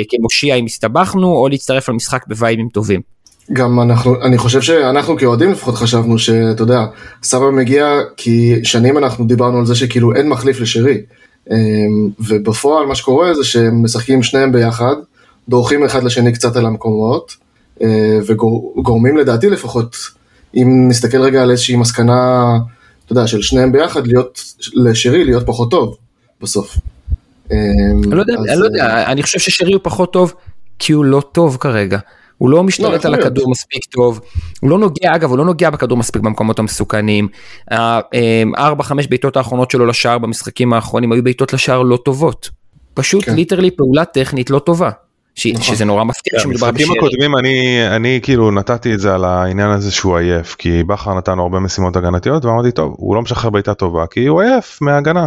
כמושיע 0.08 0.54
אם 0.54 0.64
הסתבכנו, 0.64 1.36
או 1.36 1.48
להצטרף 1.48 1.88
למשחק 1.88 2.24
בווייבים 2.28 2.68
טובים. 2.68 3.15
גם 3.52 3.80
אנחנו, 3.80 4.22
אני 4.22 4.38
חושב 4.38 4.60
שאנחנו 4.60 5.16
כאוהדים 5.16 5.52
לפחות 5.52 5.74
חשבנו 5.74 6.18
שאתה 6.18 6.62
יודע, 6.62 6.84
סבא 7.22 7.50
מגיע 7.50 8.00
כי 8.16 8.64
שנים 8.64 8.98
אנחנו 8.98 9.26
דיברנו 9.26 9.58
על 9.58 9.66
זה 9.66 9.74
שכאילו 9.74 10.14
אין 10.14 10.28
מחליף 10.28 10.60
לשרי. 10.60 11.00
אמ, 11.50 11.56
ובפועל 12.20 12.86
מה 12.86 12.94
שקורה 12.94 13.34
זה 13.34 13.44
שהם 13.44 13.84
משחקים 13.84 14.22
שניהם 14.22 14.52
ביחד, 14.52 14.94
דורכים 15.48 15.84
אחד 15.84 16.04
לשני 16.04 16.32
קצת 16.32 16.56
על 16.56 16.66
המקומות, 16.66 17.36
אה, 17.82 18.18
וגורמים 18.26 19.16
לדעתי 19.16 19.50
לפחות, 19.50 19.96
אם 20.54 20.88
נסתכל 20.88 21.20
רגע 21.20 21.42
על 21.42 21.50
איזושהי 21.50 21.76
מסקנה, 21.76 22.52
אתה 23.04 23.12
יודע, 23.12 23.26
של 23.26 23.42
שניהם 23.42 23.72
ביחד, 23.72 24.06
להיות, 24.06 24.42
לשרי 24.74 25.24
להיות 25.24 25.46
פחות 25.46 25.70
טוב 25.70 25.96
בסוף. 26.42 26.78
אמ, 27.50 27.56
אני 28.04 28.10
לא 28.10 28.20
יודע, 28.20 28.34
אני 28.34 28.60
לא 28.60 28.64
יודע, 28.64 28.86
אה, 28.86 29.12
אני 29.12 29.22
חושב 29.22 29.38
ששרי 29.38 29.72
הוא 29.72 29.80
פחות 29.82 30.12
טוב 30.12 30.34
כי 30.78 30.92
הוא 30.92 31.04
לא 31.04 31.22
טוב 31.32 31.56
כרגע. 31.60 31.98
הוא 32.38 32.50
לא 32.50 32.64
משתלט 32.64 33.04
לא, 33.04 33.10
על 33.10 33.20
הכדור 33.20 33.50
מספיק 33.50 33.84
טוב, 33.84 34.20
הוא 34.60 34.70
לא 34.70 34.78
נוגע, 34.78 35.14
אגב, 35.14 35.30
הוא 35.30 35.38
לא 35.38 35.44
נוגע 35.44 35.70
בכדור 35.70 35.98
מספיק 35.98 36.22
במקומות 36.22 36.58
המסוכנים. 36.58 37.28
הארבע, 37.70 38.82
חמש 38.82 39.06
בעיטות 39.06 39.36
האחרונות 39.36 39.70
שלו 39.70 39.86
לשער 39.86 40.18
במשחקים 40.18 40.72
האחרונים 40.72 41.12
היו 41.12 41.24
בעיטות 41.24 41.52
לשער 41.52 41.82
לא 41.82 41.96
טובות. 41.96 42.50
פשוט 42.94 43.24
כן. 43.24 43.34
ליטרלי 43.34 43.70
פעולה 43.70 44.04
טכנית 44.04 44.50
לא 44.50 44.58
טובה. 44.58 44.90
ש... 45.34 45.46
נכון. 45.46 45.62
שזה 45.62 45.84
נורא 45.84 46.04
מפתיע 46.04 46.40
שמדובר 46.40 46.70
בשרי. 46.70 46.86
במשחקים 46.86 47.04
הקודמים 47.04 47.36
אני, 47.36 47.86
אני 47.96 48.20
כאילו 48.22 48.50
נתתי 48.50 48.94
את 48.94 49.00
זה 49.00 49.14
על 49.14 49.24
העניין 49.24 49.70
הזה 49.70 49.92
שהוא 49.92 50.18
עייף, 50.18 50.54
כי 50.58 50.84
בכר 50.84 51.14
נתן 51.14 51.38
הרבה 51.38 51.60
משימות 51.60 51.96
הגנתיות 51.96 52.44
ואמרתי 52.44 52.72
טוב, 52.72 52.94
הוא 52.96 53.14
לא 53.14 53.22
משחרר 53.22 53.50
בעיטה 53.50 53.74
טובה 53.74 54.06
כי 54.06 54.26
הוא 54.26 54.42
עייף 54.42 54.78
מההגנה. 54.80 55.26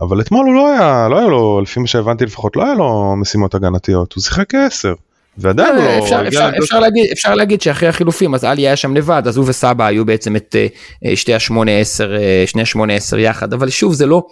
אבל 0.00 0.20
אתמול 0.20 0.46
הוא 0.46 0.54
לא 0.54 0.68
היה, 0.68 1.08
לא 1.08 1.18
היה 1.18 1.28
לו, 1.28 1.60
לפי 1.60 1.80
מה 1.80 1.86
שהבנתי 1.86 2.24
לפחות, 2.24 2.56
לא 2.56 2.64
היה 2.64 2.74
לו 2.74 3.16
משימות 3.16 3.54
הגנתיות, 3.54 4.12
הוא 4.12 4.22
שיחק 4.22 4.50
כעשר. 4.50 4.94
ועדיין 5.40 5.76
לא... 5.76 5.98
אפשר, 5.98 6.22
אפשר, 6.28 6.50
אפשר, 6.58 6.80
להגיד, 6.80 7.10
אפשר 7.12 7.34
להגיד 7.34 7.60
שאחרי 7.60 7.88
החילופים 7.88 8.34
אז 8.34 8.44
עלי 8.44 8.62
היה 8.62 8.76
שם 8.76 8.96
לבד 8.96 9.22
אז 9.26 9.36
הוא 9.36 9.44
וסבא 9.48 9.86
היו 9.86 10.04
בעצם 10.04 10.36
את 10.36 10.56
אה, 11.04 11.16
שתי 11.16 11.34
השמונה 11.34 11.70
עשר 11.70 12.16
אה, 12.16 12.42
שני 12.46 12.62
השמונה 12.62 12.92
עשר 12.92 13.18
יחד 13.18 13.52
אבל 13.52 13.70
שוב 13.70 13.92
זה 13.92 14.06
לא 14.06 14.22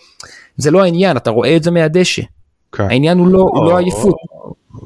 זה 0.56 0.70
לא 0.70 0.82
העניין 0.82 1.16
אתה 1.16 1.30
רואה 1.30 1.56
את 1.56 1.62
זה 1.62 1.70
מהדשא. 1.70 2.22
כן. 2.72 2.86
העניין 2.90 3.18
הוא 3.18 3.28
לא, 3.28 3.38
הוא 3.38 3.64
לא 3.64 3.78
עייפות. 3.78 4.14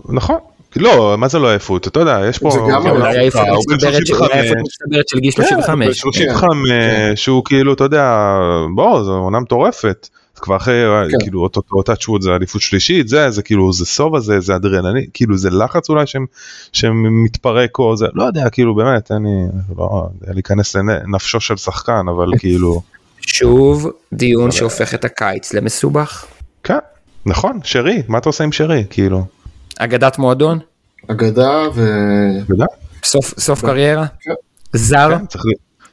נכון. 0.08 0.36
לא, 0.76 1.14
מה 1.18 1.28
זה 1.28 1.38
לא 1.38 1.50
עייפות? 1.50 1.86
אתה 1.86 2.00
יודע, 2.00 2.20
יש 2.28 2.38
פה... 2.38 2.50
זה 2.50 2.58
גם 2.72 2.86
אולי 2.86 3.18
עייפות 3.18 3.42
מצטברת 4.62 5.08
של 5.08 5.18
גיל 5.18 5.30
35. 5.30 5.98
35, 5.98 6.70
שהוא 7.14 7.42
כאילו, 7.44 7.72
אתה 7.72 7.84
יודע, 7.84 8.16
בוא, 8.74 9.02
זו 9.02 9.12
עונה 9.12 9.40
מטורפת. 9.40 10.08
כבר 10.42 10.56
אחרי 10.56 10.82
כן. 11.10 11.16
כאילו 11.20 11.42
אותו, 11.42 11.62
אותה 11.72 11.96
תשואות 11.96 12.22
זה 12.22 12.30
אליפות 12.30 12.60
שלישית 12.62 13.08
זה 13.08 13.30
זה 13.30 13.42
כאילו 13.42 13.72
זה 13.72 13.86
סובה 13.86 14.20
זה 14.20 14.40
זה 14.40 14.56
אדרנלין 14.56 15.04
כאילו 15.14 15.36
זה 15.36 15.50
לחץ 15.50 15.88
אולי 15.88 16.06
שהם, 16.06 16.26
שהם 16.72 17.24
מתפרק 17.24 17.78
או 17.78 17.96
זה 17.96 18.06
לא 18.14 18.24
יודע 18.24 18.50
כאילו 18.50 18.74
באמת 18.74 19.10
אני 19.10 19.46
לא 19.78 20.08
להיכנס 20.26 20.76
לנפשו 20.76 21.40
של 21.40 21.56
שחקן 21.56 22.04
אבל 22.08 22.26
כאילו. 22.38 22.82
שוב 23.26 23.90
דיון 24.12 24.50
שהופך 24.50 24.94
את 24.94 25.04
הקיץ 25.04 25.52
למסובך. 25.52 26.26
כן 26.64 26.78
נכון 27.26 27.60
שרי 27.64 28.02
מה 28.08 28.18
אתה 28.18 28.28
עושה 28.28 28.44
עם 28.44 28.52
שרי 28.52 28.84
כאילו. 28.90 29.24
אגדת 29.78 30.18
מועדון. 30.18 30.58
אגדה 31.10 31.62
ו... 31.74 31.82
אגדה? 32.48 32.64
סוף 33.04 33.34
סוף 33.38 33.60
קריירה. 33.60 34.06
כן. 34.20 34.32
זר. 34.72 35.18
כן, 35.18 35.26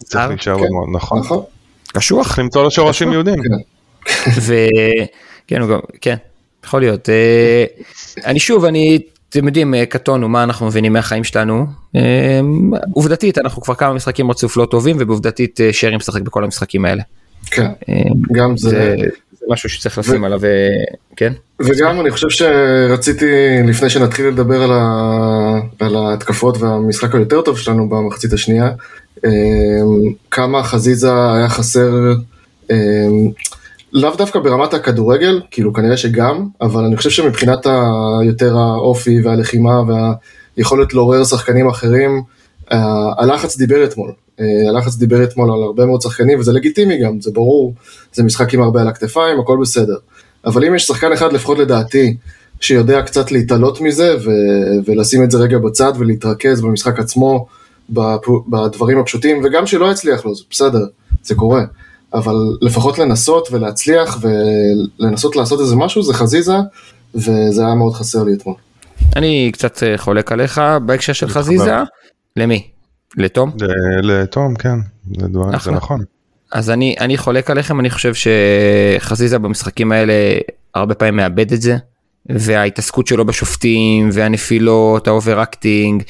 צריך 0.03 0.29
להישאר 0.29 0.57
במועדון 0.57 0.95
נכון. 0.95 1.19
נכון. 1.19 1.43
קשוח. 1.87 2.27
צריך 2.27 2.39
למצוא 2.39 2.63
לו 2.63 2.71
שורשים 2.71 3.11
יהודים. 3.11 3.43
כן. 3.43 3.78
וכן, 4.45 5.61
כן, 6.01 6.15
יכול 6.65 6.81
להיות. 6.81 7.09
אה, 7.09 7.65
אני 8.25 8.39
שוב, 8.39 8.65
אני, 8.65 8.99
אתם 9.29 9.47
יודעים, 9.47 9.75
אה, 9.75 9.85
קטונו, 9.85 10.29
מה 10.29 10.43
אנחנו 10.43 10.65
מבינים 10.65 10.93
מהחיים 10.93 11.23
שלנו. 11.23 11.65
אה, 11.95 12.39
עובדתית, 12.93 13.37
אנחנו 13.37 13.61
כבר 13.61 13.75
כמה 13.75 13.93
משחקים 13.93 14.31
רצוף 14.31 14.57
לא 14.57 14.65
טובים, 14.65 14.97
ועובדתית 14.99 15.59
שרי 15.71 15.97
משחק 15.97 16.21
בכל 16.21 16.43
המשחקים 16.43 16.85
האלה. 16.85 17.03
כן, 17.45 17.71
גם 18.31 18.57
זה... 18.57 18.69
זה, 18.69 18.95
זה 19.39 19.45
משהו 19.49 19.69
שצריך 19.69 19.97
לשים 19.97 20.23
ו... 20.23 20.25
עליו, 20.25 20.39
כן? 21.15 21.33
וגם 21.59 21.99
אני 21.99 22.11
חושב 22.11 22.29
שרציתי, 22.29 23.25
לפני 23.67 23.89
שנתחיל 23.89 24.27
לדבר 24.27 24.63
על, 24.63 24.71
ה... 24.71 25.59
על 25.79 25.95
ההתקפות 25.95 26.57
והמשחק 26.57 27.15
היותר 27.15 27.41
טוב 27.41 27.57
שלנו 27.57 27.89
במחצית 27.89 28.33
השנייה, 28.33 28.69
כמה 30.31 30.63
חזיזה 30.63 31.11
היה 31.11 31.49
חסר 31.49 32.13
לאו 33.93 34.15
דווקא 34.15 34.39
ברמת 34.39 34.73
הכדורגל, 34.73 35.41
כאילו 35.51 35.73
כנראה 35.73 35.97
שגם, 35.97 36.47
אבל 36.61 36.83
אני 36.83 36.97
חושב 36.97 37.09
שמבחינת 37.09 37.65
יותר 38.25 38.57
האופי 38.57 39.21
והלחימה 39.21 39.81
והיכולת 40.57 40.93
לעורר 40.93 41.23
שחקנים 41.23 41.67
אחרים, 41.67 42.21
הלחץ 43.17 43.57
דיבר 43.57 43.83
אתמול. 43.83 44.11
הלחץ 44.69 44.95
דיבר 44.95 45.23
אתמול 45.23 45.51
על 45.51 45.63
הרבה 45.63 45.85
מאוד 45.85 46.01
שחקנים, 46.01 46.39
וזה 46.39 46.51
לגיטימי 46.53 47.03
גם, 47.03 47.21
זה 47.21 47.31
ברור, 47.31 47.73
זה 48.13 48.23
משחק 48.23 48.53
עם 48.53 48.61
הרבה 48.61 48.81
על 48.81 48.87
הכתפיים, 48.87 49.39
הכל 49.39 49.57
בסדר. 49.61 49.95
אבל 50.45 50.65
אם 50.65 50.75
יש 50.75 50.83
שחקן 50.83 51.11
אחד, 51.13 51.33
לפחות 51.33 51.57
לדעתי, 51.57 52.17
שיודע 52.59 53.01
קצת 53.01 53.31
להתעלות 53.31 53.81
מזה, 53.81 54.15
ו- 54.25 54.31
ולשים 54.85 55.23
את 55.23 55.31
זה 55.31 55.37
רגע 55.37 55.57
בצד 55.57 55.93
ולהתרכז 55.97 56.61
במשחק 56.61 56.99
עצמו, 56.99 57.45
בדברים 58.49 58.99
הפשוטים, 58.99 59.41
וגם 59.43 59.65
שלא 59.65 59.91
יצליח 59.91 60.25
לו, 60.25 60.35
זה 60.35 60.43
בסדר, 60.49 60.85
זה 61.23 61.35
קורה. 61.35 61.63
אבל 62.13 62.35
לפחות 62.61 62.99
לנסות 62.99 63.47
ולהצליח 63.51 64.19
ולנסות 64.21 65.35
לעשות 65.35 65.59
איזה 65.59 65.75
משהו 65.75 66.03
זה 66.03 66.13
חזיזה, 66.13 66.55
וזה 67.15 67.65
היה 67.65 67.75
מאוד 67.75 67.93
חסר 67.93 68.23
לי 68.23 68.33
אתמול. 68.33 68.55
אני 69.15 69.49
קצת 69.53 69.83
אה, 69.83 69.97
חולק 69.97 70.31
עליך 70.31 70.61
בהקשר 70.85 71.13
של 71.13 71.27
חזיזה, 71.27 71.77
למי? 72.35 72.67
לתום? 73.17 73.51
לתום, 74.03 74.55
כן, 74.55 74.77
זה 75.59 75.71
נכון. 75.71 75.99
אז 76.51 76.69
אני, 76.69 76.95
אני 76.99 77.17
חולק 77.17 77.49
עליכם, 77.49 77.79
אני 77.79 77.89
חושב 77.89 78.13
שחזיזה 78.13 79.39
במשחקים 79.39 79.91
האלה 79.91 80.13
הרבה 80.75 80.95
פעמים 80.95 81.15
מאבד 81.15 81.53
את 81.53 81.61
זה, 81.61 81.77
וההתעסקות 82.29 83.07
שלו 83.07 83.25
בשופטים, 83.25 84.09
והנפילות, 84.13 85.07
ה 85.07 85.15
overacting, 85.15 86.03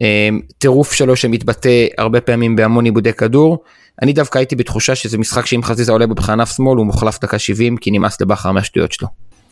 והטירוף 0.00 0.92
שלו 0.92 1.16
שמתבטא 1.16 1.86
הרבה 1.98 2.20
פעמים 2.20 2.56
בהמון 2.56 2.84
איבודי 2.84 3.12
כדור, 3.12 3.58
אני 4.02 4.12
דווקא 4.12 4.38
הייתי 4.38 4.56
בתחושה 4.56 4.94
שזה 4.94 5.18
משחק 5.18 5.46
שאם 5.46 5.62
חזיזה 5.62 5.92
עולה 5.92 6.06
בכנף 6.06 6.56
שמאל 6.56 6.78
הוא 6.78 6.86
מוחלף 6.86 7.20
דקה 7.20 7.38
70 7.38 7.76
כי 7.76 7.90
נמאס 7.90 8.20
לבכר 8.20 8.52
מהשטויות 8.52 8.92
שלו. 8.92 9.08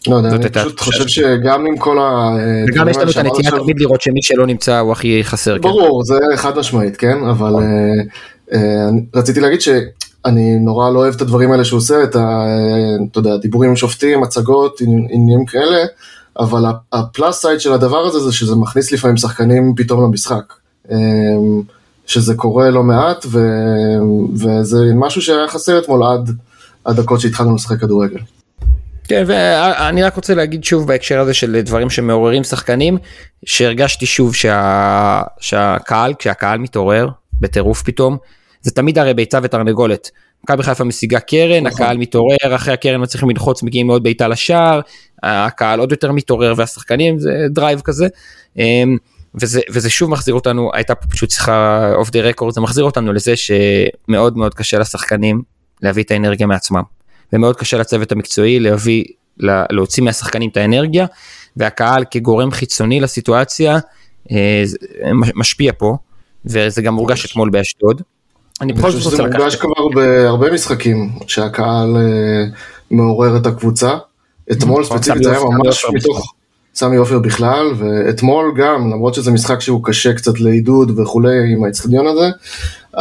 לא 0.06 0.16
יודע, 0.16 0.28
אני 0.28 0.48
פשוט 0.48 0.80
חושב 0.80 1.08
שגם 1.08 1.66
עם 1.66 1.76
כל 1.76 1.98
ה... 1.98 2.36
וגם 2.68 2.88
יש 2.88 2.96
לנו 2.96 3.10
את 3.10 3.16
הנטייה 3.16 3.50
תמיד 3.50 3.80
לראות 3.80 4.00
שמי 4.00 4.22
שלא 4.22 4.46
נמצא 4.46 4.78
הוא 4.78 4.92
הכי 4.92 5.24
חסר. 5.24 5.54
כן. 5.54 5.60
ברור, 5.60 6.04
זה 6.04 6.18
חד 6.36 6.58
משמעית, 6.58 6.96
כן, 6.96 7.18
אבל 7.30 7.54
אה, 7.54 7.62
אה, 8.52 8.88
רציתי 9.14 9.40
להגיד 9.40 9.60
שאני 9.60 10.58
נורא 10.58 10.90
לא 10.90 10.98
אוהב 10.98 11.14
את 11.14 11.20
הדברים 11.20 11.52
האלה 11.52 11.64
שהוא 11.64 11.78
עושה, 11.78 12.04
את 12.04 12.16
ה... 12.16 12.46
אתה 13.10 13.18
יודע, 13.18 13.36
דיבורים 13.36 13.70
עם 13.70 13.76
שופטים, 13.76 14.22
הצגות, 14.22 14.80
עניינים 14.80 15.46
כאלה, 15.46 15.84
אבל 16.38 16.64
הפלאס 16.92 17.40
סייד 17.40 17.60
של 17.60 17.72
הדבר 17.72 17.98
הזה 17.98 18.20
זה 18.20 18.32
שזה 18.32 18.54
מכניס 18.56 18.92
לפעמים 18.92 19.16
שחקנים 19.16 19.74
פתאום 19.76 20.04
למשחק. 20.04 20.52
שזה 22.08 22.34
קורה 22.34 22.70
לא 22.70 22.82
מעט, 22.82 23.26
ו... 23.26 23.38
וזה 24.34 24.78
משהו 24.94 25.22
שהיה 25.22 25.48
חסר 25.48 25.78
אתמול 25.78 26.02
עד 26.04 26.30
הדקות 26.86 27.20
שהתחלנו 27.20 27.54
לשחק 27.54 27.80
כדורגל. 27.80 28.18
כן, 29.08 29.24
ואני 29.26 30.02
רק 30.02 30.16
רוצה 30.16 30.34
להגיד 30.34 30.64
שוב 30.64 30.86
בהקשר 30.86 31.20
הזה 31.20 31.34
של 31.34 31.60
דברים 31.64 31.90
שמעוררים 31.90 32.44
שחקנים, 32.44 32.98
שהרגשתי 33.44 34.06
שוב 34.06 34.34
שה... 34.34 35.22
שהקהל, 35.40 36.14
כשהקהל 36.18 36.58
מתעורר 36.58 37.08
בטירוף 37.40 37.82
פתאום, 37.82 38.16
זה 38.62 38.70
תמיד 38.70 38.98
הרי 38.98 39.14
ביצה 39.14 39.38
ותרנגולת. 39.42 40.10
מכבי 40.44 40.62
חיפה 40.62 40.84
משיגה 40.84 41.20
קרן, 41.20 41.66
נכון. 41.66 41.82
הקהל 41.82 41.96
מתעורר, 41.96 42.36
אחרי 42.54 42.74
הקרן 42.74 43.02
מצליחים 43.02 43.30
ללחוץ, 43.30 43.62
מגיעים 43.62 43.86
מאוד 43.86 44.02
בעיטה 44.02 44.28
לשער, 44.28 44.80
הקהל 45.22 45.80
עוד 45.80 45.90
יותר 45.90 46.12
מתעורר 46.12 46.54
והשחקנים 46.56 47.18
זה 47.18 47.30
drive 47.50 47.80
כזה. 47.80 48.08
וזה, 49.40 49.60
וזה 49.70 49.90
שוב 49.90 50.10
מחזיר 50.10 50.34
אותנו, 50.34 50.70
הייתה 50.74 50.94
פה 50.94 51.08
פשוט 51.08 51.30
שיחה 51.30 51.90
off 51.94 52.10
the 52.10 52.20
record, 52.20 52.54
זה 52.54 52.60
מחזיר 52.60 52.84
אותנו 52.84 53.12
לזה 53.12 53.34
שמאוד 53.36 54.36
מאוד 54.36 54.54
קשה 54.54 54.78
לשחקנים 54.78 55.42
להביא 55.82 56.02
את 56.02 56.10
האנרגיה 56.10 56.46
מעצמם. 56.46 56.82
ומאוד 57.32 57.56
קשה 57.56 57.78
לצוות 57.78 58.12
המקצועי 58.12 58.60
להביא, 58.60 59.04
להוציא 59.70 60.02
מהשחקנים 60.02 60.50
את 60.50 60.56
האנרגיה, 60.56 61.06
והקהל 61.56 62.04
כגורם 62.10 62.50
חיצוני 62.50 63.00
לסיטואציה 63.00 63.78
אה, 64.32 64.62
משפיע 65.34 65.72
פה, 65.78 65.96
וזה 66.44 66.82
גם 66.82 66.94
מורגש 66.94 67.26
אתמול 67.26 67.50
באשדוד. 67.50 68.02
אני 68.60 68.72
בכל 68.72 68.90
זאת 68.90 69.04
רוצה 69.04 69.22
לקחת... 69.22 69.32
זה 69.32 69.38
מורגש 69.38 69.56
כבר 69.56 69.88
בהרבה 69.94 70.52
משחקים, 70.52 71.10
שהקהל 71.26 71.96
אה, 71.96 72.44
מעורר 72.90 73.36
את 73.36 73.46
הקבוצה. 73.46 73.96
אתמול 74.52 74.82
נכון, 74.82 74.96
ספציפית 74.98 75.22
זה 75.22 75.30
היה 75.30 75.40
ממש 75.40 75.84
מתוך... 75.92 76.34
סמי 76.74 76.96
עופר 76.96 77.18
בכלל, 77.18 77.66
ואתמול 77.78 78.54
גם, 78.56 78.90
למרות 78.90 79.14
שזה 79.14 79.30
משחק 79.30 79.60
שהוא 79.60 79.80
קשה 79.84 80.12
קצת 80.12 80.40
לעידוד 80.40 80.98
וכולי 80.98 81.52
עם 81.52 81.64
האצטדיון 81.64 82.06
הזה, 82.06 82.30
uh, 82.96 83.00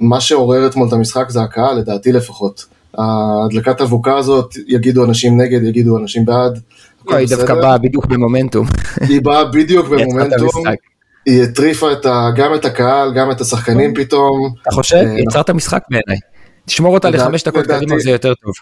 מה 0.00 0.20
שעורר 0.20 0.66
אתמול 0.66 0.88
את 0.88 0.92
המשחק 0.92 1.30
זה 1.30 1.42
הקהל, 1.42 1.78
לדעתי 1.78 2.12
לפחות. 2.12 2.66
הדלקת 2.98 3.80
אבוקה 3.80 4.16
הזאת, 4.16 4.54
יגידו 4.66 5.04
אנשים 5.04 5.40
נגד, 5.40 5.62
יגידו 5.62 5.98
אנשים 5.98 6.24
בעד. 6.24 6.58
היא 7.08 7.28
דווקא 7.28 7.54
באה 7.54 7.78
בדיוק 7.78 8.06
במומנטום. 8.06 8.66
היא 9.08 9.22
באה 9.22 9.44
בדיוק 9.44 9.88
במומנטום. 9.88 10.48
היא 11.26 11.42
הטריפה 11.42 11.92
את 11.92 12.06
ה, 12.06 12.30
גם 12.36 12.54
את 12.54 12.64
הקהל, 12.64 13.14
גם 13.14 13.30
את 13.30 13.40
השחקנים 13.40 13.94
פתאום. 13.94 14.52
אתה 14.62 14.70
חושב? 14.70 14.96
אה, 14.96 15.20
יצרת 15.20 15.50
משחק 15.50 15.82
בעיניי. 15.90 16.18
תשמור 16.66 16.94
אותה 16.94 17.10
לחמש 17.10 17.44
דקות 17.44 17.66
קדימה 17.66 17.98
זה 17.98 18.10
יותר 18.10 18.34
טוב. 18.34 18.52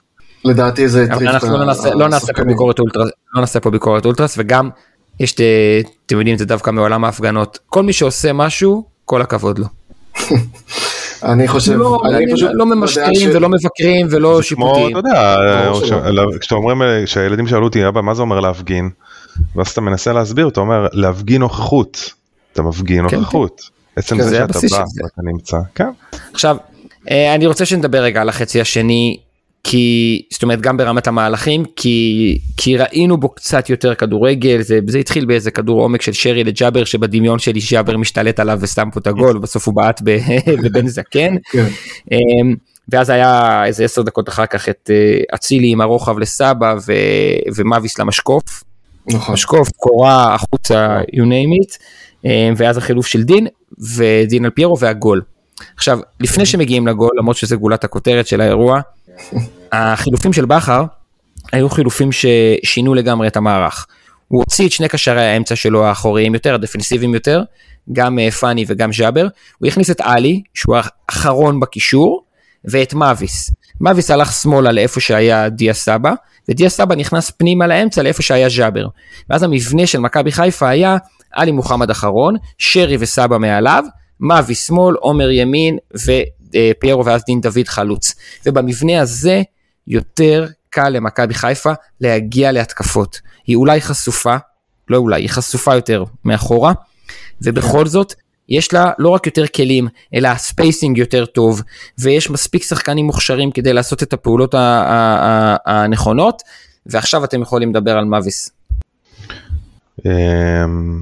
לדעתי 0.45 0.89
זה 0.89 1.03
הטריף 1.05 1.23
את 1.31 1.35
אנחנו 1.35 1.59
לא 1.59 1.65
נעשה- 1.65 1.95
לא 1.95 2.09
נעשה 2.09 2.33
פה. 2.33 2.45
ביקורת 2.45 2.79
אולטרס, 2.79 3.09
לא 3.35 3.41
נעשה 3.41 3.61
פה 3.61 3.71
ביקורת 3.71 4.05
אולטרס 4.07 4.35
וגם 4.39 4.71
יש, 5.21 5.33
את, 5.33 5.41
אה, 5.41 5.81
אתם 6.07 6.17
יודעים 6.19 6.35
את 6.35 6.39
זה 6.39 6.45
דווקא 6.45 6.71
מעולם 6.71 7.05
ההפגנות, 7.05 7.59
כל 7.67 7.83
מי 7.83 7.93
שעושה 7.93 8.33
משהו, 8.33 8.85
כל 9.05 9.23
הכבוד 9.23 9.59
לו. 9.59 9.67
אני 11.23 11.49
חושב, 11.49 11.73
לא, 11.73 12.03
אני 12.09 12.33
פשוט 12.35 12.51
לא 12.55 12.67
ממשטרים 12.67 13.15
ש- 13.15 13.35
ולא 13.35 13.49
מבקרים 13.49 14.07
ולא 14.11 14.29
כמו, 14.35 14.43
שיפוטיים. 14.43 14.99
אתה 14.99 15.09
יודע, 15.09 15.71
שלא. 15.85 16.25
כשאתה 16.41 16.55
אומרים, 16.55 16.83
כשהילדים 17.05 17.47
שאלו 17.47 17.65
אותי, 17.65 17.89
אבא, 17.89 18.01
מה 18.01 18.15
זה 18.15 18.23
אומר 18.23 18.41
להפגין? 18.41 18.91
ואז 19.57 19.69
אתה 19.69 19.81
מנסה 19.81 20.13
להסביר, 20.13 20.49
אתה 20.49 20.61
אומר, 20.61 20.87
להפגין 20.93 21.41
נוכחות. 21.41 22.11
אתה 22.53 22.63
מפגין 22.63 23.09
כן, 23.09 23.17
נוכחות. 23.17 23.63
עצם 23.97 24.17
כן, 24.17 24.23
זה 24.23 24.37
שאתה 24.37 24.59
בא. 24.71 24.77
ואתה 25.03 25.21
נמצא. 25.33 25.57
כן. 25.75 25.89
עכשיו, 26.33 26.57
אה, 27.11 27.35
אני 27.35 27.47
רוצה 27.47 27.65
שנדבר 27.65 27.99
רגע 27.99 28.21
על 28.21 28.29
החצי 28.29 28.61
השני, 28.61 29.17
כי, 29.65 30.23
זאת 30.33 30.43
אומרת, 30.43 30.61
גם 30.61 30.77
ברמת 30.77 31.07
המהלכים, 31.07 31.65
כי, 31.77 32.39
כי 32.57 32.77
ראינו 32.77 33.17
בו 33.17 33.29
קצת 33.29 33.71
יותר 33.71 33.95
כדורגל, 33.95 34.63
זה, 34.63 34.79
זה 34.89 34.99
התחיל 34.99 35.25
באיזה 35.25 35.51
כדור 35.51 35.81
עומק 35.81 36.03
של 36.03 36.13
שרי 36.13 36.45
לג'אבר, 36.45 36.85
שבדמיון 36.85 37.39
שלי 37.39 37.61
ג'אבר 37.71 37.97
משתלט 37.97 38.41
עליו 38.41 38.59
ושם 38.61 38.89
פה 38.93 39.01
את 39.01 39.07
הגול, 39.07 39.37
ובסוף 39.37 39.67
הוא 39.67 39.75
בעט 39.75 40.03
בבן 40.65 40.87
זקן. 40.87 41.35
כן, 41.53 41.67
אמ, 42.13 42.55
ואז 42.89 43.11
היה 43.11 43.65
איזה 43.67 43.85
עשר 43.85 44.03
דקות 44.03 44.29
אחר 44.29 44.47
כך 44.47 44.69
את 44.69 44.91
אה, 44.93 45.35
אצילי 45.35 45.69
עם 45.69 45.81
הרוחב 45.81 46.19
לסבא 46.19 46.75
ו- 46.87 46.93
ומאביס 47.57 47.99
למשקוף. 47.99 48.65
נכון. 49.07 49.33
משקוף, 49.33 49.69
קורה, 49.77 50.35
החוצה, 50.35 51.01
you 51.01 51.25
name 51.25 51.65
it, 51.65 51.79
אה, 52.27 52.51
ואז 52.57 52.79
החילוף 52.79 53.07
של 53.07 53.23
דין, 53.23 53.47
ודין 53.97 54.45
על 54.45 54.51
פיירו 54.51 54.79
והגול. 54.79 55.23
עכשיו, 55.77 55.99
לפני 56.21 56.47
שמגיעים 56.47 56.87
לגול, 56.87 57.11
למרות 57.19 57.37
שזה 57.37 57.57
גולת 57.57 57.85
הכותרת 57.85 58.27
של 58.27 58.41
האירוע, 58.41 58.81
החילופים 59.73 60.33
של 60.33 60.45
בכר 60.45 60.85
היו 61.53 61.69
חילופים 61.71 62.09
ששינו 62.13 62.95
לגמרי 62.95 63.29
את 63.29 63.37
המערך. 63.37 63.87
הוא 64.29 64.41
הוציא 64.41 64.67
את 64.67 64.73
שני 64.73 64.89
קשרי 64.89 65.23
האמצע 65.23 65.57
שלו 65.57 65.87
האחוריים 65.87 66.35
יותר, 66.35 66.55
הדפנסיביים 66.55 67.15
יותר, 67.15 67.43
גם 67.93 68.19
אה, 68.19 68.31
פאני 68.31 68.65
וגם 68.69 68.93
ז'אבר, 68.93 69.27
הוא 69.59 69.69
הכניס 69.69 69.91
את 69.91 70.01
עלי, 70.01 70.43
שהוא 70.55 70.77
האחרון 70.77 71.61
בקישור, 71.61 72.25
ואת 72.65 72.95
מאביס. 72.95 73.51
מאביס 73.81 74.11
הלך 74.11 74.33
שמאלה 74.33 74.73
לאיפה 74.73 75.01
שהיה 75.01 75.49
דיה 75.49 75.75
סבא, 75.75 76.13
ודיה 76.49 76.69
סבא 76.69 76.95
נכנס 76.95 77.31
פנימה 77.31 77.67
לאמצע 77.67 78.03
לאיפה 78.03 78.23
שהיה 78.23 78.49
ז'אבר. 78.49 78.87
ואז 79.31 79.43
המבנה 79.43 79.87
של 79.87 79.99
מכבי 79.99 80.33
חיפה 80.33 80.69
היה 80.69 80.97
עלי 81.33 81.53
מוחמד 81.53 81.91
אחרון, 81.91 82.37
שרי 82.59 82.97
וסבא 83.01 83.39
מעליו, 83.39 83.85
מאביס 84.21 84.67
שמאל, 84.67 84.95
עומר 84.95 85.31
ימין 85.31 85.77
ופיירו 86.57 87.05
ואז 87.05 87.23
דין 87.27 87.41
דוד 87.41 87.69
חלוץ. 87.69 88.15
ובמבנה 88.47 89.01
הזה 89.01 89.43
יותר 89.87 90.47
קל 90.71 90.89
למכבי 90.89 91.35
חיפה 91.35 91.73
להגיע 92.01 92.53
להתקפות. 92.53 93.21
היא 93.47 93.57
אולי 93.57 93.81
חשופה, 93.81 94.37
לא 94.89 94.97
אולי, 94.97 95.23
היא 95.23 95.31
חשופה 95.31 95.75
יותר 95.75 96.05
מאחורה, 96.25 96.73
ובכל 97.43 97.87
זאת 97.87 98.15
יש 98.49 98.73
לה 98.73 98.93
לא 98.99 99.09
רק 99.09 99.27
יותר 99.27 99.47
כלים, 99.47 99.89
אלא 100.15 100.29
הספייסינג 100.29 100.99
יותר 100.99 101.27
טוב, 101.27 101.63
ויש 101.99 102.31
מספיק 102.31 102.63
שחקנים 102.63 103.07
מוכשרים 103.07 103.51
כדי 103.51 103.73
לעשות 103.73 104.03
את 104.03 104.13
הפעולות 104.13 104.55
הנכונות, 105.67 106.43
ועכשיו 106.87 107.25
אתם 107.25 107.43
יכולים 107.43 107.71
לדבר 107.71 107.99
על 107.99 108.05
מאביס. 108.05 108.51
אמ, 110.07 111.01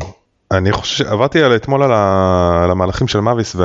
אני 0.50 0.72
חושב, 0.72 1.06
עברתי 1.06 1.42
על 1.42 1.56
אתמול 1.56 1.82
על 1.82 1.92
על 2.62 2.70
המהלכים 2.70 3.08
של 3.08 3.20
מאביס 3.20 3.56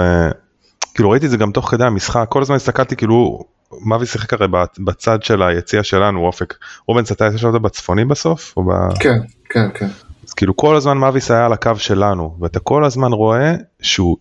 וכאילו 0.97 1.09
ראיתי 1.09 1.25
את 1.25 1.31
זה 1.31 1.37
גם 1.37 1.51
תוך 1.51 1.71
כדי 1.71 1.83
המשחק, 1.83 2.25
כל 2.29 2.41
הזמן 2.41 2.55
הסתכלתי 2.55 2.95
כאילו, 2.95 3.39
מאביס 3.85 4.11
שיחק 4.11 4.33
הרי 4.33 4.45
בצ- 4.47 4.83
בצד 4.85 5.23
של 5.23 5.43
היציע 5.43 5.83
שלנו, 5.83 6.25
אופק. 6.25 6.53
רובנס 6.87 7.11
אתה 7.11 7.29
ישבת 7.35 7.61
בצפוני 7.61 8.05
בסוף? 8.05 8.53
או 8.57 8.63
ב... 8.63 8.69
כן, 8.99 9.19
כן, 9.49 9.69
כן. 9.73 9.87
אז 10.27 10.33
כאילו 10.33 10.55
כל 10.55 10.75
הזמן 10.75 10.97
מאביס 10.97 11.31
היה 11.31 11.45
על 11.45 11.53
הקו 11.53 11.71
שלנו, 11.77 12.35
ואתה 12.41 12.59
כל 12.59 12.85
הזמן 12.85 13.13
רואה 13.13 13.55
שהוא 13.81 14.17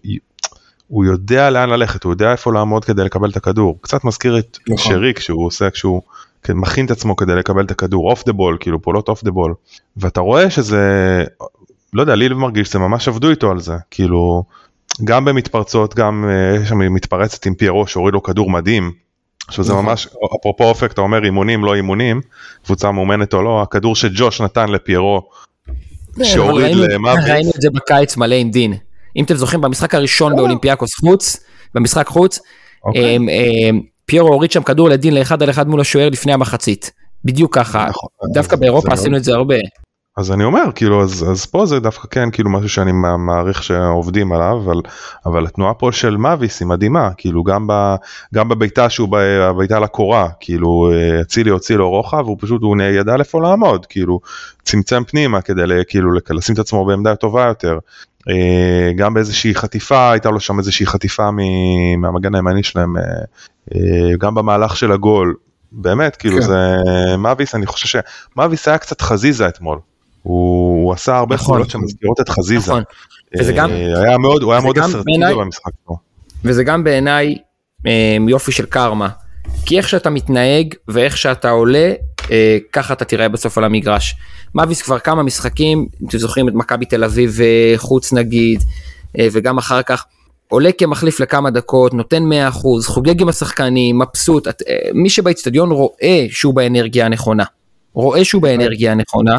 הוא 0.88 1.04
יודע 1.04 1.50
לאן 1.50 1.70
ללכת, 1.70 2.04
הוא 2.04 2.12
יודע 2.12 2.32
איפה 2.32 2.52
לעמוד 2.52 2.84
כדי 2.84 3.04
לקבל 3.04 3.30
את 3.30 3.36
הכדור. 3.36 3.78
קצת 3.80 4.04
מזכיר 4.04 4.38
את 4.38 4.58
נכון. 4.68 4.92
שרי 4.92 5.14
כשהוא 5.14 5.46
עושה, 5.46 5.70
כשהוא 5.70 6.02
כן, 6.42 6.52
מכין 6.56 6.86
את 6.86 6.90
עצמו 6.90 7.16
כדי 7.16 7.34
לקבל 7.34 7.64
את 7.64 7.70
הכדור, 7.70 8.10
off 8.10 8.24
the 8.26 8.32
ball, 8.32 8.56
כאילו 8.60 8.82
פעולות 8.82 9.08
off 9.08 9.24
the 9.24 9.30
ball. 9.30 9.54
ואתה 9.96 10.20
רואה 10.20 10.50
שזה, 10.50 11.24
לא 11.92 12.00
יודע, 12.00 12.14
לי 12.14 12.28
מרגיש 12.28 12.68
שזה 12.68 12.78
ממש 12.78 13.08
עבדו 13.08 13.30
איתו 13.30 13.50
על 13.50 13.60
זה, 13.60 13.74
כאילו, 13.90 14.44
גם 15.04 15.24
במתפרצות, 15.24 15.94
גם 15.94 16.24
אה, 16.28 16.62
יש 16.62 16.68
שם 16.68 16.94
מתפרצת 16.94 17.46
עם 17.46 17.54
פיירו 17.54 17.86
שהוריד 17.86 18.14
לו 18.14 18.22
כדור 18.22 18.50
מדהים. 18.50 18.92
עכשיו 19.48 19.64
זה 19.64 19.72
נכון. 19.72 19.84
ממש, 19.84 20.06
אפרופו 20.40 20.64
אופק, 20.64 20.92
אתה 20.92 21.00
אומר 21.00 21.24
אימונים, 21.24 21.64
לא 21.64 21.74
אימונים, 21.74 22.20
קבוצה 22.64 22.90
מאומנת 22.90 23.34
או 23.34 23.42
לא, 23.42 23.62
הכדור 23.62 23.96
שג'וש 23.96 24.40
נתן 24.40 24.68
לפיירו, 24.68 25.22
שהוריד 26.22 26.66
ראינו- 26.66 26.86
למאביס. 26.86 27.24
ראינו 27.28 27.50
את 27.56 27.60
זה 27.60 27.68
בקיץ 27.74 28.16
מלא 28.16 28.34
עם 28.34 28.50
דין. 28.50 28.74
אם 29.16 29.24
אתם 29.24 29.34
זוכרים 29.34 29.60
במשחק 29.60 29.94
הראשון 29.94 30.36
באולימפיאקוס 30.36 30.94
חוץ, 30.94 31.36
במשחק 31.74 32.06
חוץ, 32.06 32.38
אוקיי. 32.84 33.16
אמ, 33.16 33.80
פיירו 34.06 34.28
הוריד 34.28 34.50
שם 34.50 34.62
כדור 34.62 34.88
לדין 34.88 35.14
לאחד 35.14 35.42
על 35.42 35.50
אחד 35.50 35.68
מול 35.68 35.80
השוער 35.80 36.08
לפני 36.08 36.32
המחצית. 36.32 36.90
בדיוק 37.24 37.54
ככה. 37.54 37.86
נכון. 37.88 38.08
דווקא 38.34 38.54
אז- 38.54 38.60
באירופה 38.60 38.92
עשינו 38.92 39.16
את 39.16 39.24
זה 39.24 39.32
הרבה. 39.34 39.54
אז 40.16 40.32
אני 40.32 40.44
אומר 40.44 40.64
כאילו 40.74 41.02
אז, 41.02 41.26
אז 41.30 41.46
פה 41.46 41.66
זה 41.66 41.80
דווקא 41.80 42.08
כן 42.10 42.30
כאילו 42.30 42.50
משהו 42.50 42.68
שאני 42.68 42.92
מע- 42.92 43.16
מעריך 43.16 43.62
שעובדים 43.62 44.32
עליו 44.32 44.60
אבל 44.64 44.80
אבל 45.26 45.46
התנועה 45.46 45.74
פה 45.74 45.92
של 45.92 46.16
מאביס 46.16 46.60
היא 46.60 46.68
מדהימה 46.68 47.10
כאילו 47.16 47.44
גם 47.44 47.66
ב, 47.66 47.94
גם 48.34 48.48
בביתה 48.48 48.90
שהוא 48.90 49.08
ב- 49.08 49.14
הביתה 49.50 49.78
לקורה 49.80 50.28
כאילו 50.40 50.90
אה, 50.92 51.20
אצילי 51.20 51.50
הוציא 51.50 51.76
לו 51.76 51.90
רוחב 51.90 52.24
הוא 52.26 52.36
פשוט 52.40 52.62
הוא 52.62 52.76
ידע 52.82 53.14
איפה 53.18 53.42
לעמוד 53.42 53.86
כאילו 53.86 54.20
צמצם 54.64 55.02
פנימה 55.06 55.40
כדי 55.40 55.62
כאילו 55.88 56.10
לשים 56.30 56.54
את 56.54 56.58
עצמו 56.58 56.84
בעמדה 56.84 57.14
טובה 57.16 57.44
יותר. 57.44 57.78
אה, 58.28 58.92
גם 58.96 59.14
באיזושהי 59.14 59.54
חטיפה 59.54 60.10
הייתה 60.10 60.30
לו 60.30 60.40
שם 60.40 60.58
איזושהי 60.58 60.86
חטיפה 60.86 61.30
מהמגן 61.98 62.34
הימני 62.34 62.62
שלהם 62.62 62.96
אה, 62.96 63.02
אה, 63.74 64.16
גם 64.18 64.34
במהלך 64.34 64.76
של 64.76 64.92
הגול 64.92 65.34
באמת 65.72 66.16
כאילו 66.16 66.36
כן. 66.36 66.42
זה 66.42 66.76
מאביס 67.18 67.54
אני 67.54 67.66
חושב 67.66 68.00
שמאביס 68.34 68.68
היה 68.68 68.78
קצת 68.78 69.00
חזיזה 69.00 69.48
אתמול. 69.48 69.78
הוא, 70.26 70.82
הוא 70.84 70.92
עשה 70.92 71.16
הרבה 71.16 71.34
נכון. 71.34 71.46
פעולות 71.46 71.70
שמזכירות 71.70 72.20
את 72.20 72.28
חזיזה. 72.28 72.70
נכון. 72.72 72.82
וזה 73.38 73.52
גם- 73.52 73.70
אה, 73.70 74.02
היה 74.02 74.18
מאוד, 74.18 74.42
הוא 74.42 74.52
היה 74.52 74.62
מאוד 74.62 74.78
אסרטיבי 74.78 75.34
במשחק 75.40 75.72
פה. 75.84 75.96
וזה 76.44 76.64
גם 76.64 76.84
בעיניי 76.84 77.36
אה, 77.86 78.16
יופי 78.28 78.52
של 78.52 78.66
קרמה. 78.66 79.08
כי 79.66 79.78
איך 79.78 79.88
שאתה 79.88 80.10
מתנהג 80.10 80.74
ואיך 80.88 81.16
שאתה 81.16 81.50
עולה, 81.50 81.92
אה, 82.30 82.58
ככה 82.72 82.94
אתה 82.94 83.04
תראה 83.04 83.28
בסוף 83.28 83.58
על 83.58 83.64
המגרש. 83.64 84.14
מאביס 84.54 84.82
כבר 84.82 84.98
כמה 84.98 85.22
משחקים, 85.22 85.86
אם 86.02 86.06
אתם 86.08 86.18
זוכרים 86.18 86.48
את 86.48 86.54
מכבי 86.54 86.84
תל 86.86 87.04
אביב 87.04 87.38
אה, 87.40 87.74
חוץ 87.76 88.12
נגיד, 88.12 88.62
אה, 89.18 89.28
וגם 89.32 89.58
אחר 89.58 89.82
כך, 89.82 90.04
עולה 90.48 90.72
כמחליף 90.72 91.20
לכמה 91.20 91.50
דקות, 91.50 91.94
נותן 91.94 92.22
100%, 92.22 92.86
חוגג 92.86 93.20
עם 93.20 93.28
השחקנים, 93.28 93.98
מבסוט, 93.98 94.48
את, 94.48 94.62
אה, 94.68 94.76
מי 94.94 95.10
שבאצטדיון 95.10 95.70
רואה 95.70 96.26
שהוא 96.30 96.54
באנרגיה 96.54 97.06
הנכונה. 97.06 97.44
רואה 97.92 98.24
שהוא 98.24 98.42
באנרגיה 98.42 98.92
הנכונה, 98.92 99.38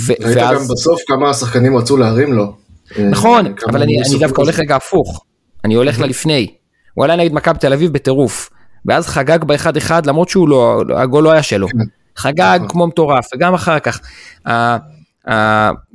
ו- 0.00 0.12
ראית 0.24 0.38
גם. 0.38 0.54
בסוף 0.54 1.00
כמה 1.06 1.30
השחקנים 1.30 1.76
רצו 1.76 1.96
להרים 1.96 2.32
לו. 2.32 2.56
נכון, 2.98 3.46
אה, 3.46 3.52
כמה 3.52 3.70
אבל 3.72 3.82
אני, 3.82 3.98
אני 3.98 4.18
דווקא. 4.18 4.40
הולך 4.40 4.58
רגע 4.58 4.76
הפוך, 4.76 5.24
אני 5.64 5.74
הולך 5.74 5.98
ללפני. 6.00 6.54
הוא 6.94 7.04
עלה 7.04 7.16
נגד 7.16 7.32
מכבי 7.32 7.58
תל 7.58 7.72
אביב 7.72 7.92
בטירוף, 7.92 8.50
ואז 8.86 9.06
חגג 9.06 9.44
באחד 9.44 9.76
אחד 9.76 10.06
למרות 10.06 10.28
שהוא 10.28 10.48
לא, 10.48 10.82
הגול 10.96 11.24
לא 11.24 11.32
היה 11.32 11.42
שלו. 11.42 11.68
כן. 11.68 11.74
חגג 12.16 12.56
נכון. 12.56 12.68
כמו 12.68 12.86
מטורף, 12.86 13.28
וגם 13.34 13.54
אחר 13.54 13.78
כך. 13.78 14.00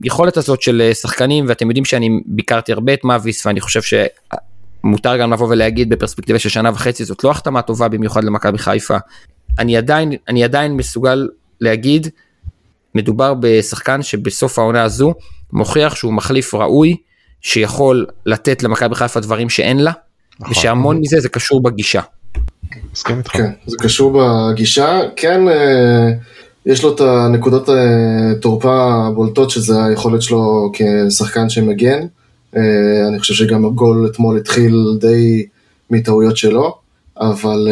היכולת 0.02 0.38
הזאת 0.38 0.62
של 0.62 0.82
אה, 0.82 0.93
שחקנים, 0.93 1.45
ואתם 1.48 1.68
יודעים 1.68 1.86
שאני 1.86 2.10
ביקרתי 2.26 2.74
הרבה 2.74 2.93
את 2.93 3.04
מאביס, 3.04 3.45
ואני 3.45 3.62
חושב 3.62 3.82
שמותר 3.82 5.18
גם 5.18 5.34
לבוא 5.34 5.48
ולהגיד 5.48 5.89
בפרספקטיבה 5.89 6.39
של 6.39 6.50
שנה 6.50 6.70
וחצי, 6.70 7.06
זאת 7.06 7.24
לא 7.24 7.32
החתמה 7.32 7.62
טובה 7.62 7.88
במיוחד 7.88 8.24
למכבי 8.24 8.58
חיפה. 8.58 8.98
אני 9.60 9.78
עדיין, 9.78 10.12
אני 10.28 10.43
עדיין 10.43 10.74
מסוגל 10.74 11.28
להגיד, 11.62 12.08
מדובר 12.98 13.34
בשחקן 13.39 14.02
שבסוף 14.02 14.60
העונה 14.60 14.84
הזו 14.84 15.14
מוכיח 15.54 15.95
שהוא 15.95 16.14
מחליף 16.14 16.54
ראוי, 16.54 16.95
שיכול 17.41 18.06
לתת 18.26 18.64
למכבי 18.64 18.95
חיפה 18.95 19.20
דברים 19.20 19.50
שאין 19.50 19.80
לה, 19.80 19.91
נכון. 20.39 20.52
ושהמון 20.52 21.00
מזה 21.00 21.20
זה 21.20 21.30
קשור 21.30 21.64
בגישה. 21.64 22.02
מסכים 22.93 23.18
איתך. 23.18 23.32
כן, 23.32 23.52
זה 23.66 23.78
קשור 23.80 24.22
בגישה. 24.22 25.00
כן, 25.16 25.48
אה, 25.48 26.12
יש 26.66 26.84
לו 26.84 26.95
את 26.95 27.02
הנקודות 27.02 27.70
אה, 27.70 27.76
תורפה 28.41 29.08
הבולטות, 29.08 29.50
שזה 29.50 29.84
היכולת 29.86 30.22
שלו 30.22 30.72
כשחקן 30.74 31.50
שמגן. 31.50 32.00
אה, 32.56 32.62
אני 33.08 33.20
חושב 33.20 33.34
שגם 33.34 33.66
הגול 33.66 34.10
אתמול 34.12 34.38
התחיל 34.38 34.98
די 35.00 35.45
מטעויות 35.89 36.38
שלו, 36.38 36.76
אבל 37.20 37.68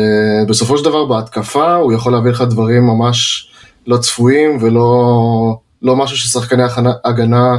בסופו 0.47 0.77
של 0.77 0.85
דבר 0.85 1.05
בהתקפה 1.05 1.75
הוא 1.75 1.93
יכול 1.93 2.11
להביא 2.11 2.31
לך 2.31 2.41
דברים 2.41 2.83
ממש 2.83 3.49
לא 3.87 3.97
צפויים 3.97 4.57
ולא 4.61 5.57
לא 5.81 5.95
משהו 5.95 6.17
ששחקני 6.17 6.63
הגנה 7.05 7.57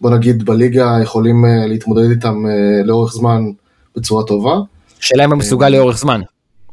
בוא 0.00 0.10
נגיד 0.10 0.44
בליגה 0.44 0.98
יכולים 1.02 1.44
אה, 1.44 1.66
להתמודד 1.66 2.10
איתם 2.10 2.46
אה, 2.46 2.82
לאורך 2.84 3.12
זמן 3.12 3.42
בצורה 3.96 4.24
טובה. 4.24 4.56
שאלה 5.00 5.24
אם 5.24 5.30
הוא 5.30 5.38
מסוגל 5.38 5.68
לאורך 5.68 5.98
זמן. 5.98 6.20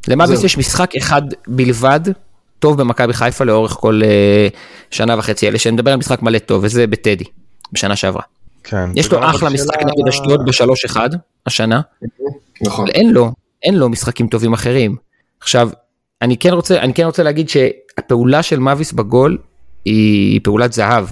למאביס 0.08 0.44
יש 0.44 0.58
משחק 0.58 0.96
אחד 0.96 1.22
בלבד 1.46 2.00
טוב 2.58 2.80
במכבי 2.80 3.12
חיפה 3.12 3.44
לאורך 3.44 3.72
כל 3.72 4.00
uh, 4.02 4.56
שנה 4.90 5.18
וחצי 5.18 5.48
אלה, 5.48 5.58
שאני 5.58 5.74
מדבר 5.74 5.90
על 5.90 5.96
משחק 5.96 6.22
מלא 6.22 6.38
טוב, 6.38 6.64
וזה 6.64 6.86
בטדי, 6.86 7.24
בשנה 7.72 7.96
שעברה. 7.96 8.22
כן. 8.64 8.90
יש 8.94 9.12
לו 9.12 9.30
אחלה 9.30 9.50
משחק 9.50 9.82
נגד 9.82 10.08
אשדוד 10.08 10.40
בשלוש 10.46 10.84
אחד 10.84 11.10
השנה. 11.46 11.80
נכון. 12.60 12.88
אין 12.88 13.10
לו, 13.10 13.32
אין 13.62 13.74
לו 13.74 13.88
משחקים 13.88 14.28
טובים 14.28 14.52
אחרים. 14.52 14.96
עכשיו, 15.40 15.70
אני 16.22 16.36
כן 16.36 16.50
רוצה, 16.50 16.80
אני 16.80 16.94
כן 16.94 17.04
רוצה 17.04 17.22
להגיד 17.22 17.48
שהפעולה 17.48 18.42
של 18.42 18.58
מאביס 18.58 18.92
בגול 18.92 19.38
היא 19.84 20.40
פעולת 20.42 20.72
זהב. 20.72 21.06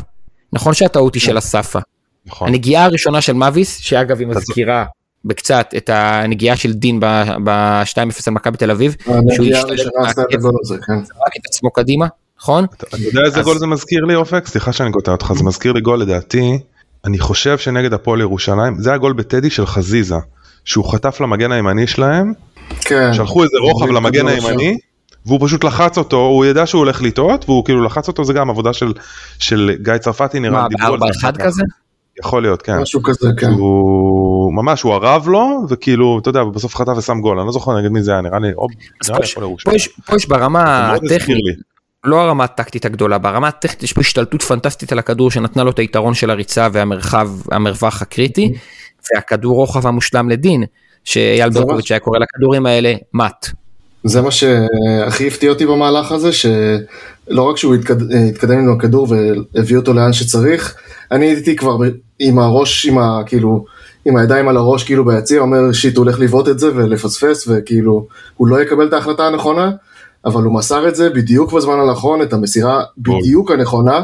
נכון 0.53 0.75
שהטעות 0.75 1.15
היא 1.15 1.23
של 1.23 1.39
אספה. 1.39 1.79
נכון. 2.27 2.49
הנגיעה 2.49 2.85
הראשונה 2.85 3.21
של 3.21 3.33
מאביס, 3.33 3.79
שאגב 3.79 4.19
היא 4.19 4.27
מזכירה 4.27 4.85
בקצת 5.25 5.75
את 5.77 5.91
הנגיעה 5.93 6.57
של 6.57 6.73
דין 6.73 7.01
ב-2-0 7.01 7.97
על 8.27 8.33
מכבי 8.33 8.57
תל 8.57 8.71
אביב, 8.71 8.97
שהוא 9.05 9.17
הנגיעה 9.17 9.59
השתלט 9.59 9.69
הראשונה 9.69 10.09
עשתה 10.09 10.23
את 10.23 10.35
הגול 10.35 10.53
הזה, 10.63 10.77
כן. 10.87 11.05
זרק 11.05 11.37
את 11.41 11.47
עצמו 11.47 11.71
קדימה, 11.71 12.07
נכון? 12.39 12.65
אתה 12.65 12.97
יודע 12.97 13.21
איזה 13.25 13.43
גול 13.43 13.59
זה 13.59 13.67
מזכיר 13.67 14.05
לי 14.05 14.15
אופק? 14.15 14.47
סליחה 14.47 14.73
שאני 14.73 14.93
קוטע 14.93 15.13
אותך, 15.13 15.33
זה 15.37 15.45
מזכיר 15.45 15.73
לי 15.73 15.81
גול 15.81 16.01
לדעתי, 16.01 16.59
אני 17.05 17.19
חושב 17.19 17.59
שנגד 17.59 17.93
הפועל 17.93 18.21
ירושלים, 18.21 18.75
זה 18.79 18.93
הגול 18.93 19.13
בטדי 19.13 19.51
של 19.51 19.67
חזיזה, 19.67 20.17
שהוא 20.65 20.93
חטף 20.93 21.21
למגן 21.21 21.53
הימני 21.53 21.87
שלהם, 21.87 22.33
כן. 22.81 23.15
שלחו 23.15 23.43
איזה 23.43 23.57
רוחב 23.61 23.87
למגן 23.87 24.29
הימני, 24.29 24.79
והוא 25.27 25.47
פשוט 25.47 25.65
לחץ 25.65 25.99
אותו, 25.99 26.17
הוא 26.17 26.45
ידע 26.45 26.67
שהוא 26.67 26.79
הולך 26.79 27.03
לטעות, 27.03 27.45
והוא 27.49 27.65
כאילו 27.65 27.85
לחץ 27.85 28.09
אותו, 28.09 28.25
זה 28.25 28.33
גם 28.33 28.51
עבודה 28.51 28.73
של, 28.73 28.93
של 29.39 29.77
גיא 29.83 29.99
צרפתי 29.99 30.41
נראה 30.41 30.53
מה, 30.63 30.69
לי, 30.71 30.97
ב-4-1 30.99 31.11
אחר 31.21 31.33
כך. 31.33 31.41
כזה? 31.45 31.63
יכול 32.19 32.43
להיות, 32.43 32.63
כן. 32.63 32.79
משהו 32.79 33.03
כזה, 33.03 33.29
כן. 33.37 33.51
הוא 33.51 34.55
ממש, 34.55 34.83
הוא 34.83 34.95
ערב 34.95 35.29
לו, 35.29 35.47
וכאילו, 35.69 36.19
אתה 36.23 36.29
יודע, 36.31 36.45
בסוף 36.45 36.77
חטף 36.77 36.93
ושם 36.97 37.21
גול, 37.21 37.39
אני 37.39 37.47
לא 37.47 37.53
זוכר 37.53 37.79
נגד 37.81 37.89
מי 37.91 38.03
זה 38.03 38.13
היה, 38.13 38.21
נראה 38.21 38.39
לי, 38.39 38.49
או, 38.57 38.67
פה 39.65 39.71
לי 39.71 39.77
יש- 40.17 40.27
ברמה 40.29 40.93
הטכנית. 40.93 41.39
לא 42.05 42.21
הרמה 42.21 42.45
הטקטית 42.45 42.85
הגדולה, 42.85 43.19
ברמה 43.19 43.49
הטכנית 43.49 43.83
יש 43.83 43.93
פה 43.93 44.01
השתלטות 44.01 44.43
פנטסטית 44.43 44.93
על 44.93 44.99
הכדור 44.99 45.31
שנתנה 45.31 45.65
לו 45.65 45.71
את 45.71 45.79
היתרון 45.79 46.15
של 46.15 46.31
הריצה 46.31 46.69
והמרחב, 46.73 47.29
המרווח 47.51 48.03
הקריטי, 48.03 48.53
והכדור 49.15 49.57
רוחב 49.57 49.87
המושלם 49.87 50.29
לדין, 50.31 50.65
שאייל 51.05 51.51
ברקוביץ' 51.51 51.91
היה 51.91 52.01
קורא 52.01 52.19
לכדורים 52.19 52.67
האלה 52.67 52.95
מט. 53.15 53.51
זה 54.05 54.21
מה 54.21 54.31
שהכי 54.31 55.27
הפתיע 55.27 55.51
אותי 55.51 55.67
במהלך 55.67 56.13
הזה, 56.13 56.33
שלא 56.33 57.43
רק 57.43 57.57
שהוא 57.57 57.75
התקד... 57.75 58.13
התקדם 58.13 58.59
עם 58.59 58.73
הכדור 58.73 59.07
והביא 59.55 59.77
אותו 59.77 59.93
לאן 59.93 60.13
שצריך, 60.13 60.75
אני 61.11 61.27
הייתי 61.27 61.57
כבר 61.57 61.77
עם 62.19 62.39
הראש, 62.39 62.87
עם 62.87 62.99
ה... 62.99 63.23
כאילו, 63.27 63.65
עם 64.05 64.17
הידיים 64.17 64.49
על 64.49 64.57
הראש 64.57 64.85
כאילו 64.85 65.05
ביציע, 65.05 65.41
אומר 65.41 65.73
שיט, 65.73 65.97
הוא 65.97 66.05
הולך 66.05 66.21
לבעוט 66.21 66.49
את 66.49 66.59
זה 66.59 66.71
ולפספס, 66.75 67.49
וכאילו, 67.49 68.07
הוא 68.37 68.49
לא 68.49 68.63
יקבל 68.63 68.89
את 68.89 68.93
ההחלטה 68.93 69.27
הנכונה, 69.27 69.71
אבל 70.25 70.43
הוא 70.43 70.55
מסר 70.55 70.89
את 70.89 70.95
זה 70.95 71.11
בדיוק 71.11 71.53
בזמן 71.53 71.79
הנכון, 71.81 72.23
את 72.23 72.33
המסירה 72.33 72.83
בדיוק 72.99 73.51
הנכונה, 73.51 74.03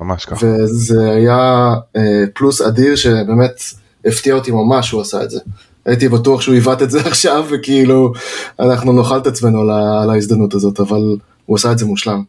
ממש 0.00 0.24
ככה. 0.24 0.46
וזה 0.46 1.10
היה 1.10 1.74
אה, 1.96 2.24
פלוס 2.34 2.60
אדיר 2.60 2.96
שבאמת 2.96 3.62
הפתיע 4.04 4.34
אותי 4.34 4.50
ממש 4.50 4.88
שהוא 4.88 5.00
עשה 5.00 5.22
את 5.22 5.30
זה. 5.30 5.40
הייתי 5.88 6.08
בטוח 6.08 6.40
שהוא 6.40 6.54
עיוות 6.54 6.82
את 6.82 6.90
זה 6.90 7.00
עכשיו, 7.10 7.44
וכאילו, 7.50 8.12
אנחנו 8.60 8.92
נאכל 8.92 9.16
את 9.18 9.26
עצמנו 9.26 9.60
על 9.60 9.70
על 10.02 10.10
ההזדמנות 10.10 10.54
הזאת, 10.54 10.80
אבל 10.80 11.16
הוא 11.46 11.56
עשה 11.56 11.72
את 11.72 11.78
זה 11.78 11.86
מושלם. 11.86 12.22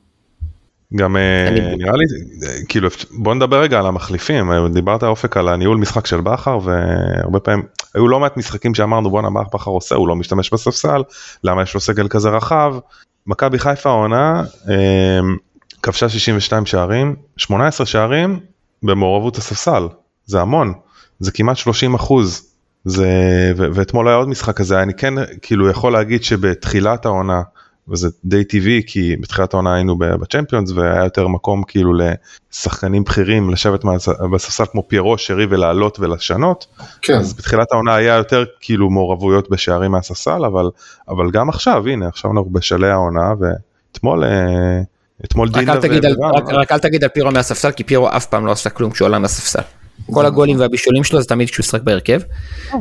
גם 0.95 1.17
אה, 1.17 1.47
אני- 1.47 1.75
נראה 1.77 1.93
לי 1.97 2.03
אה, 2.47 2.53
כאילו 2.69 2.89
בוא 3.11 3.35
נדבר 3.35 3.61
רגע 3.61 3.79
על 3.79 3.85
המחליפים 3.85 4.51
אה, 4.51 4.69
דיברת 4.73 5.03
אופק 5.03 5.37
על 5.37 5.47
הניהול 5.47 5.77
משחק 5.77 6.05
של 6.07 6.21
בכר 6.21 6.59
והרבה 6.63 7.39
פעמים 7.39 7.63
היו 7.95 8.07
לא 8.07 8.19
מעט 8.19 8.37
משחקים 8.37 8.75
שאמרנו 8.75 9.09
בואנה 9.09 9.29
מה 9.29 9.41
בכר 9.53 9.71
עושה 9.71 9.95
הוא 9.95 10.07
לא 10.07 10.15
משתמש 10.15 10.53
בספסל 10.53 11.01
למה 11.43 11.61
יש 11.63 11.73
לו 11.73 11.79
סגל 11.79 12.07
כזה 12.07 12.29
רחב. 12.29 12.75
מכבי 13.27 13.59
חיפה 13.59 13.89
העונה 13.89 14.43
אה, 14.69 15.19
כבשה 15.83 16.09
62 16.09 16.65
שערים 16.65 17.15
18 17.37 17.85
שערים 17.85 18.39
במעורבות 18.83 19.37
הספסל 19.37 19.87
זה 20.25 20.41
המון 20.41 20.73
זה 21.19 21.31
כמעט 21.31 21.57
30 21.57 21.95
אחוז. 21.95 22.48
זה 22.85 23.07
ו- 23.57 23.67
ואתמול 23.73 24.07
היה 24.07 24.17
עוד 24.17 24.27
משחק 24.29 24.57
כזה 24.57 24.81
אני 24.81 24.93
כן 24.93 25.13
כאילו 25.41 25.69
יכול 25.69 25.93
להגיד 25.93 26.23
שבתחילת 26.23 27.05
העונה 27.05 27.41
וזה 27.91 28.07
די 28.25 28.43
טבעי 28.43 28.81
כי 28.87 29.15
בתחילת 29.21 29.53
העונה 29.53 29.75
היינו 29.75 29.97
בצ'מפיונס 29.97 30.71
והיה 30.71 31.03
יותר 31.03 31.27
מקום 31.27 31.63
כאילו 31.67 31.93
לשחקנים 32.51 33.03
בכירים 33.03 33.49
לשבת 33.49 33.81
בספסל 34.33 34.63
כמו 34.71 34.83
פיירו 34.87 35.17
שרי 35.17 35.45
ולעלות 35.49 35.99
ולשנות 35.99 36.67
כן, 37.01 37.13
אז 37.13 37.33
בתחילת 37.33 37.71
העונה 37.71 37.95
היה 37.95 38.13
יותר 38.15 38.43
כאילו 38.59 38.89
מעורבויות 38.89 39.49
בשערים 39.49 39.91
מהספסל 39.91 40.45
אבל 40.45 40.69
אבל 41.09 41.31
גם 41.31 41.49
עכשיו 41.49 41.87
הנה 41.87 42.07
עכשיו 42.07 42.31
אנחנו 42.31 42.49
בשלהי 42.49 42.91
העונה 42.91 43.33
ואתמול 43.39 44.23
אה, 44.23 44.29
אתמול 45.25 45.47
רק 45.47 45.53
דינדה 45.53 45.73
אל 45.73 45.81
תגיד 45.81 46.05
על- 46.05 46.15
ורן, 46.19 46.31
רק- 46.35 46.49
רק 46.53 46.71
אל 46.71 46.79
תגיד 46.79 47.03
על 47.03 47.09
פירו 47.09 47.31
מהספסל, 47.31 47.71
כי 47.71 47.83
פירו 47.83 48.09
אף 48.09 48.25
פעם 48.25 48.45
לא 48.45 48.51
עשה 48.51 48.69
כלום 48.69 48.91
כשהוא 48.91 49.05
עלה 49.05 49.19
מהספסל. 49.19 49.61
כל 50.05 50.25
הגולים 50.25 50.59
והבישולים 50.59 51.03
שלו 51.03 51.21
זה 51.21 51.27
תמיד 51.27 51.49
כשהוא 51.49 51.63
משחק 51.63 51.81
בהרכב. 51.81 52.21
אמ, 52.73 52.79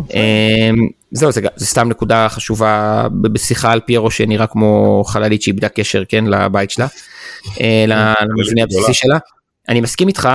זהו, 1.11 1.33
זה 1.33 1.67
סתם 1.67 1.89
נקודה 1.89 2.29
חשובה 2.29 3.07
בשיחה 3.23 3.73
על 3.73 3.81
פירו 3.81 4.11
שנראה 4.11 4.47
כמו 4.47 5.03
חללית 5.07 5.43
שאיבדה 5.43 5.69
קשר, 5.69 6.03
כן, 6.09 6.25
לבית 6.27 6.71
שלה, 6.71 6.87
אה, 7.61 7.85
למבנה 7.87 8.63
הבסיסי 8.63 8.95
שלה. 8.95 9.19
אני 9.69 9.81
מסכים 9.81 10.09
איתך, 10.09 10.29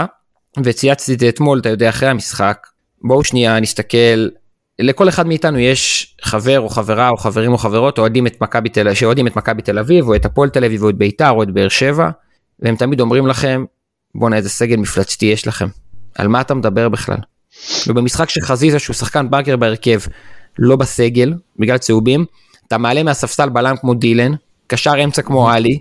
וצייצתי 0.63 1.13
את 1.13 1.19
זה 1.19 1.29
אתמול, 1.29 1.59
אתה 1.59 1.69
יודע, 1.69 1.89
אחרי 1.89 2.09
המשחק. 2.09 2.67
בואו 3.01 3.23
שנייה 3.23 3.59
נסתכל, 3.59 4.27
לכל 4.79 5.09
אחד 5.09 5.27
מאיתנו 5.27 5.59
יש 5.59 6.15
חבר 6.21 6.59
או 6.59 6.69
חברה 6.69 7.09
או 7.09 7.17
חברים 7.17 7.51
או 7.51 7.57
חברות 7.57 7.97
אוהדים 7.97 8.27
את 8.27 8.41
מכבי 8.41 8.69
תל 8.69 8.93
שאוהדים 8.93 9.27
את 9.27 9.35
מכבי 9.35 9.61
תל 9.61 9.79
אביב 9.79 10.07
או 10.07 10.15
את 10.15 10.25
הפועל 10.25 10.49
תל 10.49 10.65
אביב 10.65 10.83
או 10.83 10.89
את 10.89 10.95
ביתר 10.95 11.29
או 11.29 11.43
את 11.43 11.51
באר 11.51 11.69
שבע, 11.69 12.09
והם 12.59 12.75
תמיד 12.75 12.99
אומרים 12.99 13.27
לכם, 13.27 13.65
בואנה 14.15 14.35
איזה 14.35 14.49
סגל 14.49 14.77
מפלצתי 14.77 15.25
יש 15.25 15.47
לכם. 15.47 15.67
על 16.15 16.27
מה 16.27 16.41
אתה 16.41 16.53
מדבר 16.53 16.89
בכלל? 16.89 17.17
ובמשחק 17.87 18.29
של 18.29 18.41
חזיזה 18.41 18.79
שהוא 18.79 18.93
שחקן 18.93 19.29
באגר 19.29 19.57
בהרכב, 19.57 19.99
לא 20.59 20.75
בסגל, 20.75 21.33
בגלל 21.59 21.77
צהובים, 21.77 22.25
אתה 22.67 22.77
מעלה 22.77 23.03
מהספסל 23.03 23.49
בלם 23.49 23.75
כמו 23.77 23.93
דילן, 23.93 24.31
קשר 24.67 25.03
אמצע 25.03 25.21
כמו 25.21 25.49
עלי, 25.49 25.79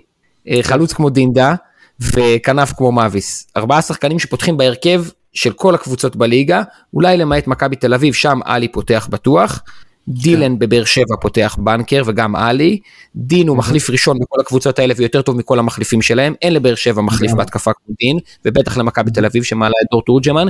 אה, 0.49 0.59
חלוץ 0.61 0.93
כמו 0.93 1.09
דינדה, 1.09 1.55
וכנף 1.99 2.73
כמו 2.77 2.91
מאביס. 2.91 3.47
ארבעה 3.57 3.81
שחקנים 3.81 4.19
שפותחים 4.19 4.57
בהרכב 4.57 5.05
של 5.33 5.53
כל 5.53 5.75
הקבוצות 5.75 6.15
בליגה, 6.15 6.63
אולי 6.93 7.17
למעט 7.17 7.47
מכבי 7.47 7.75
תל 7.75 7.93
אביב, 7.93 8.13
שם 8.13 8.39
עלי 8.45 8.67
פותח 8.67 9.07
בטוח. 9.11 9.63
דילן 10.07 10.59
בבאר 10.59 10.83
שבע 10.83 11.15
פותח 11.21 11.57
בנקר 11.59 12.03
וגם 12.05 12.35
עלי, 12.35 12.79
דין 13.15 13.47
הוא 13.47 13.57
מחליף 13.57 13.89
ראשון 13.89 14.17
בכל 14.19 14.41
הקבוצות 14.41 14.79
האלה 14.79 14.93
ויותר 14.97 15.21
טוב 15.21 15.37
מכל 15.37 15.59
המחליפים 15.59 16.01
שלהם, 16.01 16.33
אין 16.41 16.53
לבאר 16.53 16.75
שבע 16.75 17.01
מחליף 17.01 17.31
בהתקפה 17.31 17.71
כמו 17.73 17.95
דין, 17.99 18.17
ובטח 18.45 18.77
למכבי 18.77 19.11
תל 19.11 19.25
אביב 19.25 19.43
שמעלה 19.43 19.73
את 19.83 19.87
דור 19.91 20.01
תורג'מן, 20.01 20.47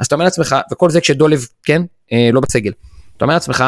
אז 0.00 0.06
אתה 0.06 0.14
אומר 0.14 0.24
לעצמך, 0.24 0.56
וכל 0.72 0.90
זה 0.90 1.00
כשדולב, 1.00 1.46
כן, 1.64 1.82
אה, 2.12 2.30
לא 2.32 2.40
בסגל, 2.40 2.72
אתה 3.16 3.24
אומר 3.24 3.34
לעצמך, 3.34 3.64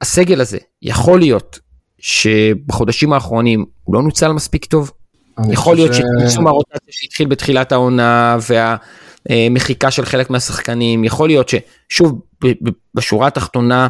הסגל 0.00 0.40
הזה, 0.40 0.58
יכול 0.82 1.20
להיות 1.20 1.58
שבחודשים 1.98 3.12
האחרונים 3.12 3.64
הוא 3.84 3.94
לא 3.94 4.02
נוצל 4.02 4.32
מספיק 4.32 4.64
טוב, 4.64 4.90
יכול 5.50 5.76
להיות 5.76 5.94
שצמצום 5.94 6.46
הרוטציה 6.46 6.78
שהתחיל 6.90 7.26
בתחילת 7.26 7.72
העונה 7.72 8.36
והמחיקה 9.30 9.90
של 9.90 10.04
חלק 10.04 10.30
מהשחקנים, 10.30 11.04
יכול 11.04 11.28
להיות 11.28 11.48
ששוב 11.48 12.20
בשורה 12.94 13.26
התחתונה 13.26 13.88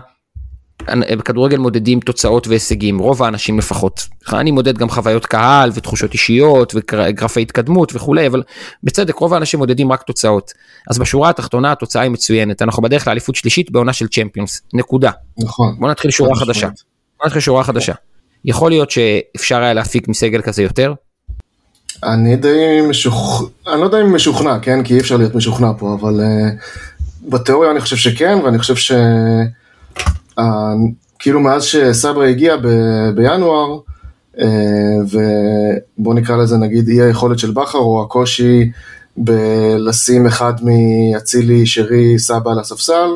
בכדורגל 1.18 1.58
מודדים 1.58 2.00
תוצאות 2.00 2.48
והישגים, 2.48 2.98
רוב 2.98 3.22
האנשים 3.22 3.58
לפחות. 3.58 4.00
אני 4.32 4.50
מודד 4.50 4.78
גם 4.78 4.90
חוויות 4.90 5.26
קהל 5.26 5.70
ותחושות 5.74 6.12
אישיות 6.12 6.74
וגרפי 6.74 7.42
התקדמות 7.42 7.96
וכולי, 7.96 8.26
אבל 8.26 8.42
בצדק 8.82 9.14
רוב 9.14 9.34
האנשים 9.34 9.60
מודדים 9.60 9.92
רק 9.92 10.02
תוצאות. 10.02 10.52
אז 10.90 10.98
בשורה 10.98 11.30
התחתונה 11.30 11.72
התוצאה 11.72 12.02
היא 12.02 12.10
מצוינת, 12.10 12.62
אנחנו 12.62 12.82
בדרך 12.82 13.08
לאליפות 13.08 13.34
שלישית 13.34 13.70
בעונה 13.70 13.92
של 13.92 14.08
צ'מפיונס, 14.08 14.62
נקודה. 14.72 15.10
נכון. 15.38 15.76
בוא 15.78 15.90
נתחיל 15.90 16.10
שורה 16.10 16.34
חד 16.34 16.44
חדשה. 16.44 16.58
משמעית. 16.58 16.82
בוא 17.18 17.26
נתחיל 17.26 17.40
שורה 17.40 17.64
חדשה. 17.64 17.92
יכול 18.44 18.70
להיות 18.70 18.90
שאפשר 18.90 19.62
היה 19.62 19.74
להפיק 19.74 20.08
מסגל 20.08 20.42
כזה 20.42 20.62
יותר, 20.62 20.94
אני 22.04 22.36
די 22.36 22.80
משוכנע, 22.88 23.48
אני 23.72 23.80
לא 23.80 23.86
יודע 23.86 24.00
אם 24.00 24.14
משוכנע, 24.14 24.58
כן? 24.62 24.82
כי 24.82 24.94
אי 24.94 25.00
אפשר 25.00 25.16
להיות 25.16 25.34
משוכנע 25.34 25.72
פה, 25.78 25.96
אבל 26.00 26.20
uh, 26.20 27.30
בתיאוריה 27.30 27.70
אני 27.70 27.80
חושב 27.80 27.96
שכן, 27.96 28.38
ואני 28.44 28.58
חושב 28.58 28.76
ש... 28.76 28.92
כאילו 31.18 31.40
מאז 31.40 31.64
שסברי 31.64 32.30
הגיע 32.30 32.56
ב- 32.56 33.10
בינואר, 33.14 33.78
uh, 34.36 34.40
ובוא 35.98 36.14
נקרא 36.14 36.36
לזה 36.36 36.56
נגיד 36.56 36.88
אי 36.88 37.02
היכולת 37.02 37.38
של 37.38 37.50
בכר, 37.50 37.78
או 37.78 38.02
הקושי 38.02 38.70
בלשים 39.16 40.26
אחד 40.26 40.52
מאצילי, 40.62 41.66
שרי, 41.66 42.18
סבא 42.18 42.50
על 42.50 42.58
הספסל, 42.58 43.10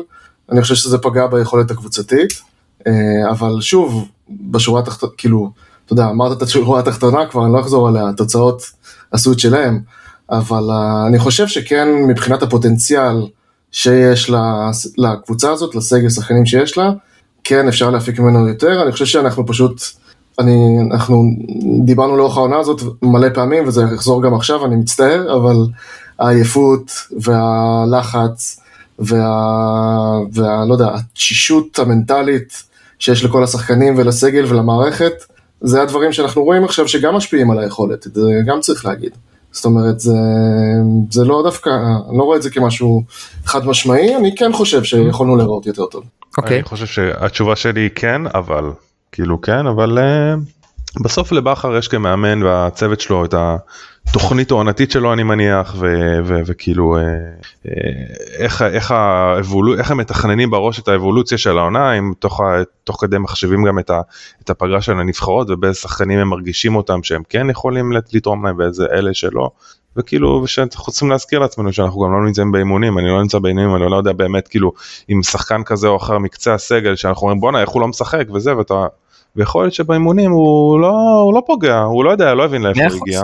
אני 0.51 0.61
חושב 0.61 0.75
שזה 0.75 0.97
פגע 0.97 1.27
ביכולת 1.27 1.71
הקבוצתית, 1.71 2.31
uh, 2.79 2.91
אבל 3.29 3.61
שוב, 3.61 4.07
בשורה 4.29 4.81
התחתונה, 4.81 5.11
כאילו, 5.17 5.51
אתה 5.85 5.93
יודע, 5.93 6.05
אמרת 6.09 6.37
את 6.37 6.41
השורה 6.41 6.79
התחתונה 6.79 7.25
כבר, 7.25 7.45
אני 7.45 7.53
לא 7.53 7.59
אחזור 7.59 7.87
עליה, 7.87 8.09
התוצאות 8.09 8.61
עשו 9.11 9.31
את 9.31 9.39
שלהם, 9.39 9.79
אבל 10.31 10.63
uh, 10.69 11.07
אני 11.07 11.19
חושב 11.19 11.47
שכן, 11.47 11.87
מבחינת 12.07 12.43
הפוטנציאל 12.43 13.27
שיש 13.71 14.31
לקבוצה 14.97 15.51
הזאת, 15.51 15.75
לסגל 15.75 16.09
שחקנים 16.09 16.45
שיש 16.45 16.77
לה, 16.77 16.91
כן 17.49 17.67
אפשר 17.67 17.89
להפיק 17.89 18.19
ממנו 18.19 18.47
יותר, 18.47 18.83
אני 18.83 18.91
חושב 18.91 19.05
שאנחנו 19.05 19.47
פשוט, 19.47 19.81
אני, 20.39 20.77
אנחנו 20.91 21.23
דיברנו 21.85 22.17
לאורך 22.17 22.37
העונה 22.37 22.57
הזאת 22.57 22.81
מלא 23.01 23.27
פעמים 23.33 23.67
וזה 23.67 23.83
יחזור 23.93 24.23
גם 24.23 24.33
עכשיו, 24.33 24.65
אני 24.65 24.75
מצטער, 24.75 25.37
אבל 25.37 25.55
העייפות 26.19 26.91
והלחץ 27.19 28.59
וה... 28.99 29.19
וה... 30.33 30.65
לא 30.65 30.73
יודע, 30.73 30.87
התשישות 30.93 31.79
המנטלית 31.79 32.63
שיש 32.99 33.23
לכל 33.23 33.43
השחקנים 33.43 33.93
ולסגל 33.97 34.45
ולמערכת, 34.47 35.13
זה 35.61 35.81
הדברים 35.81 36.13
שאנחנו 36.13 36.43
רואים 36.43 36.63
עכשיו 36.63 36.87
שגם 36.87 37.15
משפיעים 37.15 37.51
על 37.51 37.59
היכולת, 37.59 38.07
זה 38.13 38.31
גם 38.45 38.59
צריך 38.59 38.85
להגיד. 38.85 39.11
זאת 39.51 39.65
אומרת, 39.65 39.99
זה, 39.99 40.17
זה 41.11 41.23
לא 41.23 41.41
דווקא, 41.43 41.69
אני 42.09 42.17
לא 42.17 42.23
רואה 42.23 42.37
את 42.37 42.41
זה 42.41 42.49
כמשהו 42.49 43.03
חד 43.45 43.65
משמעי, 43.65 44.15
אני 44.15 44.35
כן 44.35 44.53
חושב 44.53 44.83
שיכולנו 44.83 45.35
לראות 45.35 45.65
יותר 45.65 45.85
טוב. 45.85 46.03
אוקיי. 46.43 46.55
אני 46.57 46.63
חושב 46.63 46.85
שהתשובה 46.85 47.55
שלי 47.55 47.81
היא 47.81 47.89
כן, 47.95 48.21
אבל, 48.27 48.63
כאילו 49.11 49.41
כן, 49.41 49.67
אבל 49.67 49.97
uh, 49.97 51.01
בסוף 51.03 51.31
לבכר 51.31 51.77
יש 51.77 51.87
כמאמן 51.87 52.43
והצוות 52.43 53.01
שלו 53.01 53.25
את. 53.25 53.33
התוכנית 54.09 54.51
העונתית 54.51 54.91
שלו 54.91 55.13
אני 55.13 55.23
מניח 55.23 55.75
וכאילו 56.25 56.97
אה, 56.97 57.01
אה, 57.67 57.71
איך, 58.37 58.61
איך, 58.61 58.91
האבולו, 58.91 59.77
איך 59.77 59.91
הם 59.91 59.97
מתכננים 59.97 60.49
בראש 60.49 60.79
את 60.79 60.87
האבולוציה 60.87 61.37
של 61.37 61.57
העונה 61.57 61.93
אם 61.93 62.13
תוך, 62.19 62.41
תוך 62.83 63.01
כדי 63.01 63.17
מחשבים 63.17 63.63
גם 63.63 63.79
את, 63.79 63.89
ה, 63.89 64.01
את 64.43 64.49
הפגרה 64.49 64.81
של 64.81 64.99
הנבחרות 64.99 65.49
ובאיזה 65.49 65.79
שחקנים 65.79 66.19
הם 66.19 66.27
מרגישים 66.27 66.75
אותם 66.75 67.03
שהם 67.03 67.23
כן 67.29 67.49
יכולים 67.49 67.91
לתרום 68.11 68.45
להם 68.45 68.55
ואיזה 68.57 68.85
אלה 68.91 69.13
שלא. 69.13 69.49
וכאילו 69.97 70.47
שאנחנו 70.47 70.91
צריכים 70.91 71.09
להזכיר 71.09 71.39
לעצמנו 71.39 71.73
שאנחנו 71.73 72.01
גם 72.01 72.11
לא 72.11 72.25
נמצאים 72.25 72.51
באימונים 72.51 72.99
אני 72.99 73.07
לא 73.07 73.21
נמצא 73.21 73.39
באימונים 73.39 73.75
אני 73.75 73.91
לא 73.91 73.95
יודע 73.95 74.11
באמת 74.11 74.47
כאילו 74.47 74.71
אם 75.11 75.23
שחקן 75.23 75.63
כזה 75.63 75.87
או 75.87 75.97
אחר 75.97 76.17
מקצה 76.17 76.53
הסגל 76.53 76.95
שאנחנו 76.95 77.21
אומרים 77.21 77.39
בואנה 77.39 77.61
איך 77.61 77.69
הוא 77.69 77.81
לא 77.81 77.87
משחק 77.87 78.23
וזה 78.33 78.57
ואתה 78.57 78.87
ויכול 79.35 79.63
להיות 79.63 79.73
שבאימונים 79.73 80.31
הוא 80.31 80.79
לא, 80.79 81.21
הוא 81.25 81.33
לא 81.33 81.41
פוגע 81.45 81.79
הוא 81.79 82.03
לא 82.03 82.11
יודע 82.11 82.33
לא 82.33 82.45
הבין 82.45 82.61
לאיפה 82.61 82.81
הוא 82.91 83.01
הגיע. 83.01 83.21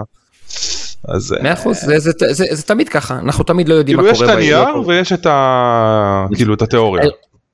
אז 1.07 1.35
מאה 1.43 1.53
אחוז 1.53 1.77
זה, 1.79 1.99
זה, 1.99 2.11
זה, 2.19 2.33
זה, 2.33 2.45
זה 2.51 2.63
תמיד 2.63 2.89
ככה 2.89 3.19
אנחנו 3.19 3.43
תמיד 3.43 3.69
לא 3.69 3.73
יודעים 3.73 3.97
כאילו 3.97 4.11
מה 4.11 4.17
קורה. 4.17 4.25
יש 4.25 4.31
את 4.31 4.37
הנייר 4.37 4.87
ויש 4.87 5.13
את 5.13 5.25
ה... 5.25 6.25
כאילו 6.35 6.53
את 6.53 6.61
התיאוריה. 6.61 7.03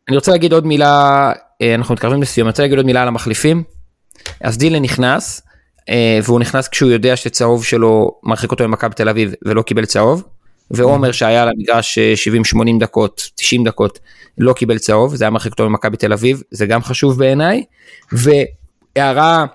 אני 0.10 0.16
רוצה 0.16 0.32
להגיד 0.32 0.54
עוד 0.54 0.66
מילה 0.66 1.32
אה, 1.62 1.76
אנחנו 1.76 1.94
מתקרבים 1.94 2.22
לסיום 2.22 2.48
אני 2.48 2.52
רוצה 2.52 2.64
להגיד 2.64 2.78
עוד 2.78 2.86
מילה 2.86 3.02
על 3.02 3.08
המחליפים. 3.08 3.64
אז 4.42 4.58
דילן 4.58 4.82
נכנס 4.82 5.42
אה, 5.46 5.51
והוא 6.24 6.40
נכנס 6.40 6.68
כשהוא 6.68 6.92
יודע 6.92 7.16
שצהוב 7.16 7.66
שלו 7.66 8.12
מרחיק 8.24 8.52
אותו 8.52 8.68
ממכבי 8.68 8.96
תל 8.96 9.10
אביב 9.10 9.34
ולא 9.46 9.62
קיבל 9.62 9.86
צהוב. 9.86 10.24
ועומר 10.72 11.12
שהיה 11.12 11.44
על 11.44 11.50
המגרש 11.50 12.00
70-80 12.00 12.58
אה, 12.58 12.64
דקות 12.80 13.30
90 13.36 13.64
דקות 13.64 14.00
לא 14.38 14.54
קיבל 14.54 14.78
צהוב 14.78 15.16
זה 15.16 15.24
היה 15.24 15.32
מרחיק 15.32 15.52
אותו 15.52 15.70
ממכבי 15.70 15.98
תל 15.98 16.14
אביב 16.14 16.42
זה 16.52 16.66
גם 16.66 16.84
חשוב 16.84 17.18
בעיניי. 17.18 17.64
והערה 18.12 19.46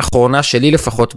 אחרונה 0.00 0.42
שלי 0.42 0.70
לפחות 0.70 1.14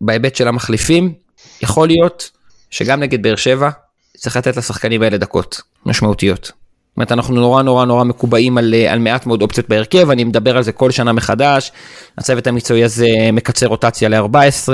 בהיבט 0.00 0.34
של 0.36 0.48
המחליפים, 0.48 1.14
יכול 1.62 1.88
להיות 1.88 2.30
שגם 2.70 3.00
נגד 3.00 3.22
באר 3.22 3.36
שבע 3.36 3.70
צריך 4.16 4.36
לתת 4.36 4.56
לשחקנים 4.56 5.02
האלה 5.02 5.18
דקות 5.18 5.60
משמעותיות. 5.86 6.52
אומרת 6.98 7.12
אנחנו 7.12 7.34
נורא 7.34 7.62
נורא 7.62 7.84
נורא 7.84 8.04
מקובעים 8.04 8.58
על, 8.58 8.74
על 8.88 8.98
מעט 8.98 9.26
מאוד 9.26 9.42
אופציות 9.42 9.68
בהרכב, 9.68 10.10
אני 10.10 10.24
מדבר 10.24 10.56
על 10.56 10.62
זה 10.62 10.72
כל 10.72 10.90
שנה 10.90 11.12
מחדש, 11.12 11.72
הצוות 12.18 12.46
המקצועי 12.46 12.84
הזה 12.84 13.06
מקצר 13.32 13.66
רוטציה 13.66 14.08
ל-14, 14.08 14.68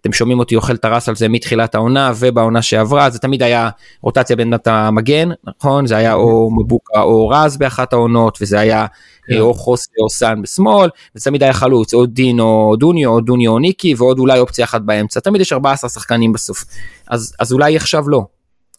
אתם 0.00 0.12
שומעים 0.12 0.38
אותי 0.38 0.56
אוכל 0.56 0.76
טרס 0.76 1.08
על 1.08 1.16
זה 1.16 1.28
מתחילת 1.28 1.74
העונה 1.74 2.12
ובעונה 2.16 2.62
שעברה, 2.62 3.10
זה 3.10 3.18
תמיד 3.18 3.42
היה 3.42 3.68
רוטציה 4.02 4.36
בעמדת 4.36 4.66
המגן, 4.66 5.28
נכון? 5.44 5.86
זה 5.86 5.96
היה 5.96 6.14
או 6.14 6.50
מבוקה 6.50 7.00
או 7.00 7.28
רז 7.28 7.56
באחת 7.56 7.92
העונות, 7.92 8.38
וזה 8.40 8.60
היה 8.60 8.86
כן. 9.26 9.40
או 9.40 9.54
חוסי 9.54 9.90
או 10.02 10.10
סאן 10.10 10.42
בשמאל, 10.42 10.90
וזה 11.16 11.24
תמיד 11.24 11.42
היה 11.42 11.52
חלוץ, 11.52 11.94
או 11.94 12.06
דין 12.06 12.40
או 12.40 12.76
דוניו, 12.78 13.10
או 13.10 13.20
דוניו 13.20 13.52
או 13.52 13.58
ניקי, 13.58 13.94
ועוד 13.98 14.18
אולי 14.18 14.38
אופציה 14.38 14.64
אחת 14.64 14.80
באמצע, 14.80 15.20
תמיד 15.20 15.40
יש 15.40 15.52
14 15.52 15.90
שחקנים 15.90 16.32
בסוף. 16.32 16.64
אז, 17.08 17.34
אז 17.40 17.52
אולי 17.52 17.76
עכשיו 17.76 18.08
לא. 18.08 18.22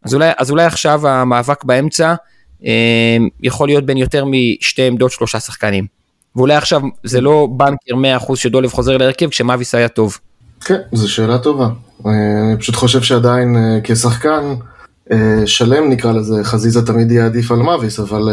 אז 0.06 0.14
אולי, 0.14 0.32
אז 0.38 0.52
אולי 0.52 0.66
עכשיו 0.66 1.08
המאבק 1.08 1.64
באמצע 1.64 2.10
אה, 2.10 2.16
יכול 3.44 3.68
להיות 3.68 3.86
בין 3.86 3.98
יותר 3.98 4.26
משתי 4.26 4.88
עמדות 4.88 5.12
שלושה 5.12 5.40
שחקנים. 5.40 5.86
ואולי 6.36 6.56
עכשיו 6.56 6.82
זה 7.04 7.22
לא 7.22 7.48
בנקר 7.52 8.20
100% 8.30 8.36
שדולב 8.36 8.72
חוזר 8.72 8.98
להרכב 8.98 9.30
כשמאביס 9.30 9.76
היה 9.76 9.88
טוב. 9.88 10.18
כן, 10.62 10.80
זו 10.92 11.12
שאלה 11.12 11.38
טובה. 11.38 11.68
אה, 12.06 12.12
אני 12.50 12.58
פשוט 12.60 12.76
חושב 12.76 13.02
שעדיין 13.02 13.56
אה, 13.56 13.80
כשחקן 13.84 14.56
אה, 15.12 15.42
שלם 15.46 15.90
נקרא 15.90 16.12
לזה, 16.12 16.44
חזיזה 16.44 16.86
תמיד 16.86 17.12
יהיה 17.12 17.26
עדיף 17.26 17.52
על 17.52 17.58
מאביס, 17.58 18.00
אבל 18.00 18.30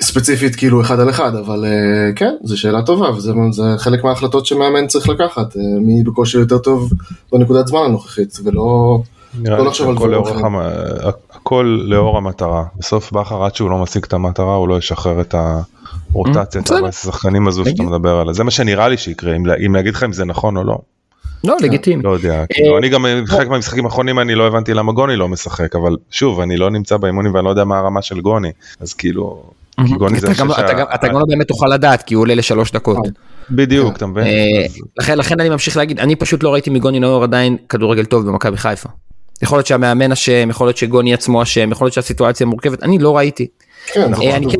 ספציפית 0.00 0.56
כאילו 0.56 0.80
אחד 0.80 1.00
על 1.00 1.10
אחד, 1.10 1.34
אבל 1.34 1.64
כן, 2.16 2.34
זו 2.42 2.60
שאלה 2.60 2.82
טובה, 2.82 3.10
וזה 3.10 3.32
חלק 3.78 4.04
מההחלטות 4.04 4.46
שמאמן 4.46 4.86
צריך 4.86 5.08
לקחת, 5.08 5.56
מי 5.80 6.02
בכושר 6.02 6.38
יותר 6.38 6.58
טוב 6.58 6.92
בנקודת 7.32 7.66
זמן 7.66 7.80
הנוכחית, 7.84 8.38
ולא... 8.44 9.02
לא 9.44 9.66
לחשוב 9.66 9.88
על 9.88 9.94
דברים 9.96 10.22
אחרים. 10.22 10.44
הכל 11.50 11.80
לאור 11.82 12.16
המטרה, 12.16 12.64
בסוף 12.78 13.12
בכר 13.12 13.44
עד 13.44 13.54
שהוא 13.54 13.70
לא 13.70 13.78
משיג 13.78 14.04
את 14.04 14.12
המטרה 14.12 14.54
הוא 14.54 14.68
לא 14.68 14.78
ישחרר 14.78 15.20
את 15.20 15.34
הרוטציה, 16.12 16.60
את 16.60 16.70
השחקנים 16.88 17.48
הזו 17.48 17.64
שאתה 17.64 17.82
מדבר 17.82 18.16
עליה, 18.16 18.32
זה 18.32 18.44
מה 18.44 18.50
שנראה 18.50 18.88
לי 18.88 18.96
שיקרה, 18.96 19.36
אם 19.66 19.74
להגיד 19.74 19.94
לך 19.94 20.02
אם 20.02 20.12
זה 20.12 20.24
נכון 20.24 20.56
או 20.56 20.64
לא. 20.64 20.78
לא, 21.44 21.56
לגיטימי. 21.62 22.02
לא 22.02 22.10
יודע, 22.10 22.44
כאילו, 22.52 22.78
אני 22.78 22.88
גם 22.88 23.04
חלק 23.26 23.48
מהמשחקים 23.48 23.84
האחרונים 23.84 24.18
אני 24.18 24.34
לא 24.34 24.46
הבנתי 24.46 24.74
למה 24.74 24.92
גוני 24.92 25.16
לא 25.16 25.28
משחק, 25.28 25.76
אבל 25.76 25.96
שוב, 26.10 26.40
אני 26.40 26.56
לא 26.56 26.70
נמצא 26.70 26.96
באימונים 26.96 27.34
ואני 27.34 27.44
לא 27.44 27.50
יודע 27.50 27.64
מה 27.64 27.78
הרמה 27.78 28.02
של 28.02 28.20
גוני, 28.20 28.50
אז 28.80 28.94
כאילו, 28.94 29.42
אתה 30.94 31.08
גם 31.08 31.18
לא 31.18 31.24
באמת 31.28 31.48
תוכל 31.48 31.66
לדעת, 31.66 32.02
כי 32.02 32.14
הוא 32.14 32.22
עולה 32.22 32.34
לשלוש 32.34 32.72
דקות. 32.72 32.98
בדיוק, 33.50 33.96
אתה 33.96 34.06
מבין? 34.06 34.26
אה, 34.26 35.14
לכן 35.16 35.40
אני 35.40 35.48
ממשיך 35.48 35.76
להגיד, 35.76 36.00
אני 36.00 36.16
פשוט 36.16 36.42
לא 36.42 36.52
ראיתי 36.52 36.70
מגוני 36.70 37.00
נאור 37.00 37.22
עדיין 37.22 37.56
כדורגל 37.68 38.04
טוב 38.04 38.26
במכבי 38.26 38.56
חיפה. 38.56 38.88
יכול 39.42 39.58
להיות 39.58 39.66
שהמאמן 39.66 40.12
אשם, 40.12 40.50
יכול 40.50 40.66
להיות 40.66 40.76
שגוני 40.76 41.14
עצמו 41.14 41.42
אשם, 41.42 41.72
יכול 41.72 41.84
להיות 41.84 41.94
שהסיטואציה 41.94 42.46
מורכבת, 42.46 42.82
אני 42.82 42.98
לא 42.98 43.16
ראיתי. 43.16 43.46
כן, 43.86 44.10
נכון, 44.10 44.24
כן- 44.50 44.58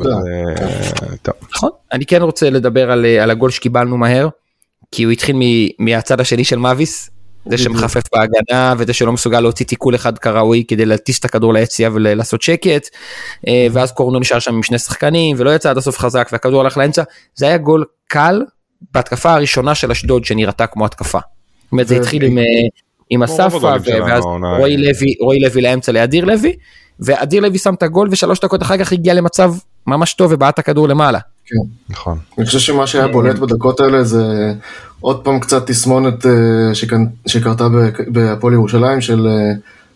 נכון, 1.53 1.71
אני 1.93 2.07
כן 2.07 2.23
רוצה 2.23 2.51
לדבר 2.51 2.91
על 2.91 3.31
הגול 3.31 3.51
שקיבלנו 3.51 3.97
מהר. 3.97 4.29
כי 4.93 5.03
הוא 5.03 5.13
התחיל 5.13 5.37
מהצד 5.79 6.21
השני 6.21 6.45
של 6.45 6.59
מאביס, 6.59 7.11
זה 7.47 7.59
שמחפף 7.59 8.03
בהגנה 8.13 8.75
וזה 8.79 8.93
שלא 8.93 9.13
מסוגל 9.13 9.41
להוציא 9.41 9.67
תיקול 9.67 9.95
אחד 9.95 10.19
כראוי 10.19 10.65
כדי 10.69 10.87
להטיס 10.87 11.19
את 11.19 11.25
הכדור 11.25 11.55
ליציאה 11.55 11.91
ולעשות 11.93 12.43
שקט, 12.43 12.89
אה, 13.49 13.67
ואז 13.73 13.93
קורנו 13.93 14.19
נשאר 14.19 14.39
שם 14.39 14.55
עם 14.55 14.63
שני 14.63 14.79
שחקנים 14.79 15.37
ולא 15.39 15.55
יצא 15.55 15.71
עד 15.71 15.79
הסוף 15.79 15.99
חזק 15.99 16.29
והכדור 16.33 16.61
הלך 16.61 16.77
לאמצע, 16.79 17.03
זה 17.35 17.47
היה 17.47 17.59
גול 17.59 17.85
קל 18.09 18.43
בהתקפה 18.95 19.33
הראשונה 19.33 19.75
של 19.75 19.91
אשדוד 19.91 20.25
שנראתה 20.25 20.67
כמו 20.67 20.85
התקפה. 20.85 21.19
זאת 21.65 21.73
אומרת 21.73 21.89
זה 21.89 21.97
התחיל 21.97 22.23
עם, 22.25 22.39
אה, 22.39 22.45
עם 23.11 23.23
אספה 23.23 23.59
ואז 24.07 24.25
רועי 24.59 24.77
לוי, 24.77 25.15
רועי 25.21 25.41
לוי 25.41 25.63
לאמצע 25.63 25.93
לאדיר 25.93 26.25
לוי, 26.25 26.57
ואדיר 27.01 27.43
לוי 27.43 27.59
שם 27.59 27.75
את 27.75 27.83
הגול 27.83 28.09
ושלוש 28.11 28.41
דקות 28.41 28.63
אחר 28.63 28.77
כך 28.79 28.93
הגיע 28.93 29.15
למצב 29.15 29.55
ממש 29.87 30.15
טוב 30.15 30.33
ובעט 30.33 30.59
הכדור 30.59 30.89
למעלה. 30.89 31.19
כן. 31.47 31.57
נכון. 31.89 32.19
אני 32.39 32.47
חושב 32.47 32.59
שמה 32.59 32.87
שהיה 32.87 33.09
בולט 33.09 33.39
בדקות 33.39 33.81
האלה 33.81 34.05
זה 34.05 34.53
עוד 35.01 35.25
פעם 35.25 35.41
קצת 35.41 35.67
תסמונת 35.67 36.27
אה, 36.27 36.75
שקרתה 37.27 37.69
בהפועל 38.09 38.55
ירושלים 38.55 39.01
של 39.01 39.27
אה, 39.29 39.53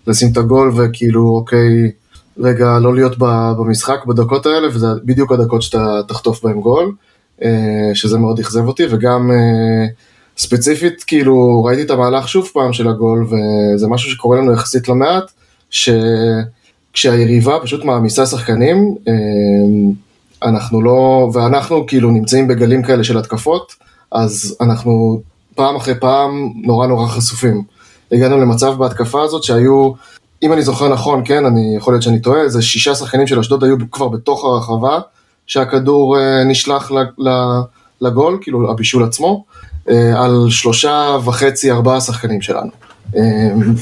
לשים 0.06 0.32
את 0.32 0.36
הגול 0.36 0.72
וכאילו 0.76 1.28
אוקיי, 1.36 1.90
רגע 2.38 2.78
לא 2.78 2.94
להיות 2.94 3.16
במשחק 3.58 4.04
בדקות 4.06 4.46
האלה 4.46 4.68
וזה 4.68 4.86
בדיוק 5.04 5.32
הדקות 5.32 5.62
שאתה 5.62 6.00
תחטוף 6.08 6.44
בהם 6.44 6.60
גול, 6.60 6.92
אה, 7.42 7.90
שזה 7.94 8.18
מאוד 8.18 8.38
אכזב 8.38 8.66
אותי 8.66 8.82
וגם 8.90 9.30
ספציפית 10.38 11.04
כאילו 11.06 11.64
ראיתי 11.64 11.82
את 11.82 11.90
המהלך 11.90 12.28
שוב 12.28 12.48
פעם 12.52 12.72
של 12.72 12.88
הגול 12.88 13.26
וזה 13.26 13.88
משהו 13.88 14.10
שקורה 14.10 14.38
לנו 14.38 14.52
יחסית 14.52 14.88
למעט, 14.88 15.32
שכשהיריבה 15.70 17.58
פשוט 17.62 17.84
מעמיסה 17.84 18.26
שחקנים, 18.26 18.94
אנחנו 20.42 20.82
לא, 20.82 21.30
ואנחנו 21.32 21.86
כאילו 21.86 22.10
נמצאים 22.10 22.48
בגלים 22.48 22.82
כאלה 22.82 23.04
של 23.04 23.18
התקפות, 23.18 23.72
אז 24.12 24.56
אנחנו 24.60 25.20
פעם 25.54 25.76
אחרי 25.76 25.94
פעם 26.00 26.52
נורא 26.64 26.86
נורא 26.86 27.06
חשופים. 27.06 27.62
הגענו 28.12 28.38
למצב 28.38 28.74
בהתקפה 28.78 29.22
הזאת 29.22 29.42
שהיו, 29.42 29.92
אם 30.42 30.52
אני 30.52 30.62
זוכר 30.62 30.88
נכון, 30.88 31.22
כן, 31.24 31.44
אני 31.44 31.76
יכול 31.76 31.94
להיות 31.94 32.02
שאני 32.02 32.20
טועה, 32.20 32.48
זה 32.48 32.62
שישה 32.62 32.94
שחקנים 32.94 33.26
של 33.26 33.38
אשדוד 33.38 33.64
היו 33.64 33.76
כבר 33.92 34.08
בתוך 34.08 34.44
הרחבה, 34.44 35.00
שהכדור 35.46 36.18
אה, 36.18 36.44
נשלח 36.44 36.90
לגול, 38.00 38.38
כאילו 38.40 38.70
הבישול 38.70 39.04
עצמו, 39.04 39.44
על 40.16 40.46
שלושה 40.50 41.16
וחצי, 41.24 41.70
ארבעה 41.70 42.00
שחקנים 42.00 42.40
שלנו. 42.40 42.70
אה, 43.16 43.22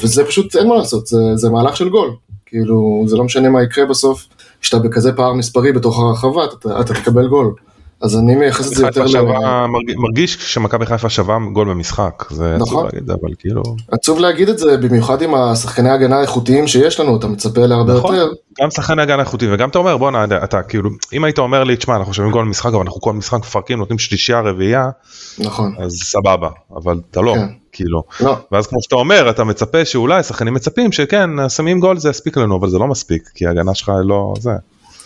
וזה 0.03 0.24
פשוט, 0.24 0.57
אין 0.57 0.68
מה 0.68 0.74
לעשות, 0.74 1.07
זה, 1.07 1.18
זה 1.34 1.50
מהלך 1.50 1.76
של 1.76 1.88
גול. 1.88 2.11
כאילו, 2.46 3.05
זה 3.07 3.16
לא 3.16 3.24
משנה 3.24 3.48
מה 3.48 3.62
יקרה 3.62 3.86
בסוף, 3.86 4.26
כשאתה 4.61 4.78
בכזה 4.78 5.12
פער 5.12 5.32
מספרי 5.32 5.72
בתוך 5.72 5.98
הרחבה, 5.98 6.44
אתה, 6.44 6.80
אתה 6.80 6.94
תקבל 6.94 7.28
גול. 7.28 7.55
אז 8.03 8.16
אני 8.16 8.34
מייחס 8.34 8.72
את 8.72 8.76
זה 8.76 8.86
יותר 8.86 9.05
ל... 9.05 9.09
שווה, 9.09 9.66
מרגיש 9.96 10.34
שמכבי 10.40 10.86
חיפה 10.86 11.09
שווה 11.09 11.38
גול 11.53 11.68
במשחק, 11.68 12.24
זה 12.30 12.55
עצוב 12.55 12.68
נכון. 12.68 12.84
להגיד 12.84 13.00
את 13.00 13.07
זה, 13.07 13.12
אבל 13.12 13.34
כאילו, 13.38 13.62
עצוב 13.92 14.18
להגיד 14.18 14.48
את 14.48 14.59
זה, 14.59 14.76
במיוחד 14.76 15.22
עם 15.22 15.34
השחקני 15.34 15.90
ההגנה 15.90 16.18
האיכותיים 16.18 16.66
שיש 16.66 17.00
לנו, 17.00 17.16
אתה 17.16 17.26
מצפה 17.26 17.66
להרבה 17.66 17.94
נכון. 17.94 18.14
יותר. 18.14 18.32
גם 18.61 18.70
שחקני 18.70 19.03
הגנה 19.03 19.22
איכותיים 19.22 19.50
וגם 19.55 19.68
אתה 19.68 19.78
אומר 19.78 19.96
בואנה 19.96 20.24
אתה 20.24 20.62
כאילו 20.62 20.90
אם 21.12 21.24
היית 21.24 21.38
אומר 21.38 21.64
לי 21.64 21.76
תשמע 21.76 21.96
אנחנו 21.96 22.14
שומעים 22.14 22.32
גול 22.32 22.44
במשחק 22.44 22.66
אבל 22.66 22.80
אנחנו 22.80 23.00
כל 23.00 23.12
משחק 23.12 23.38
מפרקים 23.38 23.78
נותנים 23.78 23.98
שלישייה 23.98 24.40
רביעייה 24.40 24.90
נכון. 25.38 25.74
אז 25.78 25.92
סבבה 25.92 26.48
אבל 26.76 27.00
אתה 27.11 27.20
לא 27.20 27.34
כן. 27.34 27.46
כאילו 27.72 28.03
לא, 28.20 28.36
ואז 28.53 28.66
כמו 28.66 28.82
שאתה 28.82 28.96
אומר 28.96 29.30
אתה 29.30 29.44
מצפה 29.44 29.84
שאולי 29.84 30.22
שחקנים 30.22 30.55
מצפים 30.55 30.92
שכן 30.92 31.48
שמים 31.48 31.80
גול 31.80 31.98
זה 31.98 32.11
יספיק 32.11 32.36
לנו 32.36 32.57
אבל 32.57 32.68
זה 32.68 32.78
לא 32.78 32.86
מספיק 32.86 33.30
כי 33.34 33.46
ההגנה 33.46 33.74
שלך 33.74 33.92
לא 34.05 34.34
זה 34.40 34.50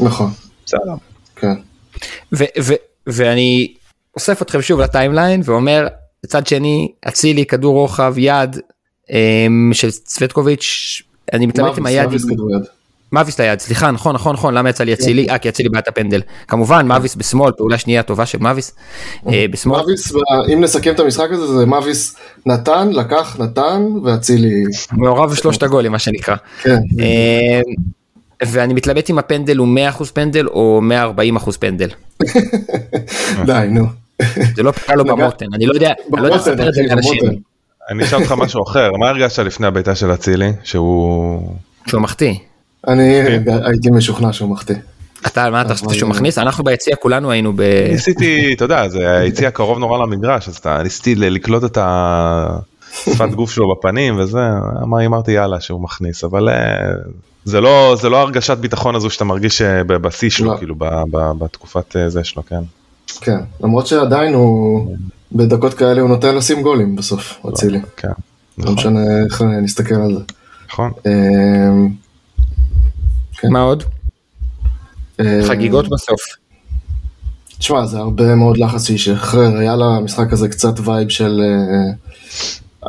נכון, 0.01 0.31
בסדר. 0.67 0.95
כן. 1.37 1.55
ו- 2.33 2.45
ו- 2.63 2.75
ואני 3.07 3.75
אוסף 4.15 4.43
אתכם 4.43 4.63
שוב 4.63 4.81
לטיימליין 4.81 5.43
ואומר 5.45 5.87
מצד 6.25 6.47
שני 6.47 6.93
אצילי 7.09 7.47
כדור 7.47 7.75
רוחב 7.75 8.15
יד 8.17 8.61
אמ, 9.11 9.71
של 9.73 9.91
סווטקוביץ' 9.91 11.03
אני 11.33 11.47
מתלבט 11.47 11.79
עם 11.79 11.87
היד 11.87 12.09
מאביס 13.13 13.41
ליד 13.41 13.61
סליחה 13.61 13.91
נכון 13.91 14.15
נכון 14.15 14.35
נכון 14.35 14.55
למה 14.55 14.71
יצא 14.71 14.85
לי 14.85 14.93
אצילי? 14.93 15.31
אה 15.31 15.39
כי 15.39 15.49
אצילי 15.49 15.69
בעט 15.69 15.89
הפנדל. 15.89 16.21
כמובן 16.49 16.87
מאביס 16.87 17.15
בשמאל 17.15 17.53
פעולה 17.53 17.79
שנייה 17.79 18.03
טובה 18.03 18.27
של 18.27 18.39
מאביס 18.39 18.75
אה, 19.29 19.45
בשמאל. 19.51 19.81
מאביס, 19.81 20.13
אם 20.53 20.61
נסכם 20.61 20.95
את 20.95 21.01
המשחק 21.01 21.29
הזה, 21.31 21.47
זה 21.47 21.67
מאביס 21.67 22.17
נתן, 22.47 22.89
לקח, 22.93 23.37
נתן, 23.41 23.83
ואצילי, 24.05 24.65
מעורב 24.93 25.31
בשלושת 25.31 25.63
הגולים 25.63 25.93
מה 25.93 25.99
שנקרא. 25.99 26.37
אה, 28.43 28.47
ואני 28.53 28.75
מתלבט 28.75 29.11
אם 29.11 29.19
הפנדל 29.19 29.57
הוא 29.57 29.69
100% 29.99 30.05
פנדל 30.13 30.47
או 30.47 30.81
140% 31.47 31.51
פנדל. 31.61 31.89
די, 33.47 33.67
נו. 33.71 33.87
זה 34.57 34.63
לא 34.63 34.71
פגע 34.73 34.95
לו 34.95 35.05
במותן 35.05 35.47
אני 35.55 35.67
לא 35.67 35.73
יודע 35.75 35.91
אני 36.15 36.23
לא 36.23 36.27
יודע 36.27 36.37
לספר 36.37 36.69
את 36.69 36.75
זה 36.75 36.83
לאנשים. 36.83 37.23
אני 37.91 38.05
אשאל 38.05 38.19
אותך 38.19 38.33
משהו 38.33 38.63
אחר 38.63 38.91
מה 39.01 39.09
הרגשת 39.09 39.39
לפני 39.39 39.67
הבעיטה 39.67 39.95
של 39.95 40.15
אצילי 40.15 40.53
שהוא 40.63 41.41
שהוא 41.87 42.01
מחטיא. 42.01 42.35
אני 42.89 43.21
כן. 43.27 43.43
הייתי 43.65 43.91
משוכנע 43.91 44.33
שהוא 44.33 44.49
מחטיא. 44.51 44.75
אתה 45.27 45.51
מה 45.51 45.61
אתה 45.63 45.75
חשבת 45.75 45.87
אבל- 45.89 45.95
שהוא 45.99 46.11
מכניס 46.11 46.39
אנחנו 46.39 46.65
ביציע 46.65 46.97
כולנו 46.97 47.31
היינו 47.31 47.53
ב... 47.57 47.63
ניסיתי 47.91 48.53
אתה 48.55 48.65
יודע 48.65 48.89
זה 48.89 49.11
היציע 49.19 49.51
קרוב 49.51 49.79
נורא 49.79 49.99
למגרש 50.05 50.49
אז 50.49 50.57
אתה 50.57 50.83
ניסיתי 50.83 51.15
לקלוט 51.15 51.65
את 51.65 51.79
השפת 51.81 53.29
גוף 53.35 53.51
שלו 53.51 53.75
בפנים 53.75 54.19
וזה 54.19 54.39
אמר- 54.83 55.07
אמרתי 55.07 55.33
יאללה 55.33 55.61
שהוא 55.61 55.83
מכניס 55.83 56.25
אבל 56.25 56.49
אה, 56.49 56.55
זה 57.47 57.61
לא 57.61 57.97
זה 58.01 58.09
לא 58.09 58.17
הרגשת 58.17 58.59
ביטחון 58.59 58.95
הזו 58.95 59.11
שאתה 59.11 59.25
מרגיש 59.25 59.63
אה, 59.63 59.85
ב- 59.85 59.93
בשיא 59.93 60.31
שלו 60.31 60.53
לא. 60.53 60.59
כאילו 60.59 60.75
ב- 60.79 61.03
ב- 61.11 61.33
בתקופת 61.39 61.97
אה, 61.97 62.09
זה 62.09 62.25
שלו 62.25 62.43
כן. 62.47 62.63
כן, 63.21 63.39
למרות 63.61 63.87
שעדיין 63.87 64.35
הוא, 64.35 64.97
בדקות 65.33 65.75
כאלה 65.75 66.01
הוא 66.01 66.09
נותן 66.09 66.35
לשים 66.35 66.63
גולים 66.63 66.97
בסוף, 66.97 67.39
אצילי. 67.49 67.81
כן. 67.97 68.09
לא 68.09 68.15
נכון, 68.65 68.75
משנה 68.75 69.01
איך 69.25 69.43
נסתכל 69.43 69.95
על 69.95 70.15
זה. 70.15 70.21
נכון. 70.69 70.93
אמ, 71.07 71.89
כן. 73.33 73.49
מה 73.49 73.61
עוד? 73.61 73.83
אמ, 75.21 75.27
חגיגות 75.49 75.89
בסוף. 75.89 76.21
תשמע, 77.59 77.87
זה 77.87 77.99
הרבה 77.99 78.35
מאוד 78.35 78.57
לחץ 78.57 78.87
שישחרר, 78.87 79.57
היה 79.59 79.77
למשחק 79.77 80.33
הזה 80.33 80.49
קצת 80.49 80.81
vibe 80.85 81.09
של... 81.09 81.41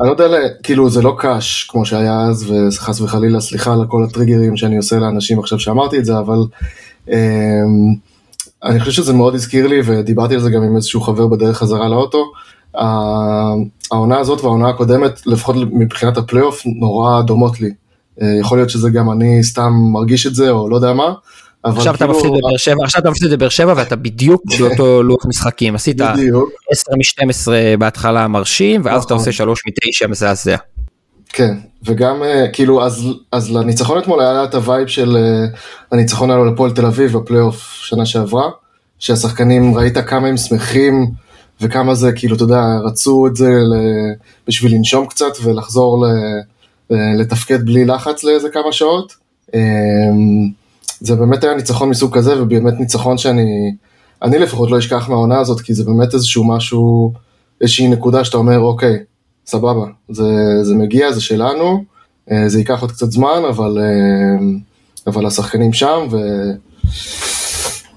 אני 0.02 0.08
לא 0.08 0.12
יודע, 0.12 0.50
כאילו 0.64 0.90
זה 0.90 1.02
לא 1.02 1.16
ק"ש 1.20 1.64
כמו 1.64 1.86
שהיה 1.86 2.22
אז, 2.22 2.52
וחס 2.52 3.02
וחלילה, 3.02 3.42
סליחה 3.42 3.74
על 3.74 3.86
כל 3.88 4.04
הטריגרים 4.04 4.58
שאני 4.58 4.78
עושה 4.78 5.00
לאנשים 5.00 5.40
עכשיו 5.40 5.60
שאמרתי 5.60 6.00
את 6.00 6.06
זה, 6.06 6.20
אבל 6.20 6.38
אמ, 7.10 7.14
אני 8.64 8.80
חושב 8.80 8.92
שזה 8.92 9.14
מאוד 9.14 9.36
הזכיר 9.36 9.68
לי, 9.68 9.82
ודיברתי 9.86 10.34
על 10.34 10.40
זה 10.40 10.50
גם 10.50 10.64
עם 10.64 10.76
איזשהו 10.76 11.02
חבר 11.02 11.28
בדרך 11.28 11.58
חזרה 11.58 11.90
לאוטו. 11.90 12.32
העונה 13.92 14.20
הזאת 14.20 14.42
והעונה 14.42 14.70
הקודמת, 14.70 15.22
לפחות 15.26 15.56
מבחינת 15.72 16.18
הפלייאוף, 16.18 16.62
נורא 16.66 17.22
דומות 17.22 17.62
לי. 17.62 17.72
אה, 18.22 18.36
יכול 18.40 18.58
להיות 18.58 18.70
שזה 18.70 18.90
גם 18.90 19.12
אני 19.12 19.44
סתם 19.44 19.74
מרגיש 19.94 20.28
את 20.28 20.36
זה, 20.36 20.50
או 20.50 20.70
לא 20.70 20.76
יודע 20.76 20.94
מה. 20.94 21.14
עכשיו 21.64 21.96
אתה 21.96 22.06
כאילו- 22.06 22.14
מפסיד 22.20 22.32
לבאר 22.38 22.58
שבע 22.58 22.84
עכשיו 22.84 23.02
אתה 23.02 23.10
מפסיד 23.10 23.32
לבאר 23.32 23.50
שבע 23.50 23.74
ואתה 23.78 23.96
בדיוק 23.96 24.42
באותו 24.60 25.04
לוח 25.10 25.26
משחקים 25.26 25.76
עשית 25.76 25.98
בדיוק. 25.98 26.50
10 26.72 26.92
מ-12 26.98 27.48
בהתחלה 27.80 28.28
מרשים 28.28 28.82
ואז 28.84 29.04
אתה 29.04 29.14
נכון. 29.14 29.18
עושה 29.28 29.32
3 29.32 29.60
מ-9 29.68 30.08
מזעזע. 30.08 30.56
כן, 31.30 31.56
וגם 31.86 32.24
אה, 32.24 32.46
כאילו 32.54 32.86
אז, 32.86 33.08
אז 33.32 33.52
לניצחון 33.52 34.00
אתמול 34.00 34.22
היה 34.22 34.44
את 34.44 34.56
הווייב 34.56 34.88
של 34.88 35.18
אה, 35.18 35.46
הניצחון 35.92 36.32
עליו 36.32 36.46
לפועל 36.46 36.72
תל 36.72 36.86
אביב 36.86 37.18
בפלייאוף 37.18 37.62
שנה 37.82 38.06
שעברה, 38.06 38.50
שהשחקנים 39.00 39.78
ראית 39.78 39.98
כמה 39.98 40.28
הם 40.28 40.38
שמחים 40.38 41.08
וכמה 41.62 41.96
זה 41.96 42.12
כאילו 42.12 42.36
אתה 42.36 42.44
יודע 42.44 42.62
רצו 42.86 43.28
את 43.28 43.36
זה 43.36 43.50
בשביל 44.48 44.76
לנשום 44.76 45.06
קצת 45.08 45.32
ולחזור 45.44 46.06
ל- 46.06 46.10
ל- 46.94 47.22
לתפקד 47.22 47.66
בלי 47.66 47.86
לחץ 47.86 48.24
לאיזה 48.24 48.50
כמה 48.50 48.72
שעות. 48.72 49.14
זה 51.00 51.16
באמת 51.16 51.44
היה 51.44 51.56
ניצחון 51.56 51.90
מסוג 51.90 52.18
כזה 52.18 52.42
ובאמת 52.42 52.80
ניצחון 52.80 53.18
שאני 53.18 53.76
אני 54.22 54.40
לפחות 54.40 54.72
לא 54.72 54.78
אשכח 54.78 55.10
מהעונה 55.10 55.40
הזאת 55.40 55.62
כי 55.62 55.74
זה 55.74 55.84
באמת 55.84 56.14
איזשהו 56.14 56.44
משהו 56.44 57.14
איזושהי 57.62 57.88
נקודה 57.88 58.24
שאתה 58.24 58.38
אומר 58.38 58.60
אוקיי 58.60 58.98
סבבה, 59.48 59.86
זה, 60.10 60.24
זה 60.62 60.76
מגיע, 60.76 61.12
זה 61.12 61.22
שלנו, 61.22 61.84
אה, 62.32 62.50
זה 62.50 62.60
ייקח 62.60 62.82
עוד 62.82 62.92
קצת 62.92 63.12
זמן, 63.12 63.42
אבל, 63.50 63.78
אה, 63.78 64.46
אבל 65.08 65.26
השחקנים 65.26 65.74
שם, 65.74 66.08
ו, 66.12 66.18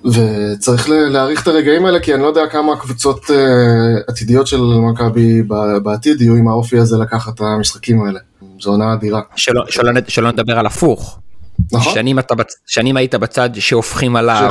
וצריך 0.04 0.88
להעריך 0.88 1.42
את 1.42 1.48
הרגעים 1.48 1.86
האלה, 1.86 2.00
כי 2.00 2.14
אני 2.14 2.22
לא 2.22 2.26
יודע 2.26 2.46
כמה 2.46 2.76
קבוצות 2.76 3.30
אה, 3.30 3.36
עתידיות 4.08 4.46
של 4.46 4.60
מכבי 4.60 5.42
בעתיד 5.82 6.20
יהיו 6.20 6.34
עם 6.34 6.48
האופי 6.48 6.78
הזה 6.78 6.98
לקחת 6.98 7.34
את 7.34 7.40
המשחקים 7.40 8.04
האלה. 8.04 8.20
זו 8.60 8.70
עונה 8.70 8.92
אדירה. 8.92 9.20
שלא, 9.36 9.62
שלא, 9.68 9.92
שלא 10.08 10.32
נדבר 10.32 10.58
על 10.58 10.66
הפוך. 10.66 11.18
נכון? 11.72 11.94
שנים, 11.94 12.18
אתה, 12.18 12.34
בצ- 12.34 12.56
שנים 12.66 12.96
היית 12.96 13.14
בצד 13.14 13.50
שהופכים 13.54 14.16
עליו, 14.16 14.50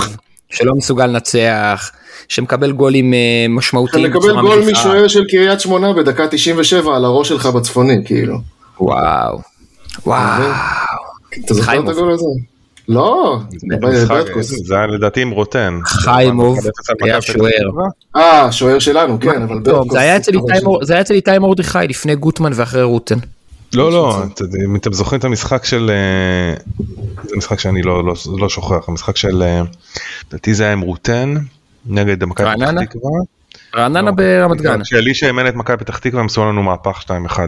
ש- 0.49 0.57
שלא 0.57 0.73
מסוגל 0.75 1.05
לנצח, 1.05 1.91
שמקבל 2.27 2.71
גולים 2.71 3.13
אה, 3.13 3.19
משמעותיים. 3.49 4.05
אתה 4.05 4.17
מקבל 4.17 4.27
בצורה 4.29 4.41
גול. 4.41 4.71
משוער 4.71 5.07
של 5.07 5.23
קריית 5.29 5.59
שמונה 5.59 5.93
בדקה 5.93 6.27
97 6.27 6.95
על 6.95 7.05
הראש 7.05 7.27
שלך 7.29 7.45
בצפוני, 7.45 7.95
כאילו. 8.05 8.37
וואו. 8.79 9.39
וואו. 10.05 10.43
אתה 11.45 11.53
זוכר 11.53 11.79
את. 11.83 11.87
הגול 11.89 12.11
הזה? 12.11 12.25
לא. 12.89 13.39
זה 14.65 14.75
היה 14.77 14.87
לדעתי 14.87 15.21
עם 15.21 15.29
רוטן. 15.29 15.79
חיימוב 15.85 16.57
היה 17.03 17.21
שוער. 17.21 17.51
אה, 18.15 18.51
שוער 18.51 18.79
שלנו, 18.79 19.19
כן, 19.19 19.41
אבל 19.41 19.59
זה 19.91 19.99
היה 20.93 21.01
אצל 21.01 21.13
איתי 21.13 21.37
מרדכי 21.39 21.77
לפני 21.89 22.15
גוטמן 22.15 22.51
ואחרי 22.55 22.83
רוטן. 22.83 23.15
לא 23.73 23.91
לא 23.91 24.23
אם 24.65 24.75
אתם 24.75 24.93
זוכרים 24.93 25.19
את 25.19 25.25
המשחק 25.25 25.65
של 25.65 25.91
אה, 25.93 26.85
זה 27.23 27.37
משחק 27.37 27.59
שאני 27.59 27.81
לא 27.81 28.05
לא 28.05 28.13
לא 28.39 28.49
שוכח 28.49 28.89
המשחק 28.89 29.17
של 29.17 29.41
אה, 29.41 29.61
לדעתי 30.29 30.53
זה 30.53 30.63
היה 30.63 30.73
עם 30.73 30.81
רוטן 30.81 31.35
נגד 31.85 32.23
מכבי 32.23 32.47
פתח? 32.55 32.83
תקווה. 32.83 33.11
רעננה 33.75 34.01
לא, 34.01 34.11
ברמת 34.11 34.61
גן. 34.61 34.83
כשאלישע 34.83 35.27
אימן 35.27 35.47
את 35.47 35.55
מכבי 35.55 35.77
פתח 35.77 35.97
תקווה 35.97 36.19
הם 36.19 36.25
עשו 36.25 36.45
לנו 36.45 36.63
מהפך 36.63 37.03
2-1. 37.03 37.39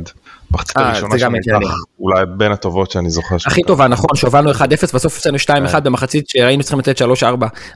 מחצית 0.52 0.78
אה, 0.78 0.90
הראשונה 0.90 1.20
שאני. 1.20 1.40
אקח 1.40 1.74
אולי 2.00 2.26
בין 2.38 2.52
הטובות 2.52 2.92
שאני 2.92 3.10
זוכר. 3.10 3.36
הכי. 3.46 3.62
טובה 3.64 3.88
נכון 3.88 4.16
שהובלנו 4.16 4.52
1-0 4.52 4.62
בסוף 4.94 5.06
הפסדנו 5.06 5.38
2-1 5.68 5.80
במחצית 5.80 6.30
שהיינו 6.30 6.64
צריכים 6.64 6.80
לתת 6.80 7.02
3-4 7.02 7.04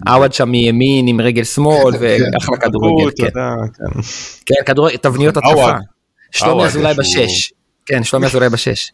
עווד 0.07 0.33
שם 0.33 0.49
מימין 0.49 1.07
עם 1.07 1.21
רגל 1.21 1.43
שמאל 1.43 1.93
ואחלה 1.99 2.57
כדורגל 2.57 3.11
כן. 3.17 3.23
יודע, 3.25 3.49
כן. 3.77 4.01
כן 4.45 4.65
כדורגל 4.65 4.97
תבניות 4.97 5.37
התקפה. 5.37 5.71
שלומי 6.31 6.63
אזולאי 6.63 6.93
בשש. 6.93 7.51
כן 7.85 8.03
שלומי 8.03 8.25
אזולאי 8.25 8.49
בשש. 8.49 8.91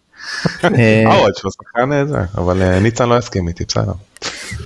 אה, 0.63 1.03
עווד 1.05 1.35
שהוא 1.35 1.51
שחקן 1.51 1.93
אה, 1.93 2.05
זה 2.05 2.17
אבל 2.37 2.61
אה, 2.61 2.79
ניצן 2.79 3.09
לא 3.09 3.17
יסכים 3.17 3.47
איתי 3.47 3.63
בסדר. 3.67 3.91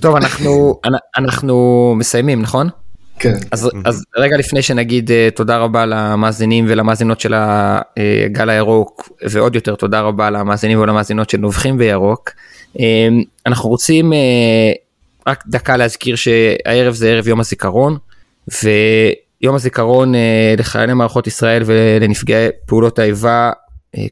טוב 0.00 0.16
אנחנו 0.16 0.80
אנחנו 1.16 1.94
מסיימים 1.98 2.42
נכון? 2.42 2.68
כן. 3.18 3.34
אז, 3.52 3.70
אז 3.84 4.04
רגע 4.16 4.36
לפני 4.36 4.62
שנגיד 4.62 5.10
תודה 5.34 5.58
רבה 5.58 5.86
למאזינים 5.86 6.64
ולמאזינות 6.68 7.20
של 7.20 7.34
הגל 7.36 8.50
הירוק 8.50 9.08
ועוד 9.30 9.54
יותר 9.54 9.74
תודה 9.74 10.00
רבה 10.00 10.30
למאזינים 10.30 10.80
ולמאזינות 10.80 11.30
של 11.30 11.38
נובחים 11.38 11.78
בירוק. 11.78 12.30
אנחנו 13.46 13.68
רוצים 13.68 14.12
רק 15.26 15.44
דקה 15.46 15.76
להזכיר 15.76 16.16
שהערב 16.16 16.94
זה 16.94 17.08
ערב 17.08 17.28
יום 17.28 17.40
הזיכרון 17.40 17.96
ויום 18.48 19.54
הזיכרון 19.54 20.12
לחיילי 20.58 20.94
מערכות 20.94 21.26
ישראל 21.26 21.62
ולנפגעי 21.66 22.48
פעולות 22.66 22.98
האיבה 22.98 23.52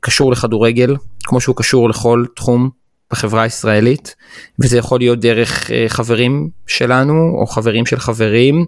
קשור 0.01 0.33
לכדורגל 0.33 0.97
כמו 1.23 1.41
שהוא 1.41 1.57
קשור 1.57 1.89
לכל 1.89 2.25
תחום 2.37 2.71
בחברה 3.13 3.43
הישראלית 3.43 4.15
וזה 4.59 4.79
יכול 4.79 5.01
להיות 5.01 5.21
דרך 5.21 5.71
uh, 5.71 5.73
חברים 5.89 6.49
שלנו 6.67 7.37
או 7.41 7.47
חברים 7.47 7.87
של 7.87 7.99
חברים 7.99 8.65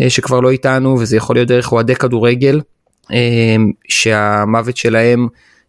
אה, 0.00 0.10
שכבר 0.10 0.40
לא 0.40 0.50
איתנו 0.50 0.98
וזה 1.00 1.16
יכול 1.16 1.36
להיות 1.36 1.48
דרך 1.48 1.72
אוהדי 1.72 1.94
כדורגל 1.94 2.60
אה, 3.12 3.56
שהמוות 3.88 4.76
שלהם 4.76 5.28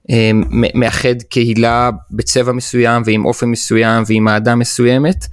אה, 0.09 0.31
מאחד 0.73 1.21
קהילה 1.29 1.89
בצבע 2.11 2.51
מסוים 2.51 3.01
ועם 3.05 3.25
אופן 3.25 3.45
מסוים 3.45 4.03
ועם 4.07 4.27
אהדה 4.27 4.55
מסוימת 4.55 5.25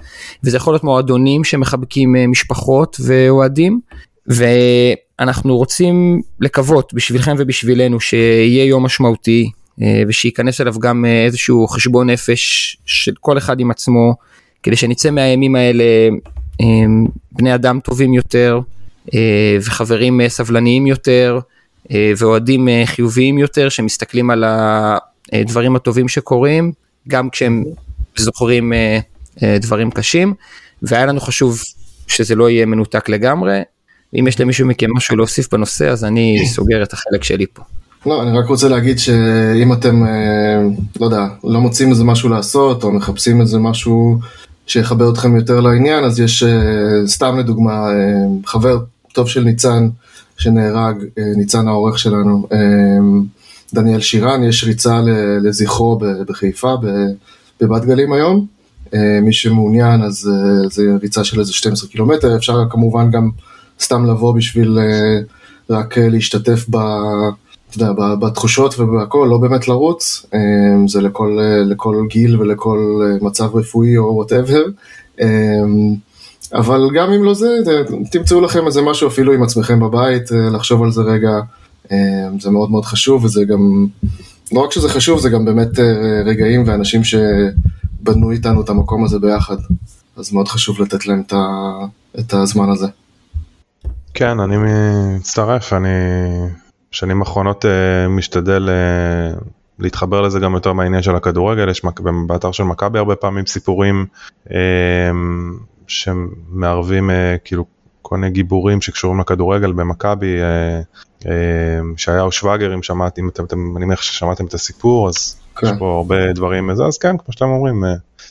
וזה 0.43 0.57
יכול 0.57 0.73
להיות 0.73 0.83
מועדונים 0.83 1.43
שמחבקים 1.43 2.15
אה, 2.15 2.27
משפחות 2.27 2.97
ואוהדים 3.05 3.79
ואנחנו 4.27 5.57
רוצים 5.57 6.21
לקוות 6.39 6.93
בשבילכם 6.93 7.35
ובשבילנו 7.37 7.99
שיהיה 7.99 8.65
יום 8.65 8.85
משמעותי 8.85 9.51
אה, 9.81 10.01
ושייכנס 10.07 10.61
אליו 10.61 10.79
גם 10.79 11.05
אה, 11.05 11.25
איזשהו 11.25 11.67
חשבון 11.67 12.09
נפש 12.09 12.77
של 12.85 13.13
כל 13.19 13.37
אחד 13.37 13.59
עם 13.59 13.71
עצמו, 13.71 14.15
כדי 14.63 14.75
שנצא 14.75 15.11
מהימים 15.11 15.55
האלה 15.55 15.83
אה, 16.61 16.65
בני 17.31 17.55
אדם 17.55 17.79
טובים 17.79 18.13
יותר 18.13 18.59
וחברים 19.61 20.27
סבלניים 20.27 20.87
יותר 20.87 21.39
ואוהדים 22.17 22.67
חיוביים 22.85 23.37
יותר 23.37 23.69
שמסתכלים 23.69 24.29
על 24.29 24.43
הדברים 25.33 25.75
הטובים 25.75 26.07
שקורים, 26.07 26.71
גם 27.07 27.29
כשהם 27.29 27.63
זוכרים 28.17 28.73
דברים 29.41 29.91
קשים, 29.91 30.33
והיה 30.81 31.05
לנו 31.05 31.19
חשוב 31.19 31.61
שזה 32.07 32.35
לא 32.35 32.49
יהיה 32.49 32.65
מנותק 32.65 33.09
לגמרי. 33.09 33.61
אם 34.19 34.27
יש 34.27 34.41
למישהו 34.41 34.67
מכם 34.67 34.87
משהו 34.95 35.17
להוסיף 35.17 35.53
בנושא 35.53 35.89
אז 35.89 36.05
אני 36.05 36.45
סוגר 36.45 36.83
את 36.83 36.93
החלק 36.93 37.23
שלי 37.23 37.45
פה. 37.53 37.63
לא, 38.05 38.23
אני 38.23 38.37
רק 38.37 38.47
רוצה 38.47 38.67
להגיד 38.67 38.99
שאם 38.99 39.73
אתם, 39.73 40.05
אה, 40.05 40.61
לא 40.99 41.05
יודע, 41.05 41.27
לא 41.43 41.61
מוצאים 41.61 41.89
איזה 41.89 42.03
משהו 42.03 42.29
לעשות, 42.29 42.83
או 42.83 42.91
מחפשים 42.91 43.41
איזה 43.41 43.59
משהו 43.59 44.19
שיחבר 44.67 45.11
אתכם 45.11 45.35
יותר 45.35 45.59
לעניין, 45.59 46.03
אז 46.03 46.19
יש, 46.19 46.43
אה, 46.43 47.07
סתם 47.07 47.37
לדוגמה, 47.37 47.71
אה, 47.71 47.95
חבר 48.45 48.79
טוב 49.13 49.27
של 49.27 49.43
ניצן, 49.43 49.89
שנהרג, 50.37 50.95
ניצן 51.35 51.67
העורך 51.67 51.99
שלנו, 51.99 52.47
דניאל 53.73 53.99
שירן, 53.99 54.43
יש 54.43 54.63
ריצה 54.63 55.01
לזכרו 55.43 55.99
בחיפה, 56.27 56.73
בבת 57.61 57.85
גלים 57.85 58.13
היום. 58.13 58.45
מי 59.21 59.33
שמעוניין, 59.33 60.01
אז 60.01 60.29
זה 60.71 60.83
ריצה 61.01 61.23
של 61.23 61.39
איזה 61.39 61.53
12 61.53 61.89
קילומטר, 61.89 62.35
אפשר 62.35 62.63
כמובן 62.69 63.11
גם 63.11 63.29
סתם 63.79 64.05
לבוא 64.05 64.35
בשביל 64.35 64.79
רק 65.69 65.97
להשתתף 65.97 66.65
ב... 66.69 66.77
יודע, 67.77 67.91
בתחושות 68.19 68.79
ובהכל, 68.79 69.27
לא 69.31 69.37
באמת 69.37 69.67
לרוץ, 69.67 70.25
אמ, 70.33 70.87
זה 70.87 71.01
לכל, 71.01 71.39
לכל 71.65 72.05
גיל 72.09 72.41
ולכל 72.41 73.01
אה, 73.03 73.25
מצב 73.25 73.55
רפואי 73.55 73.97
או 73.97 74.15
וואטאבר. 74.15 74.63
אמ, 75.21 75.95
אבל 76.53 76.89
גם 76.95 77.11
אם 77.11 77.23
לא 77.23 77.33
זה, 77.33 77.49
תמצאו 78.11 78.41
לכם 78.41 78.67
איזה 78.67 78.81
משהו 78.81 79.07
אפילו 79.07 79.33
עם 79.33 79.43
עצמכם 79.43 79.79
בבית, 79.79 80.23
לחשוב 80.31 80.83
על 80.83 80.91
זה 80.91 81.01
רגע, 81.01 81.31
זה 82.39 82.49
מאוד 82.49 82.71
מאוד 82.71 82.85
חשוב, 82.85 83.23
וזה 83.23 83.45
גם, 83.45 83.87
לא 84.51 84.59
רק 84.59 84.71
שזה 84.71 84.89
חשוב, 84.89 85.19
זה 85.19 85.29
גם 85.29 85.45
באמת 85.45 85.79
רגעים 86.25 86.63
ואנשים 86.65 87.01
שבנו 87.03 88.31
איתנו 88.31 88.61
את 88.61 88.69
המקום 88.69 89.05
הזה 89.05 89.19
ביחד, 89.19 89.57
אז 90.17 90.33
מאוד 90.33 90.47
חשוב 90.47 90.81
לתת 90.81 91.05
להם 91.05 91.23
את 92.19 92.33
הזמן 92.33 92.69
הזה. 92.69 92.87
כן, 94.17 94.39
אני 94.39 94.57
מצטרף, 94.57 95.73
אני 95.73 95.89
בשנים 96.91 97.21
האחרונות 97.21 97.65
uh, 97.65 97.67
משתדל 98.09 98.69
uh, 98.69 99.43
להתחבר 99.79 100.21
לזה 100.21 100.39
גם 100.39 100.53
יותר 100.53 100.73
מהעניין 100.73 101.01
של 101.01 101.15
הכדורגל, 101.15 101.69
יש 101.69 101.81
באתר 102.27 102.51
של 102.51 102.63
מכבי 102.63 102.99
הרבה 102.99 103.15
פעמים 103.15 103.45
סיפורים 103.45 104.05
uh, 104.47 104.51
שמערבים 105.87 107.09
כאילו 107.43 107.65
כל 108.01 108.17
מיני 108.17 108.31
גיבורים 108.31 108.81
שקשורים 108.81 109.19
לכדורגל 109.19 109.71
במכבי, 109.71 110.37
ישעיהו 111.95 112.31
שווגר, 112.31 112.73
אם 112.73 112.83
שמעתם, 112.83 113.23
אם 113.23 113.29
אתם, 113.29 113.77
אני 113.77 113.85
מניח 113.85 114.01
ששמעתם 114.01 114.45
את 114.45 114.53
הסיפור, 114.53 115.09
אז 115.09 115.39
כן. 115.55 115.67
יש 115.67 115.73
פה 115.79 115.95
הרבה 115.95 116.33
דברים, 116.33 116.69
אז 116.69 116.97
כן, 116.97 117.17
כמו 117.17 117.33
שאתם 117.33 117.45
אומרים, 117.45 117.83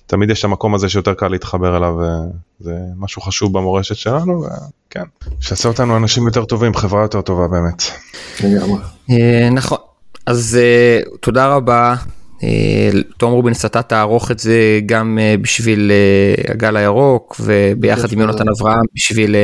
תמיד 0.07 0.31
יש 0.31 0.39
את 0.39 0.45
המקום 0.45 0.75
הזה 0.75 0.89
שיותר 0.89 1.15
קל 1.15 1.29
להתחבר 1.29 1.77
אליו, 1.77 1.95
זה 2.61 2.75
משהו 2.97 3.23
חשוב 3.23 3.53
במורשת 3.53 3.97
שלנו, 3.97 4.45
וכן, 4.89 5.05
שיעשה 5.41 5.69
אותנו 5.69 5.97
אנשים 5.97 6.27
יותר 6.27 6.45
טובים, 6.45 6.75
חברה 6.75 7.03
יותר 7.03 7.21
טובה 7.21 7.49
באמת. 7.49 7.83
אה, 9.11 9.49
נכון, 9.51 9.79
אז 10.27 10.59
אה, 10.61 10.99
תודה 11.21 11.47
רבה. 11.47 11.95
אה, 12.43 12.91
תום 13.19 13.33
רובינס 13.33 13.65
אתה 13.65 13.83
תערוך 13.83 14.31
את 14.31 14.39
זה 14.39 14.81
גם 14.87 15.19
בשביל 15.41 15.93
הגל 16.49 16.77
הירוק 16.77 17.37
וביחד 17.41 18.13
עם 18.13 18.21
יונתן 18.21 18.45
אברהם 18.59 18.85
בשביל 18.95 19.37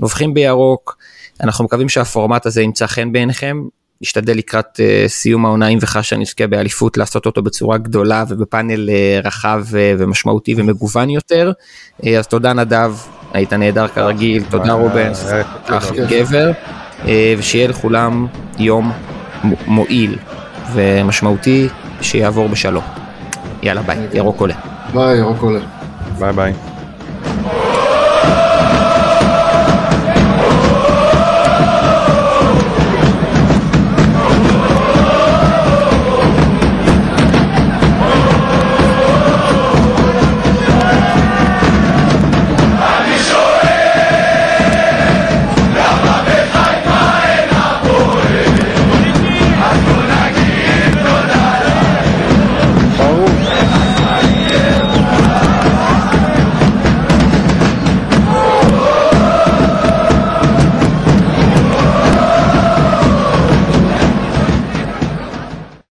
נובחים 0.00 0.34
בירוק. 0.34 0.96
אנחנו 1.40 1.64
מקווים 1.64 1.88
שהפורמט 1.88 2.46
הזה 2.46 2.62
ימצא 2.62 2.86
חן 2.86 3.12
בעיניכם 3.12 3.62
נשתדל 4.04 4.36
לקראת 4.36 4.64
uh, 4.76 5.08
סיום 5.08 5.46
העונה 5.46 5.68
אם 5.68 5.78
וחשה 5.80 6.16
נזכה 6.16 6.46
באליפות 6.46 6.96
לעשות 6.96 7.26
אותו 7.26 7.42
בצורה 7.42 7.78
גדולה 7.78 8.24
ובפאנל 8.28 8.88
uh, 8.88 9.26
רחב 9.26 9.64
uh, 9.70 9.74
ומשמעותי 9.98 10.54
ומגוון 10.56 11.10
יותר. 11.10 11.52
אה, 12.02 12.08
אז 12.08 12.26
תודה 12.26 12.52
נדב, 12.52 12.94
היית 13.32 13.52
נהדר 13.52 13.88
כרגיל, 13.88 14.44
תודה 14.50 14.72
רובנס, 14.72 15.26
אחלה 15.66 16.06
גבר, 16.06 16.52
אה, 17.02 17.06
ושיהיה 17.38 17.68
לכולם 17.68 18.26
יום 18.58 18.92
מועיל 19.66 20.16
ומשמעותי 20.72 21.68
שיעבור 22.00 22.48
בשלום. 22.48 22.84
יאללה 23.62 23.82
ביי, 23.82 23.98
ירוק 24.12 24.40
עולה. 24.40 24.54
ביי, 24.94 25.18
ירוק 25.18 25.42
עולה. 25.42 25.60
ביי 26.18 26.32
ביי. 26.32 26.52